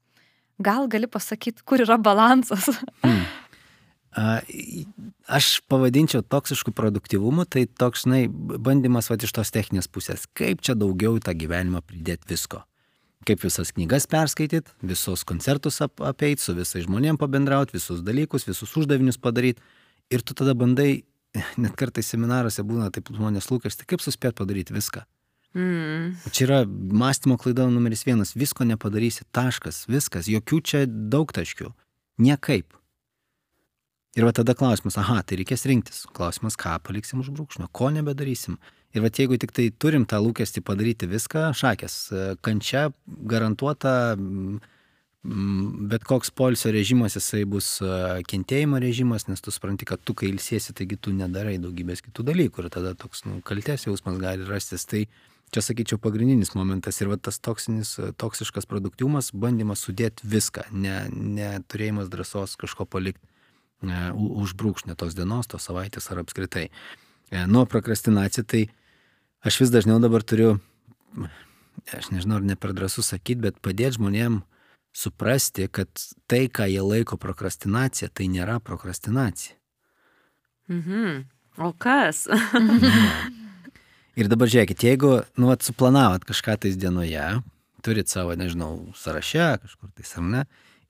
[0.63, 2.69] Gal gali pasakyti, kur yra balansas?
[3.03, 3.25] Hmm.
[4.15, 10.77] Aš pavadinčiau toksiškų produktyvumų, tai toks, žinai, bandymas va iš tos techninės pusės, kaip čia
[10.79, 12.63] daugiau tą gyvenimą pridėti visko.
[13.25, 18.77] Kaip visas knygas perskaityti, visus koncertus ap apeit, su visais žmonėm pabendrauti, visus dalykus, visus
[18.77, 19.65] uždavinius padaryti.
[20.13, 21.03] Ir tu tada bandai,
[21.65, 25.03] net kartais seminaruose būna taip žmonės lūkesti, kaip suspėt padaryti viską.
[25.55, 26.15] Mm.
[26.35, 31.71] Čia yra mąstymo klaida numeris vienas, visko nepadarysi, taškas, viskas, jokių čia daug taškių,
[32.23, 32.75] niekaip.
[34.15, 36.05] Ir va tada klausimas, aha, tai reikės rinktis.
[36.15, 38.61] Klausimas, ką paliksim už brūkšnio, ko nebedarysim.
[38.95, 41.97] Ir va jeigu tik tai turim tą lūkestį padaryti viską, šakės,
[42.47, 42.85] kančia
[43.33, 44.15] garantuota,
[45.25, 47.73] bet koks polsio režimas jisai bus
[48.31, 52.63] kentėjimo režimas, nes tu supranti, kad tu kai ilsiesi, taigi tu nedarai daugybės kitų dalykų
[52.63, 54.87] ir tada toks nu, kaltės jausmas gali rastis.
[54.87, 55.03] Tai
[55.51, 62.15] čia sakyčiau pagrindinis momentas ir va tas toksinis, toksiškas produktyvumas, bandymas sudėti viską, neturėjimas ne
[62.15, 63.34] drąsos kažko palikti E,
[64.15, 66.69] už brūkšnio tos dienos, tos savaitės ar apskritai.
[67.31, 68.67] E, nuo prokrastinacija, tai
[69.45, 70.57] aš vis dažniau dabar turiu,
[71.93, 74.43] aš nežinau, ar ne per drąsų sakyti, bet padėti žmonėm
[74.95, 75.91] suprasti, kad
[76.31, 79.57] tai, ką jie laiko prokrastinacija, tai nėra prokrastinacija.
[80.71, 81.25] Mhm.
[81.59, 82.25] O kas?
[84.19, 87.23] Ir dabar žiūrėkit, jeigu, nu, at, suplanavot kažką tais dienoje,
[87.85, 90.43] turit savo, nežinau, sąraše kažkur tais ar ne,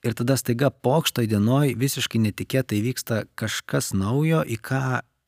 [0.05, 4.82] ir tada staiga pokštoj dienoj visiškai netikėtai vyksta kažkas naujo, į ką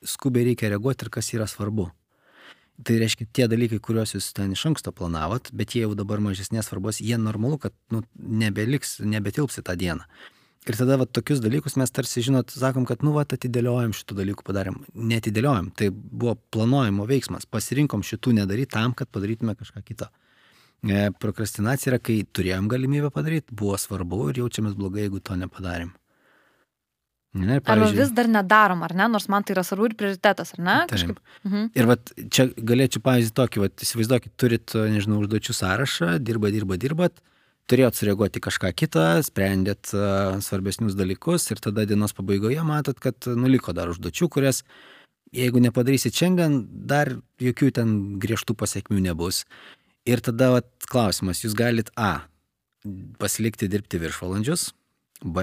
[0.07, 1.91] skubiai reikia reaguoti ir kas yra svarbu.
[2.85, 6.69] Tai reiškia, tie dalykai, kuriuos jūs ten iš anksto planavot, bet jie jau dabar mažesnės
[6.69, 10.05] svarbos, jie normalu, kad nu, nebeliks, nebetilpsi tą dieną.
[10.67, 14.45] Ir tada va, tokius dalykus mes tarsi, žinot, sakom, kad, nu, va, atidėliojam šitų dalykų
[14.45, 14.81] padarėm.
[14.93, 17.47] Netidėliojam, tai buvo planuojimo veiksmas.
[17.49, 20.11] Pasirinkom šitų nedaryti tam, kad padarytume kažką kitą.
[20.85, 25.95] E, prokrastinacija yra, kai turėjom galimybę padaryti, buvo svarbu ir jaučiamės blogai, jeigu to nepadarėm.
[27.37, 30.63] Ne, Arba vis dar nedarom, ar ne, nors man tai yra svarbu ir prioritetas, ar
[30.65, 30.77] ne?
[30.89, 31.19] Kažkaip.
[31.45, 31.71] Mhm.
[31.77, 37.21] Ir vat, čia galėčiau pavyzdį tokį, vat, įsivaizduokit, turit, nežinau, užduočių sąrašą, dirba, dirba, dirbat,
[37.69, 43.75] turėjot sureaguoti kažką kitą, sprendėt uh, svarbesnius dalykus ir tada dienos pabaigoje matot, kad nuliko
[43.77, 44.63] dar užduočių, kurias
[45.35, 49.45] jeigu nepadarysit šiandien, dar jokių ten griežtų pasiekmių nebus.
[50.07, 52.29] Ir tada vat, klausimas, jūs galit A.
[53.19, 54.71] pasilikti dirbti viršvalandžius,
[55.25, 55.43] B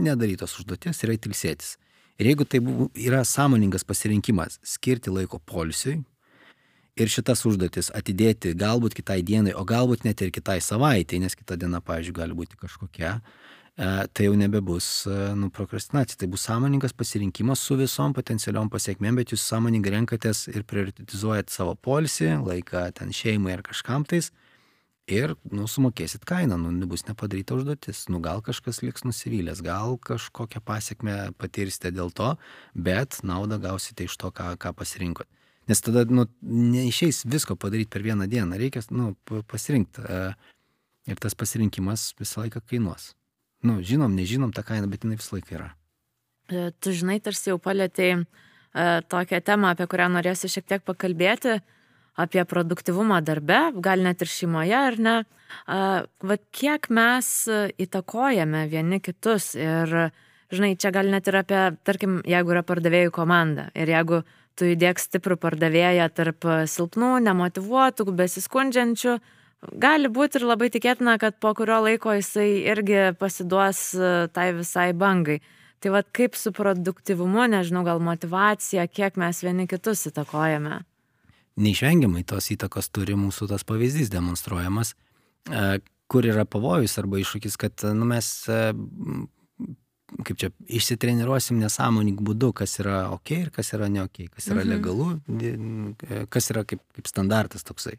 [0.00, 1.74] nedarytos užduoties yra įtilsėtis.
[2.20, 2.60] Ir jeigu tai
[3.00, 5.98] yra sąmoningas pasirinkimas skirti laiko polisiui
[7.00, 11.56] ir šitas užduotis atidėti galbūt kitai dienai, o galbūt net ir kitai savaitai, nes kita
[11.60, 13.39] diena, pavyzdžiui, gali būti kažkokia, e,
[13.80, 19.32] tai jau nebebus e, nu, prokrastinacija, tai bus sąmoningas pasirinkimas su visom potencialiom pasiekmėm, bet
[19.32, 24.28] jūs sąmoningai renkatės ir prioritetizuojat savo polisį, laiką ten šeimai ar kažkam tais
[25.08, 30.60] ir, nu, sumokėsit kainą, nu, bus nepadaryta užduotis, nu, gal kažkas liks nusivylęs, gal kažkokią
[30.60, 32.34] pasiekmę patirsite dėl to,
[32.74, 35.28] bet naudą gausite iš to, ką, ką pasirinkot.
[35.72, 39.14] Nes tada, nu, neišeis visko padaryti per vieną dieną, reikia, nu,
[39.48, 40.04] pasirinkti.
[40.04, 40.20] E,
[41.08, 43.14] ir tas pasirinkimas visą laiką kainuos.
[43.66, 45.68] Nu, žinom, nežinom tą kainą, bet jinai visą laiką yra.
[46.50, 48.24] E, tu žinai, tarsi jau palėtėjai e,
[49.12, 51.60] tokią temą, apie kurią norėsi šiek tiek pakalbėti
[52.20, 55.14] apie produktivumą darbe, gal net ir šeimoje, ar ne,
[55.66, 57.28] vad kiek mes
[57.80, 60.10] įtakojame vieni kitus ir,
[60.52, 64.22] žinai, čia gal net ir apie, tarkim, jeigu yra pardavėjų komanda ir jeigu
[64.58, 69.16] tu įdėk stiprų pardavėją tarp silpnų, nemotivuotų, besiskundžiančių,
[69.60, 73.90] gali būti ir labai tikėtina, kad po kurio laiko jisai irgi pasiduos
[74.34, 75.40] tai visai bangai.
[75.80, 80.82] Tai vad kaip su produktivumu, nežinau, gal motivacija, kiek mes vieni kitus įtakojame
[81.60, 84.94] neišvengiamai tos įtakos turi mūsų tas pavyzdys demonstruojamas,
[85.50, 85.80] e,
[86.10, 88.60] kur yra pavojus arba iššūkis, kad nu, mes e,
[90.26, 94.64] kaip čia išsitreniruosim nesąmoningų būdų, kas yra ok ir kas yra ne ok, kas yra
[94.64, 94.70] mhm.
[94.74, 97.98] legalu, kas yra kaip, kaip standartas toksai.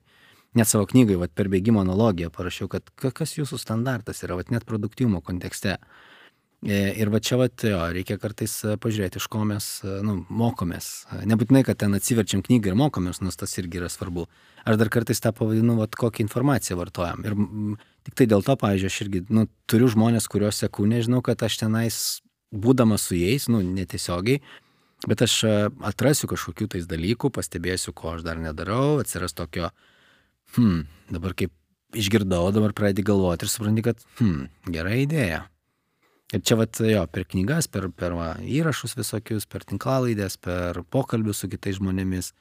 [0.58, 4.68] Net savo knygai, vat, per bėgimo analogiją parašiau, kad kas jūsų standartas yra, vat, net
[4.68, 5.78] produktyvumo kontekste.
[5.78, 6.12] Uh,
[6.62, 10.20] E, ir va čia va, jo, reikia kartais e, pažiūrėti, iš ko mes e, nu,
[10.30, 11.08] mokomės.
[11.26, 14.28] Nebūtinai, kad ten atsiverčiam knygą ir mokomės, nors tas irgi yra svarbu.
[14.70, 17.26] Aš dar kartais tą pavadinu, va, kokią informaciją vartojam.
[17.26, 17.38] Ir
[18.06, 21.58] tik tai dėl to, pavyzdžiui, aš irgi nu, turiu žmonės, kuriuos seku, nežinau, kad aš
[21.64, 21.98] tenais,
[22.54, 24.44] būdamas su jais, nu, netiesiogiai,
[25.10, 25.40] bet aš
[25.90, 29.74] atrasiu kažkokių tais dalykų, pastebėsiu, ko aš dar nedarau, atsiras tokio,
[30.58, 30.84] hmm,
[31.16, 31.54] dabar kaip
[31.98, 35.46] išgirdau, dabar pradedi galvoti ir supranti, kad, hmm, gera idėja
[36.32, 41.42] Ir čia vat, jo, per knygas, per, per va, įrašus visokius, per tinklalaidės, per pokalbius
[41.44, 42.32] su kitais žmonėmis,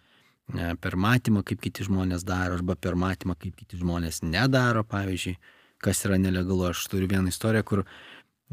[0.55, 5.35] e, per matymą, kaip kiti žmonės daro, arba per matymą, kaip kiti žmonės nedaro, pavyzdžiui,
[5.83, 6.69] kas yra nelegalu.
[6.71, 7.83] Aš turiu vieną istoriją, kur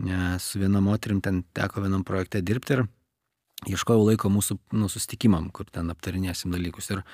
[0.01, 2.87] ne, su viena moterim ten teko vienam projekte dirbti ir
[3.69, 6.89] ieškojau laiko mūsų nu, sustikimam, kur ten aptarinėsim dalykus.
[6.95, 7.05] Ir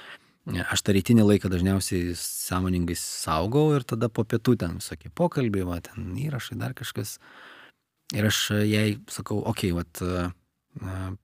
[0.44, 5.80] aš tą rytinį laiką dažniausiai sąmoningai saugau ir tada po pietų ten visokie pokalbiai, va,
[5.84, 7.18] ten įrašai, dar kažkas.
[8.14, 11.16] Ir aš jai sakau, okei, okay, vat,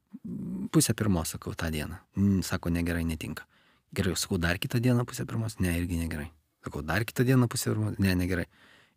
[0.72, 2.00] pusę pirmos, sakau, tą dieną.
[2.44, 3.46] Sako, negerai, netinka.
[3.94, 6.30] Gerai, sakau, dar kitą dieną pusę pirmos, ne, irgi negerai.
[6.64, 8.48] Sakau, dar kitą dieną pusę pirmos, ne, negerai.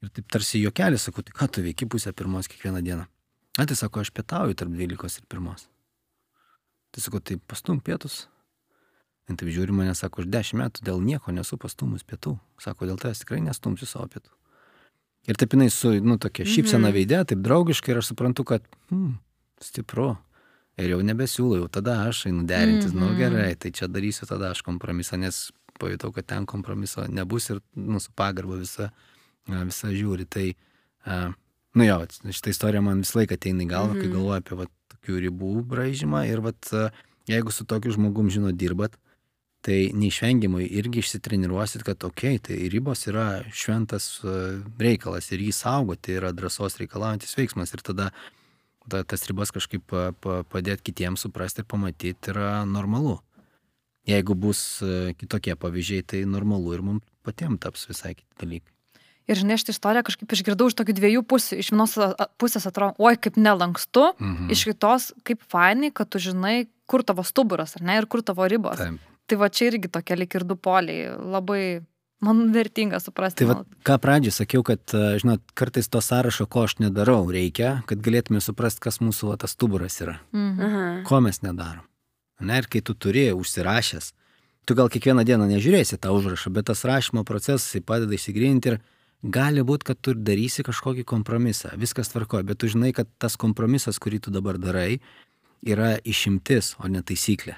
[0.02, 3.06] Ir taip tarsi juokelis, sakau, tai ką tu veiki pusę pirmos kiekvieną dieną?
[3.58, 5.68] A, tai sako, aš pietauju tarp dvylikos ir pirmos.
[6.92, 8.26] Tai sakau, tai pastum pietus.
[9.30, 12.34] Ir taip žiūri mane, sako, aš dešimt metų dėl nieko nesu pastumus pietų.
[12.60, 14.32] Sako, dėl tavęs tikrai nestumsiu savo pietų.
[15.30, 16.96] Ir taip jinai su, nu, tokia šypsena mhm.
[16.96, 19.14] veidė, taip draugiškai ir aš suprantu, kad, hmm,
[19.62, 20.16] stipru.
[20.80, 23.00] Ir jau nebesiūlau, jau tada aš einu derintis, mm -hmm.
[23.04, 23.18] nu mhm.
[23.18, 28.00] gerai, tai čia darysiu tada aš kompromisą, nes pajutau, kad ten kompromiso nebus ir, nu,
[28.00, 28.90] su pagarba visa,
[29.46, 30.26] visa žiūri.
[30.28, 30.54] Tai,
[31.06, 31.32] uh,
[31.74, 31.98] nu jo,
[32.30, 34.00] šitą istoriją man visą laiką ateina į galvą, mm -hmm.
[34.00, 34.16] kai mhm.
[34.16, 36.52] galvoju apie va, tokių ribų braižymą ir, va,
[37.28, 38.98] jeigu su tokiu žmogum, žinot, dirbat,
[39.62, 44.36] tai neišvengiamai irgi išsitreniruosit, kad okei, okay, tai ribos yra šventas e,
[44.82, 48.10] reikalas ir jį saugoti yra drąsos reikalaujantis veiksmas ir tada
[48.90, 49.94] ta, tas ribas kažkaip
[50.50, 53.20] padėti kitiems suprasti ir pamatyti yra normalu.
[54.08, 58.72] Jeigu bus e, kitokie pavyzdžiai, tai normalu ir mums patiems taps visai kiti dalykai.
[59.30, 61.60] Ir žinai, šitą istoriją kažkaip išgirdau iš tokių dviejų pusių.
[61.62, 61.94] Iš vienos
[62.42, 64.50] pusės atrodo, oi, kaip nelankstu, mhm.
[64.50, 68.48] iš kitos, kaip fainai, kad tu žinai, kur tavo stuburas, ar ne, ir kur tavo
[68.50, 68.82] ribos.
[68.82, 69.11] Taip.
[69.32, 71.62] Tai va čia irgi tokie lik ir du poliai, labai
[72.20, 73.40] man vertinga suprasti.
[73.40, 73.54] Tai va,
[73.88, 78.42] ką pradžioj sakiau, kad, e, žinot, kartais to sąrašo, ko aš nedarau, reikia, kad galėtume
[78.44, 80.18] suprasti, kas mūsų va, tas stuburas yra.
[80.36, 81.06] Mhm.
[81.08, 81.88] Ko mes nedarom.
[82.44, 84.12] Na ir kai tu turi užsirašęs,
[84.68, 88.80] tu gal kiekvieną dieną nežiūrėsi tą užrašą, bet tas rašymo procesas padeda įsigrinti ir
[89.22, 91.72] gali būti, kad tu ir darysi kažkokį kompromisą.
[91.80, 95.00] Viskas tvarkoja, bet tu žinai, kad tas kompromisas, kurį tu dabar darai,
[95.64, 97.56] yra išimtis, o ne taisyklė.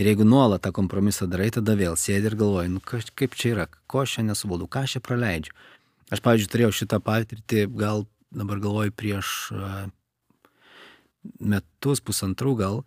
[0.00, 3.66] Ir jeigu nuolat tą kompromisą darai, tada vėl sėdi ir galvoji, nu kaip čia yra,
[3.90, 5.52] ko aš čia nesuvaldau, ką aš čia praleidžiu.
[6.12, 9.68] Aš, pavyzdžiui, turėjau šitą patirtį, gal dabar galvoju prieš a,
[11.40, 12.80] metus, pusantrų gal,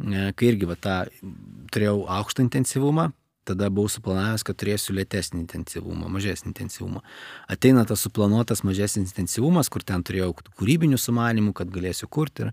[0.00, 0.98] e, kai irgi va, tą
[1.72, 3.10] turėjau aukštą intensyvumą,
[3.48, 7.02] tada buvau suplanavęs, kad turėsiu lėtesnį intensyvumą, mažesnį intensyvumą.
[7.50, 12.50] Ateina tas suplanuotas mažesnis intensyvumas, kur ten turėjau kūrybinių sumanimų, kad galėsiu kurti.
[12.50, 12.52] Ir,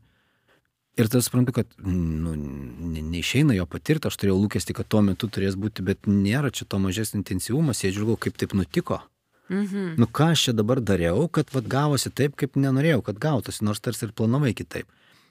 [0.98, 5.30] ir tada suprantu, kad nu, ne, neišeina jo patirti, aš turėjau lūkesti, kad tuo metu
[5.30, 9.02] turės būti, bet nėra čia to mažesnio intensyvumo, sėdžiu, galvoju, kaip taip nutiko.
[9.50, 9.96] Mhm.
[10.02, 13.80] Nu ką aš čia dabar dariau, kad vat, gavosi taip, kaip nenorėjau, kad gautųsi, nors
[13.80, 14.90] tarsi ir planavai kitaip.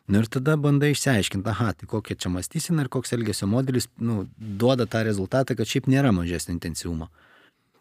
[0.08, 4.28] Nu ir tada bandai išsiaiškinti, aha, tai kokia čia mąstysena ir koks elgesio modelis nu,
[4.38, 7.10] duoda tą rezultatą, kad šiaip nėra mažesnio intensyvumo.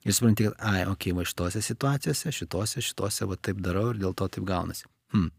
[0.05, 4.01] Ir supranti, kad, ai, okei, okay, va šitose situacijose, šitose, šitose, va taip darau ir
[4.01, 4.89] dėl to taip gaunasi.
[5.13, 5.29] Hm,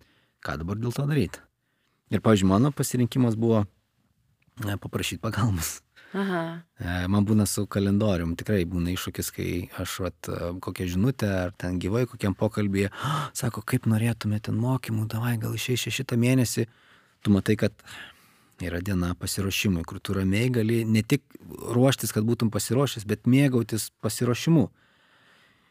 [0.46, 1.42] ką dabar dėl to daryti?
[2.10, 3.64] Ir, pavyzdžiui, mano pasirinkimas buvo
[4.64, 5.80] e, paprašyti pagalbos.
[6.14, 6.42] Aha.
[6.78, 9.48] E, Man būna su kalendorium, tikrai būna iššūkis, kai
[9.82, 14.54] aš vat, e, kokią žinutę ar ten gyvai kokiam pokalbėje, "Ah, sako, kaip norėtume ten
[14.54, 16.66] mokymų, davai gal išėjai šitą mėnesį,
[17.22, 17.72] tu matai, kad
[18.62, 21.22] yra diena pasiruošimui, kur tu ramiai gali ne tik
[21.74, 24.70] ruoštis, kad būtum pasiruošęs, bet mėgautis pasiruošimu.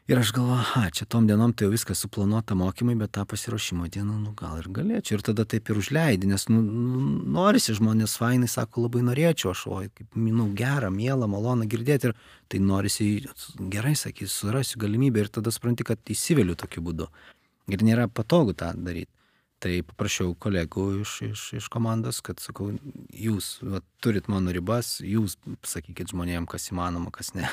[0.05, 3.87] Ir aš galvoju, aha, čia tom dienom tai jau viskas suplanuota mokymai, bet tą pasiruošimo
[3.89, 5.17] dieną, nu gal ir galėčiau.
[5.17, 6.99] Ir tada taip ir užleidi, nes nu, nu,
[7.33, 12.11] norisi žmonės fainai, sako, labai norėčiau, aš, oi, kaip, nu, gera, miela, malona girdėti.
[12.11, 13.07] Ir tai norisi,
[13.73, 17.09] gerai, sakys, surasiu galimybę ir tada supranti, kad įsiveliu tokiu būdu.
[17.73, 19.09] Ir nėra patogu tą daryti.
[19.65, 22.69] Tai paprašiau kolegų iš, iš, iš komandos, kad sakau,
[23.09, 27.49] jūs va, turit mano ribas, jūs sakykit žmonėm, kas įmanoma, kas ne.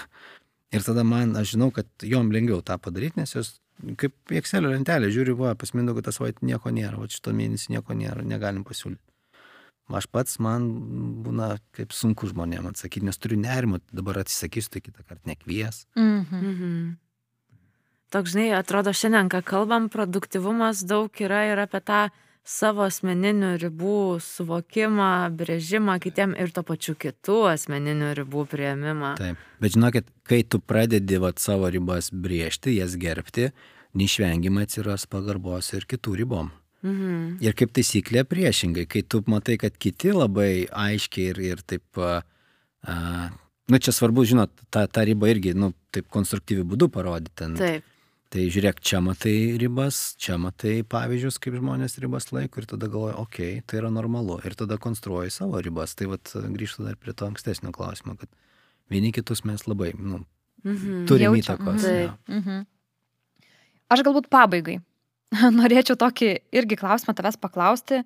[0.72, 3.58] Ir tada man, aš žinau, kad jom lengviau tą padaryti, nes jos
[4.00, 7.74] kaip į Excel lentelę žiūri, va, pas Mindaugą tas va, nieko nėra, va, šito mėnesį
[7.76, 9.02] nieko nėra, negalim pasiūlyti.
[9.92, 10.68] Aš pats man
[11.24, 15.82] būna kaip sunku žmonėm atsakyti, nes turiu nerimą, dabar atsisakysiu, tai kitą kartą nekvies.
[15.98, 16.44] Mhm.
[16.52, 16.76] Mhm.
[18.12, 22.00] Toks, žinai, atrodo, šiandien, ką kalbam, produktivumas daug yra ir apie tą
[22.42, 29.14] savo asmeninių ribų suvokimą, brėžimą kitiem ir to pačiu kitų asmeninių ribų prieimimą.
[29.20, 29.44] Taip.
[29.62, 33.52] Bet žinokit, kai tu pradedi vat, savo ribas brėžti, jas gerbti,
[33.98, 36.50] neišvengiamai atsiras pagarbos ir kitų ribom.
[36.82, 37.38] Mhm.
[37.44, 42.24] Ir kaip taisyklė priešingai, kai tu matai, kad kiti labai aiškiai ir, ir taip, a,
[42.82, 42.96] a,
[43.70, 47.52] nu čia svarbu, žinot, tą, tą ribą irgi, nu, taip konstruktyvių būdų parodyti.
[47.60, 47.91] Taip.
[48.32, 53.16] Tai žiūrėk, čia matai ribas, čia matai pavyzdžius, kaip žmonės ribas laiko ir tada galvoji,
[53.20, 54.38] okei, okay, tai yra normalu.
[54.48, 55.92] Ir tada konstruoji savo ribas.
[55.98, 58.32] Tai vat grįžtu dar prie to ankstesnio klausimo, kad
[58.88, 60.24] vieni kitus mes labai, nu,
[60.64, 61.06] Mhm.
[61.10, 61.82] turim Jaučiam, įtakos.
[61.82, 62.10] Taip.
[62.28, 62.38] jo.
[62.38, 62.66] Mhm.
[63.90, 64.80] Aš galbūt pabaigai.
[65.60, 68.04] Norėčiau tokį irgi klausimą tavęs paklausti.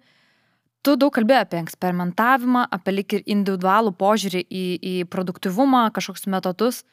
[0.82, 6.84] Tu daug kalbėjai apie eksperimentavimą, apie lik ir individualų požiūrį į, į produktivumą, kažkokius metodus.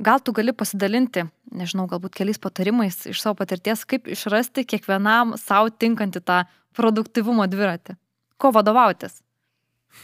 [0.00, 5.68] Gal tu gali pasidalinti, nežinau, galbūt keliais patarimais iš savo patirties, kaip išrasti kiekvienam savo
[5.68, 6.38] tinkantį tą
[6.76, 7.98] produktivumo dviratį.
[8.40, 9.18] Ko vadovautis?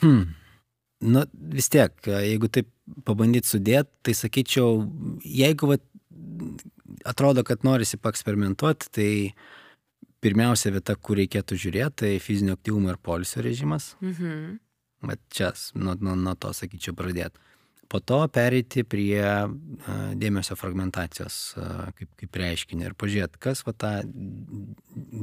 [0.03, 0.35] Hmm.
[1.01, 2.69] Nu, vis tiek, jeigu taip
[3.09, 4.83] pabandyti sudėti, tai sakyčiau,
[5.25, 5.85] jeigu vat,
[7.09, 9.11] atrodo, kad norisi paeksperimentuoti, tai
[10.25, 13.95] pirmiausia vieta, kur reikėtų žiūrėti, tai fizinio aktyvumo ir polisio režimas.
[14.05, 14.57] Mhm.
[15.07, 17.41] Bet čia nuo, nuo, nuo to, sakyčiau, pradėti.
[17.89, 19.23] Po to pereiti prie
[20.19, 21.37] dėmesio fragmentacijos
[21.99, 23.93] kaip, kaip reiškinį ir pažiūrėti, kas va tą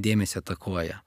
[0.08, 1.02] dėmesį atakuoja.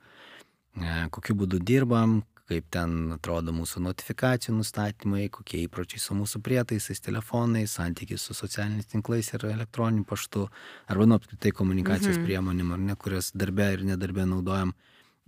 [0.76, 7.00] A, kokiu būdu dirbam, kaip ten atrodo mūsų notifikacijų nustatymai, kokie įpročiai su mūsų prietaisais,
[7.02, 10.46] telefonais, santykiai su socialiniais tinklais ir elektroniniu paštu,
[10.86, 12.26] arba nu apskritai komunikacijos Mhm.
[12.28, 14.74] priemonėm, ar ne, kurias darbė ir nedarbė naudojam.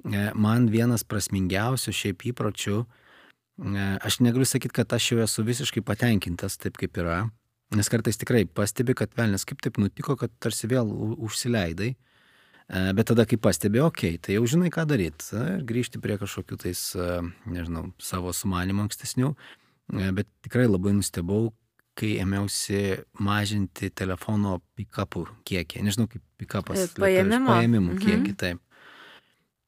[0.04, 3.07] E, Man vienas prasmingiausių šiaip įpročių, e,
[3.58, 7.24] aš negaliu sakyti, kad aš jau esu visiškai patenkintas taip, kaip yra,
[7.74, 11.94] nes kartais tikrai pastebi, kad velnės kaip taip nutiko, kad tarsi vėl užsileidai.
[12.68, 15.30] E, Bet tada, kai pastebi, okei, okay, tai jau žinai, ką daryti.
[15.32, 19.34] Ir grįžti prie kažkokių tais, e, nežinau, savo sumanimų ankstesnių.
[19.96, 21.54] E, Bet tikrai labai nustebau,
[21.98, 25.82] kai ėmiausi mažinti telefono pick-upų kiekį.
[25.82, 26.84] Nežinau, kaip pick-upas.
[26.84, 27.48] E, paėmimo?
[27.48, 28.04] Paėmimų Mhm.
[28.04, 28.60] kiekį, taip.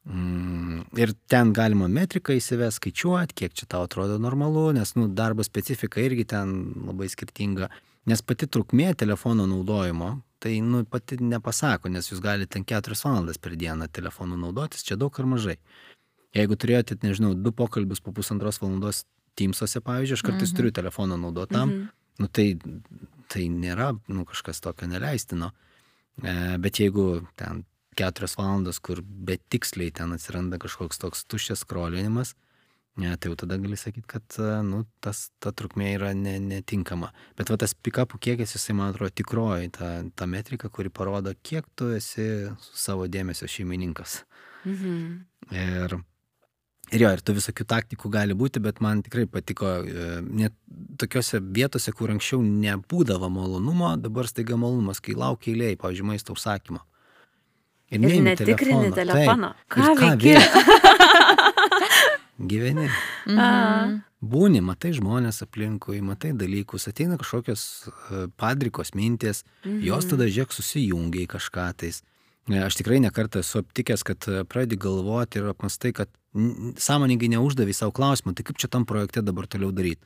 [0.08, 5.44] Mm, ir ten galima metriką įsivest, skaičiuoti, kiek čia tau atrodo normalu, nes nu, darbo
[5.44, 6.54] specifika irgi ten
[6.86, 7.68] labai skirtinga.
[8.08, 13.38] Nes pati trukmė telefono naudojimo, tai nu, pati nepasako, nes jūs galite ten 4 valandas
[13.38, 15.58] per dieną telefonu naudotis, čia daug ar mažai.
[16.34, 19.04] Jeigu turėjote, nežinau, du pokalbius po pusantros valandos
[19.38, 20.56] Teamsuose, pavyzdžiui, aš kartais mhm.
[20.58, 21.84] turiu telefoną naudotam, mhm.
[22.20, 22.48] nu, tai,
[23.30, 25.52] tai nėra nu, kažkas tokio neleistino.
[26.20, 27.62] E, bet jeigu ten
[28.00, 32.34] keturias valandas, kur betiksliai ten atsiranda kažkoks toks tuščias skrolinimas,
[33.00, 34.36] ne, tai jau tada gali sakyti, kad
[34.66, 37.12] nu, tas, ta trukmė yra ne, netinkama.
[37.38, 41.68] Bet va tas pikapų kiekis, jisai man atrodo tikroji, ta, ta metrika, kuri parodo, kiek
[41.78, 42.26] tu esi
[42.74, 44.20] savo dėmesio šeimininkas.
[44.68, 45.04] Mhm.
[45.56, 45.96] Ir,
[46.92, 50.56] ir jo, ir tų visokių taktikų gali būti, bet man tikrai patiko, e, net
[51.00, 56.84] tokiuose vietose, kur anksčiau nebūdavo malonumo, dabar staiga malonumas, kai laukia eilėje, pavyzdžiui, maisto užsakymo.
[57.90, 59.54] Ir, ir netikrini telefono.
[59.70, 60.36] Ką, ką veiki?
[62.50, 62.86] Gyveni.
[63.26, 63.98] Mhm.
[64.20, 69.80] Būni, matai žmonės aplinkui, matai dalykus, ateina kažkokios e, padrikos mintis, mhm.
[69.86, 72.02] jos tada žiūrėk susijungia į kažką tais.
[72.50, 76.12] E, aš tikrai nekartą esu aptikęs, kad e, pradedi galvoti ir apmastai, kad
[76.80, 80.04] sąmoningai neuždavai savo klausimą, tai kaip čia tam projekte dabar toliau daryti.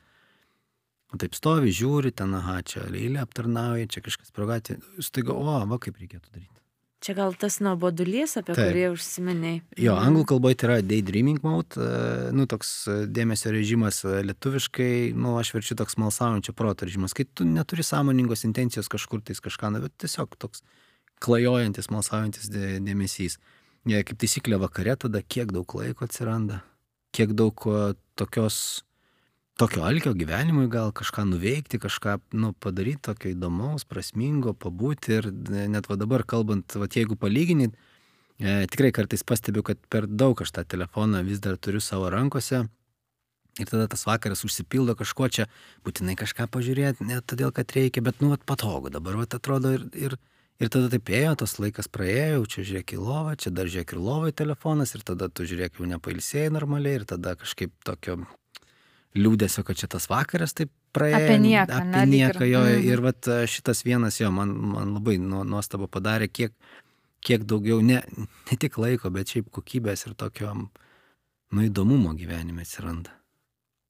[1.15, 5.99] Taip stovi, žiūri, ten, aha, čia eilė aptarnauja, čia kažkas progatė, staiga, o, va kaip
[6.01, 6.64] reikėtų daryti.
[7.05, 8.71] Čia gal tas nuobodulys, apie Taip.
[8.71, 9.59] kurį užsiminiai.
[9.77, 10.07] Jo, mhm.
[10.07, 11.89] anglų kalboje tai yra daydreaming mode,
[12.33, 17.27] nu toks e, dėmesio režimas e, lietuviškai, nu aš verčiu toks malsaujančio proto režimas, kai
[17.29, 20.65] tu neturi sąmoningos intencijos kažkur tais kažką, nu, bet tiesiog toks
[21.21, 23.37] klajojantis, malsaujantis dėmesys.
[23.85, 26.63] Ja, kaip taisyklė vakare tada kiek daug laiko atsiranda,
[27.13, 27.61] kiek daug
[28.17, 28.57] tokios
[29.57, 35.29] tokio alkio gyvenimui gal kažką nuveikti, kažką nu, padaryti tokio įdomaus, prasmingo, pabūti ir
[35.71, 37.75] net va dabar kalbant, va jeigu palyginit,
[38.39, 42.65] e, tikrai kartais pastebiu, kad per daug aš tą telefoną vis dar turiu savo rankose.
[43.55, 45.45] Ir tada tas vakaras užsipildo kažko čia,
[45.87, 49.85] būtinai kažką pažiūrėti, ne todėl, kad reikia, bet nu, vat, patogu dabar, vat, atrodo, ir,
[49.95, 50.17] ir,
[50.59, 54.03] ir tada taip ėjo, tas laikas praėjo, čia žiūrėk į lovą, čia dar žiūrėk ir
[54.03, 58.25] lovai telefonas, ir tada tu žiūrėk jau nepailsėjai normaliai, ir tada kažkaip tokio
[59.15, 61.19] liūdėsio, kad čia tas vakaras taip praėjo.
[61.19, 61.81] Apie nieką.
[61.81, 62.63] Apie ne, nieką jo.
[62.67, 62.87] Mm.
[62.89, 66.55] Ir vat, šitas vienas jo, man, man labai nuostabu padarė, kiek,
[67.25, 73.13] kiek daugiau, ne, ne tik laiko, bet šiaip kokybės ir tokio, nu, įdomumo gyvenime atsiranda.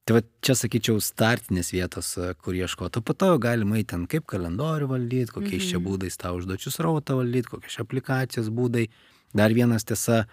[0.06, 2.12] Tai va čia sakyčiau startinės vietos,
[2.46, 3.02] kur ieškoti.
[3.02, 5.72] Po to galima į ten kaip kalendorių valdyti, kokiais mm -hmm.
[5.72, 5.88] čia mhm.
[5.88, 8.86] būdais tą užduočių srautą valdyti, kokios čia aplikacijos būdai.
[9.34, 10.28] Dar vienas tiesa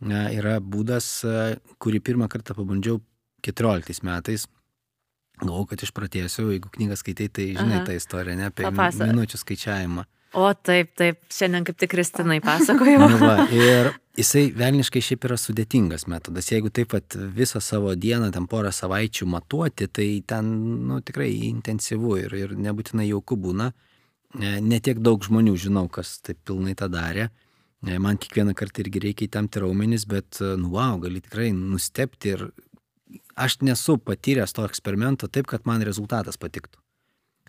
[0.00, 1.20] yra būdas,
[1.78, 3.02] kurį pirmą kartą pabandžiau
[3.42, 4.46] 14 metais.
[5.40, 7.84] Galvoju, kad išpratėsiu, jeigu knygą skaitai, tai žinai Aha.
[7.88, 9.08] tą istoriją, ne apie Papasa.
[9.08, 10.04] minučių skaičiavimą.
[10.38, 13.08] O taip, taip, šiandien kaip tik Kristinai pasakojau.
[13.10, 16.52] nu va, ir jisai velniškai šiaip yra sudėtingas metodas.
[16.52, 20.52] Jeigu taip pat visą savo dieną, ten porą savaičių matuoti, tai ten
[20.86, 23.72] nu, tikrai intensyvu ir, ir nebūtinai jauku būna.
[24.62, 27.30] Netiek daug žmonių žinau, kas taip pilnai tą darė.
[27.80, 32.50] Man kiekvieną kartą irgi reikia įtemti raumenis, bet, nu, wow, gali tikrai nustepti ir
[33.36, 36.80] aš nesu patyręs to eksperimento taip, kad man rezultatas patiktų.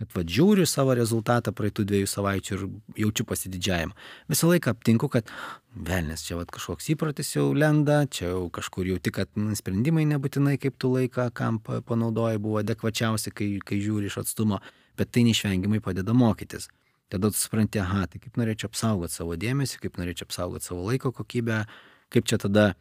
[0.01, 2.61] Kad vad žiūriu savo rezultatą praeitų dviejų savaičių ir
[3.03, 3.93] jaučiu pasididžiavimą.
[4.31, 5.29] Visą laiką aptinku, kad
[5.75, 10.55] velnės čia vad kažkoks įprotis jau lenda, čia jau kažkur jau tik, kad sprendimai nebūtinai
[10.61, 14.61] kaip tu laiką, kam panaudoji, buvo adekvačiausi, kai, kai žiūri iš atstumo,
[14.97, 16.71] bet tai neišvengiamai padeda mokytis.
[17.11, 21.11] Tada tu supranti, aha, tai kaip norėčiau apsaugoti savo dėmesį, kaip norėčiau apsaugoti savo laiko
[21.13, 21.65] kokybę,
[22.09, 22.71] kaip čia tada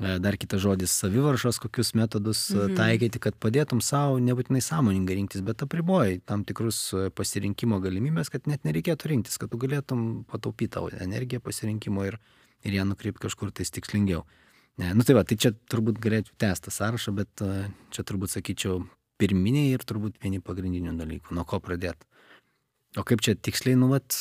[0.00, 2.76] dar kitas žodis savivaršos, kokius metodus e, mhm.
[2.78, 8.48] taikyti, kad padėtum savo nebūtinai sąmoningai rinktis, bet apriboji tam tikrus e, pasirinkimo galimybės, kad
[8.48, 12.16] net nereikėtų rinktis, kad tu galėtum pataupyti tavo energiją pasirinkimo ir,
[12.64, 14.24] ir ją nukreipti kažkur tais tikslingiau.
[14.80, 17.42] Ne, nu tai va, tai čia turbūt galėčiau tęsti sąrašą, bet
[17.92, 18.78] čia turbūt sakyčiau
[19.20, 22.08] pirminiai ir turbūt vieni pagrindinių dalykų, nuo ko pradėti.
[22.96, 24.16] O kaip čia tiksliai, nu vat,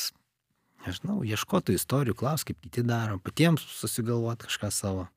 [0.84, 5.08] nežinau, ieškotų istorijų, klaus, kaip kiti daro, patiems susigalvoti kažką savo.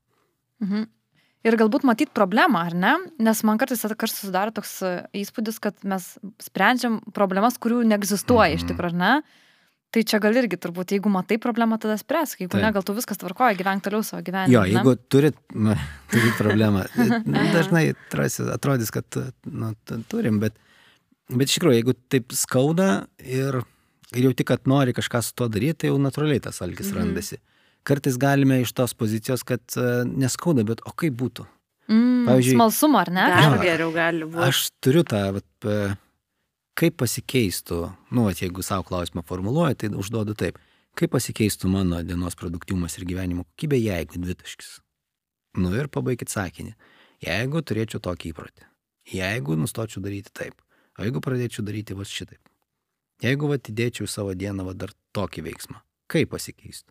[0.62, 0.90] Mhm.
[1.42, 2.92] Ir galbūt matyti problemą, ar ne?
[3.22, 4.90] Nes man kartais kartais susidaro toks e,
[5.24, 6.12] įspūdis, kad mes
[6.42, 8.60] sprendžiam problemas, kurių neegzistuoja mhm.
[8.60, 9.40] iš tikrųjų, ar ne?
[9.92, 12.62] Tai čia gal irgi turbūt, jeigu matai problemą, tada spręsk, jeigu Taip.
[12.64, 14.54] ne, gal tu viskas tvarkoja, gyvenk toliau savo gyvenimą.
[14.54, 15.02] Jo, jeigu ne?
[15.12, 15.74] turit, na,
[16.08, 16.86] turit problemą,
[17.58, 17.84] dažnai
[18.54, 19.74] atrodys, kad nu,
[20.08, 20.56] turim, bet,
[21.28, 22.88] bet iš tikrųjų, jeigu taip skauda
[23.20, 23.60] ir,
[24.14, 27.02] ir jau tik, kad nori kažką su tuo daryti, tai jau natūraliai tas alkis mhm.
[27.02, 27.42] randasi
[27.88, 31.46] kartais galime iš tos pozicijos, kad e, neskauda, bet o kaip būtų?
[31.90, 33.26] Mm, Pavyzdžiui, smalsumo, ar ne?
[33.32, 34.44] Dar geriau gali būti.
[34.46, 35.96] Aš turiu tą, vat,
[36.78, 37.80] kaip pasikeistų,
[38.14, 40.60] nu, vat, jeigu savo klausimą formuluoju, tai užduodu taip,
[40.98, 44.76] kaip pasikeistų mano dienos produktyvumas ir gyvenimo kokybė, jeigu dvitaškis.
[45.60, 46.74] Nu ir pabaikit sakinį.
[47.22, 48.64] Jeigu turėčiau tokį įprotį,
[49.14, 50.56] jeigu nustočiau daryti taip,
[50.98, 52.40] o jeigu pradėčiau daryti va šitaip,
[53.22, 55.78] jeigu va atidėčiau savo dieną va dar tokį veiksmą,
[56.10, 56.90] kaip pasikeistų?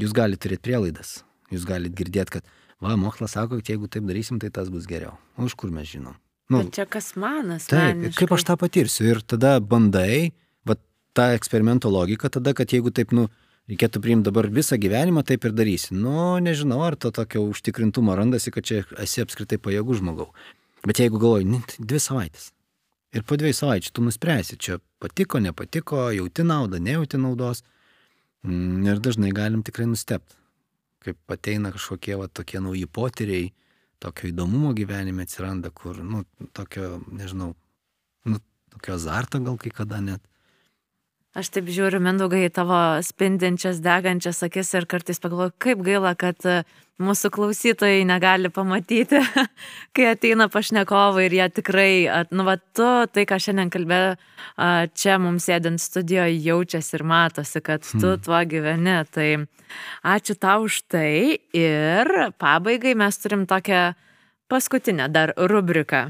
[0.00, 1.20] Jūs galite turėti prielaidas,
[1.52, 2.50] jūs galite girdėti, kad
[2.80, 5.16] va, mokslas sako, kad jeigu taip darysim, tai tas bus geriau.
[5.36, 6.16] O iš kur mes žinom?
[6.50, 7.68] Nu, Bet čia kas manas?
[7.70, 9.06] Taip, kaip aš tą patirsiu.
[9.12, 10.32] Ir tada bandai,
[10.66, 10.74] va,
[11.14, 13.28] tą eksperimento logiką, tada, kad jeigu taip, nu,
[13.70, 15.94] reikėtų priimti dabar visą gyvenimą, taip ir darysi.
[15.94, 20.30] Nu, nežinau, ar to tokio užtikrintumo randasi, kad čia esi apskritai pajėgų žmogau.
[20.86, 22.50] Bet jeigu galvoji, dvi savaitės.
[23.10, 27.64] Ir po dviejų savaičių tu nuspręsi, čia patiko, nepatiko, jauti naudą, nejauti naudos.
[28.46, 30.36] Mm, ir dažnai galim tikrai nustepti,
[31.04, 33.50] kaip ateina kažkokie va, tokie nauji potyriai,
[34.00, 36.24] tokio įdomumo gyvenime atsiranda, kur, nu,
[36.56, 37.52] tokio, nežinau,
[38.24, 38.40] nu,
[38.72, 40.24] tokio azarto gal kai kada net.
[41.30, 42.74] Aš taip žiūriu, Mindaugai, tavo
[43.06, 46.56] spindinčias, degančias akis ir kartais pagalvoju, kaip gaila, kad e,
[46.98, 49.20] mūsų klausytojai negali pamatyti,
[49.94, 51.92] kai ateina pašnekovai ir jie tikrai,
[52.34, 54.18] nu, va, tu, tai, ką šiandien kalbėjai,
[54.98, 58.26] čia mums sėdint studijoje jaučiasi ir matosi, kad tu hmm.
[58.26, 58.98] tuo gyveni.
[59.14, 59.30] Tai
[60.18, 62.10] ačiū tau už tai ir
[62.42, 63.92] pabaigai mes turim tokią
[64.50, 66.08] paskutinę dar rubriką.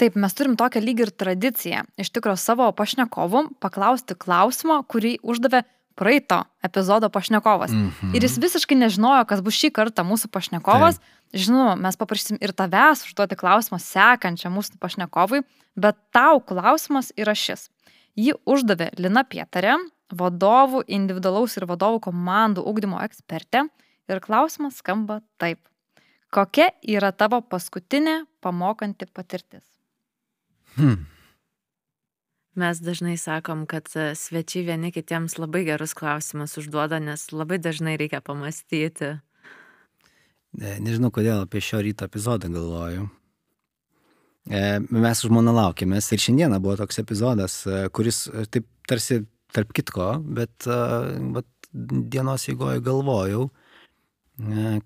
[0.00, 5.62] Taip, mes turim tokią lyg ir tradiciją iš tikrųjų savo pašnekovų paklausti klausimo, kurį uždavė
[5.94, 7.70] praeito epizodo pašnekovas.
[7.70, 8.16] Mm -hmm.
[8.16, 10.98] Ir jis visiškai nežinojo, kas bus šį kartą mūsų pašnekovas.
[10.98, 11.10] Taip.
[11.34, 15.42] Žinoma, mes paprašysim ir tavęs užduoti klausimą sekančią mūsų pašnekovui,
[15.76, 17.70] bet tau klausimas yra šis.
[18.16, 19.74] Jį uždavė Lina Pietarė,
[20.12, 23.68] vadovų, individualaus ir vadovų komandų ugdymo ekspertė.
[24.08, 25.58] Ir klausimas skamba taip.
[26.30, 29.73] Kokia yra tavo paskutinė pamokanti patirtis?
[30.76, 31.04] Hmm.
[32.54, 37.96] Mes dažnai sakom, kad e, svečiai vieni kitiems labai gerus klausimus užduoda, nes labai dažnai
[37.98, 39.16] reikia pamastyti.
[40.54, 43.08] Ne, nežinau, kodėl apie šio ryto epizodą galvoju.
[44.46, 49.24] E, mes su žmona laukėmės ir šiandieną buvo toks epizodas, e, kuris taip tarsi
[49.54, 53.48] tarp kitko, bet vat, dienos eigoje galvojau,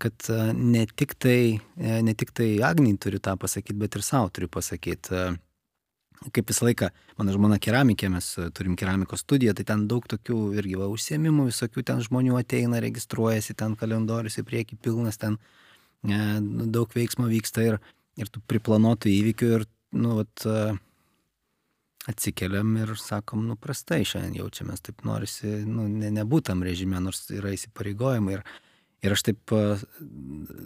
[0.00, 1.56] kad ne tik tai,
[2.04, 5.22] ne tik tai Agniai turiu tą pasakyti, bet ir savo turiu pasakyti
[6.34, 6.88] kaip visą laiką,
[7.18, 11.48] mano žmona keramikė, mes e, turim keramikos studiją, tai ten daug tokių irgi va, užsiemimų,
[11.52, 15.38] visokių ten žmonių ateina, registruojasi, ten kalendorius į priekį pilnas, ten
[16.02, 16.18] e,
[16.74, 17.80] daug veiksmo vyksta ir,
[18.18, 19.66] ir tų priplanuotų įvykių ir,
[19.98, 20.76] nu, vat, e,
[22.08, 27.52] atsikeliam ir sakom, nu, prastai šiandien jaučiamės, taip norisi, nu, ne, nebūtam režime, nors yra
[27.54, 28.46] įsipareigojimai ir,
[28.98, 29.52] Ir aš taip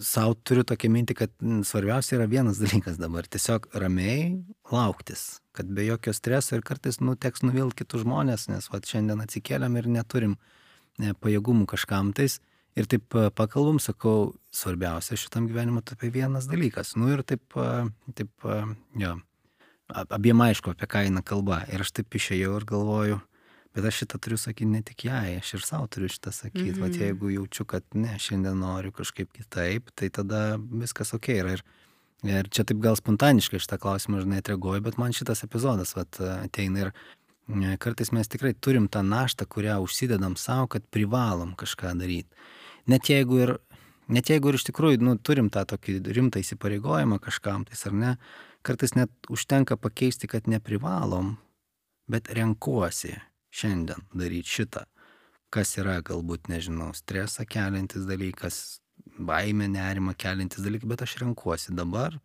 [0.01, 1.33] savo turiu tokią mintį, kad
[1.69, 4.41] svarbiausia yra vienas dalykas dabar- tiesiog ramiai
[4.73, 9.21] lauktis, kad be jokio streso ir kartais nu, teks nuvilti kitus žmonės, nes va, šiandien
[9.21, 10.39] atsikėlėm ir neturim
[10.99, 12.41] ne, pajėgumų kažkam tais.
[12.75, 13.05] Ir taip
[13.37, 16.97] pakalbam, sakau, svarbiausia šitam gyvenimui tai vienas dalykas.
[16.97, 17.43] Nu ir taip,
[18.17, 18.31] taip
[18.97, 19.21] jo,
[19.93, 21.67] abiem aišku, apie ką eina kalba.
[21.69, 23.21] Ir aš taip išėjau ir galvoju,
[23.73, 26.73] Bet aš šitą turiu sakyti ne tik jai, aš ir savo turiu šitą sakyti.
[26.73, 26.81] -hmm.
[26.83, 31.53] Vat jeigu jaučiu, kad ne, šiandien noriu kažkaip kitaip, tai tada viskas ok yra.
[31.53, 31.63] Ir,
[32.23, 36.81] ir čia taip gal spontaniškai šitą klausimą žinai atreaguoju, bet man šitas epizodas vat, ateina
[36.81, 36.93] ir
[37.49, 42.29] e, kartais mes tikrai turim tą naštą, kurią užsidedam savo, kad privalom kažką daryti.
[42.87, 43.57] Net jeigu ir,
[44.09, 48.17] net jeigu ir iš tikrųjų nu, turim tą tokį rimtą įsipareigojimą kažkam, tai ar ne,
[48.63, 51.39] kartais net užtenka pakeisti, kad neprivalom,
[52.07, 53.17] bet renkuosi
[53.53, 54.87] šiandien daryti šitą,
[55.53, 58.61] kas yra galbūt, nežinau, stresą keliantis dalykas,
[59.19, 62.17] baimę, nerimą keliantis dalykas, bet aš renkuosi dabar.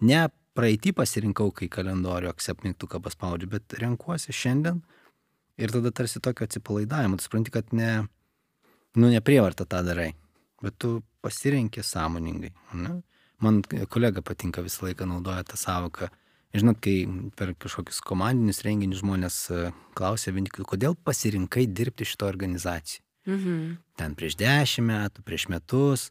[0.00, 0.26] Ne
[0.56, 4.80] praeitį pasirinkau, kai kalendorių accept mygtuką paspaudžiu, bet renkuosi šiandien
[5.60, 7.18] ir tada tarsi tokio atsipalaidavimo.
[7.18, 7.90] Tu supranti, kad ne,
[8.96, 10.12] nu, neprievarta tą darai,
[10.62, 12.52] bet tu pasirenki sąmoningai.
[12.78, 13.00] Ne?
[13.42, 13.60] Man
[13.92, 16.08] kolega patinka visą laiką naudoja tą savoką
[16.56, 16.94] Žinot, kai
[17.36, 19.64] per kažkokius komandinius renginius žmonės e,
[19.98, 23.02] klausia vieni, kodėl pasirinkai dirbti šito organizacijai.
[23.26, 23.74] Mhm.
[23.98, 26.10] Ten prieš dešimt metų, prieš metus.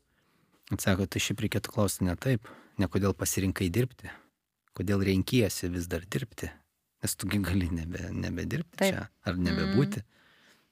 [0.74, 2.50] Atsako, tai šiaip reikėtų klausti ne taip,
[2.82, 4.10] ne kodėl pasirinkai dirbti,
[4.78, 6.50] kodėl renkiesi vis dar dirbti,
[7.06, 8.96] nes tugi gali nebe, nebedirbti taip.
[8.96, 10.02] čia ar nebebūti.
[10.02, 10.12] Mhm.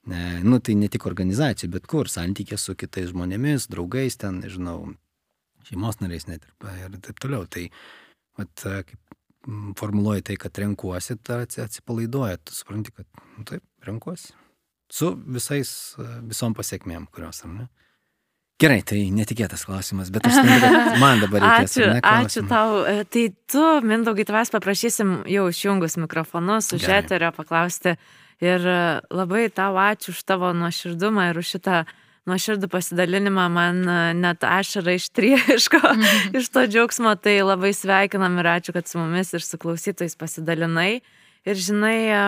[0.03, 4.97] Ne, nu, tai ne tik organizacijų, bet kur, santykė su kitais žmonėmis, draugais, ten, nežinau,
[5.69, 7.45] šeimos nariais net ir, ir taip toliau.
[7.47, 7.69] Tai,
[8.35, 8.97] vat, kaip
[9.79, 13.07] formuluoji tai, kad renkuosi, ta atsipalaiduoja, tu supranti, kad
[13.37, 14.33] nu, taip, renkuosi.
[14.93, 15.69] Su visais,
[16.29, 17.69] visom pasiekmėm, kurios, ar ne?
[18.61, 21.73] Gerai, tai netikėtas klausimas, bet aš noriu, kad man dabar reikės.
[21.73, 22.83] Ačiū, ne, ačiū tau.
[22.87, 27.97] E, tai tu, Mindaugai, tavęs paprašysim jau išjungus mikrofonus, už eterio paklausti.
[28.43, 28.77] Ir e,
[29.11, 31.81] labai tau ačiū už tavo nuoširdumą ir už šitą
[32.29, 36.39] nuoširdų pasidalinimą, man e, net ašara ištrieško mhm.
[36.39, 41.01] iš to džiaugsmo, tai labai sveikinam ir ačiū, kad su mumis ir su klausytojais pasidalinai.
[41.43, 42.23] Ir žinai, e,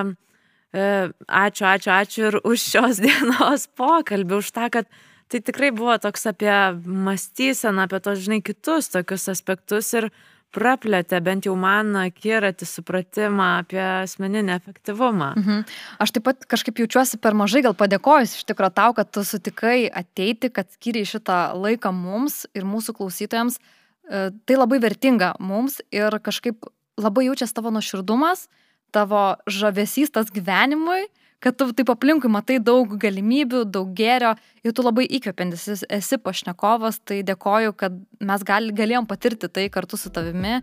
[0.76, 0.88] e,
[1.27, 4.89] ačiū, ačiū, ačiū ir už šios dienos pokalbį, už tą, kad
[5.31, 6.53] tai tikrai buvo toks apie
[6.85, 10.11] mąstyseną, apie tos, žinai, kitus tokius aspektus ir
[10.55, 15.31] praplėtė bent jau man akiratį supratimą apie asmeninį efektyvumą.
[15.39, 15.63] Mhm.
[16.03, 19.89] Aš taip pat kažkaip jaučiuosi per mažai gal padėkojus iš tikrųjų tau, kad tu sutikai
[19.89, 23.59] ateiti, kad skiriai šitą laiką mums ir mūsų klausytojams.
[23.59, 26.67] E, tai labai vertinga mums ir kažkaip
[27.01, 28.47] labai jaučiasi tavo nuoširdumas,
[28.95, 31.07] tavo žavesys tas gyvenimui
[31.44, 34.34] kad tu taip aplinkui matai daug galimybių, daug gėrio
[34.66, 39.99] ir tu labai įkvepiantis esi pašnekovas, tai dėkoju, kad mes gal, galėjom patirti tai kartu
[39.99, 40.62] su tavimi.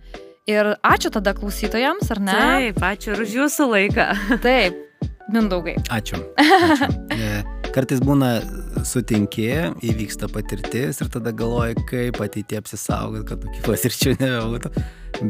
[0.50, 2.34] Ir ačiū tada klausytojams, ar ne?
[2.34, 4.06] Taip, ačiū ir už jūsų laiką.
[4.42, 4.80] Taip,
[5.30, 5.76] mindaugai.
[5.86, 6.18] Ačiū.
[6.42, 6.90] ačiū.
[7.12, 7.44] E,
[7.74, 8.40] kartais būna
[8.88, 9.48] sutinki,
[9.84, 14.74] įvyksta patirtis ir tada galvoji, kaip ateitie apsisaugot, kad tokių patirčių nebebūtų.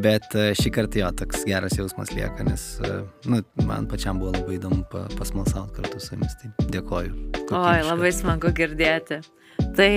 [0.02, 4.32] Bet e, šį kartą jo toks geras jausmas lieka, nes e, nu, man pačiam buvo
[4.36, 4.86] labai įdomu
[5.18, 6.38] pasmalsauti kartu su jumis.
[6.40, 7.28] Tai dėkoju.
[7.50, 9.20] Oi, labai smagu girdėti.
[9.76, 9.90] Tai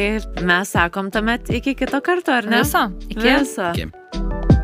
[0.45, 2.65] mes sakom tuomet iki kito karto, ar ne?
[2.65, 2.87] Viso.
[3.07, 3.23] Iki.
[3.29, 3.71] Viso.
[3.71, 4.54] Iki.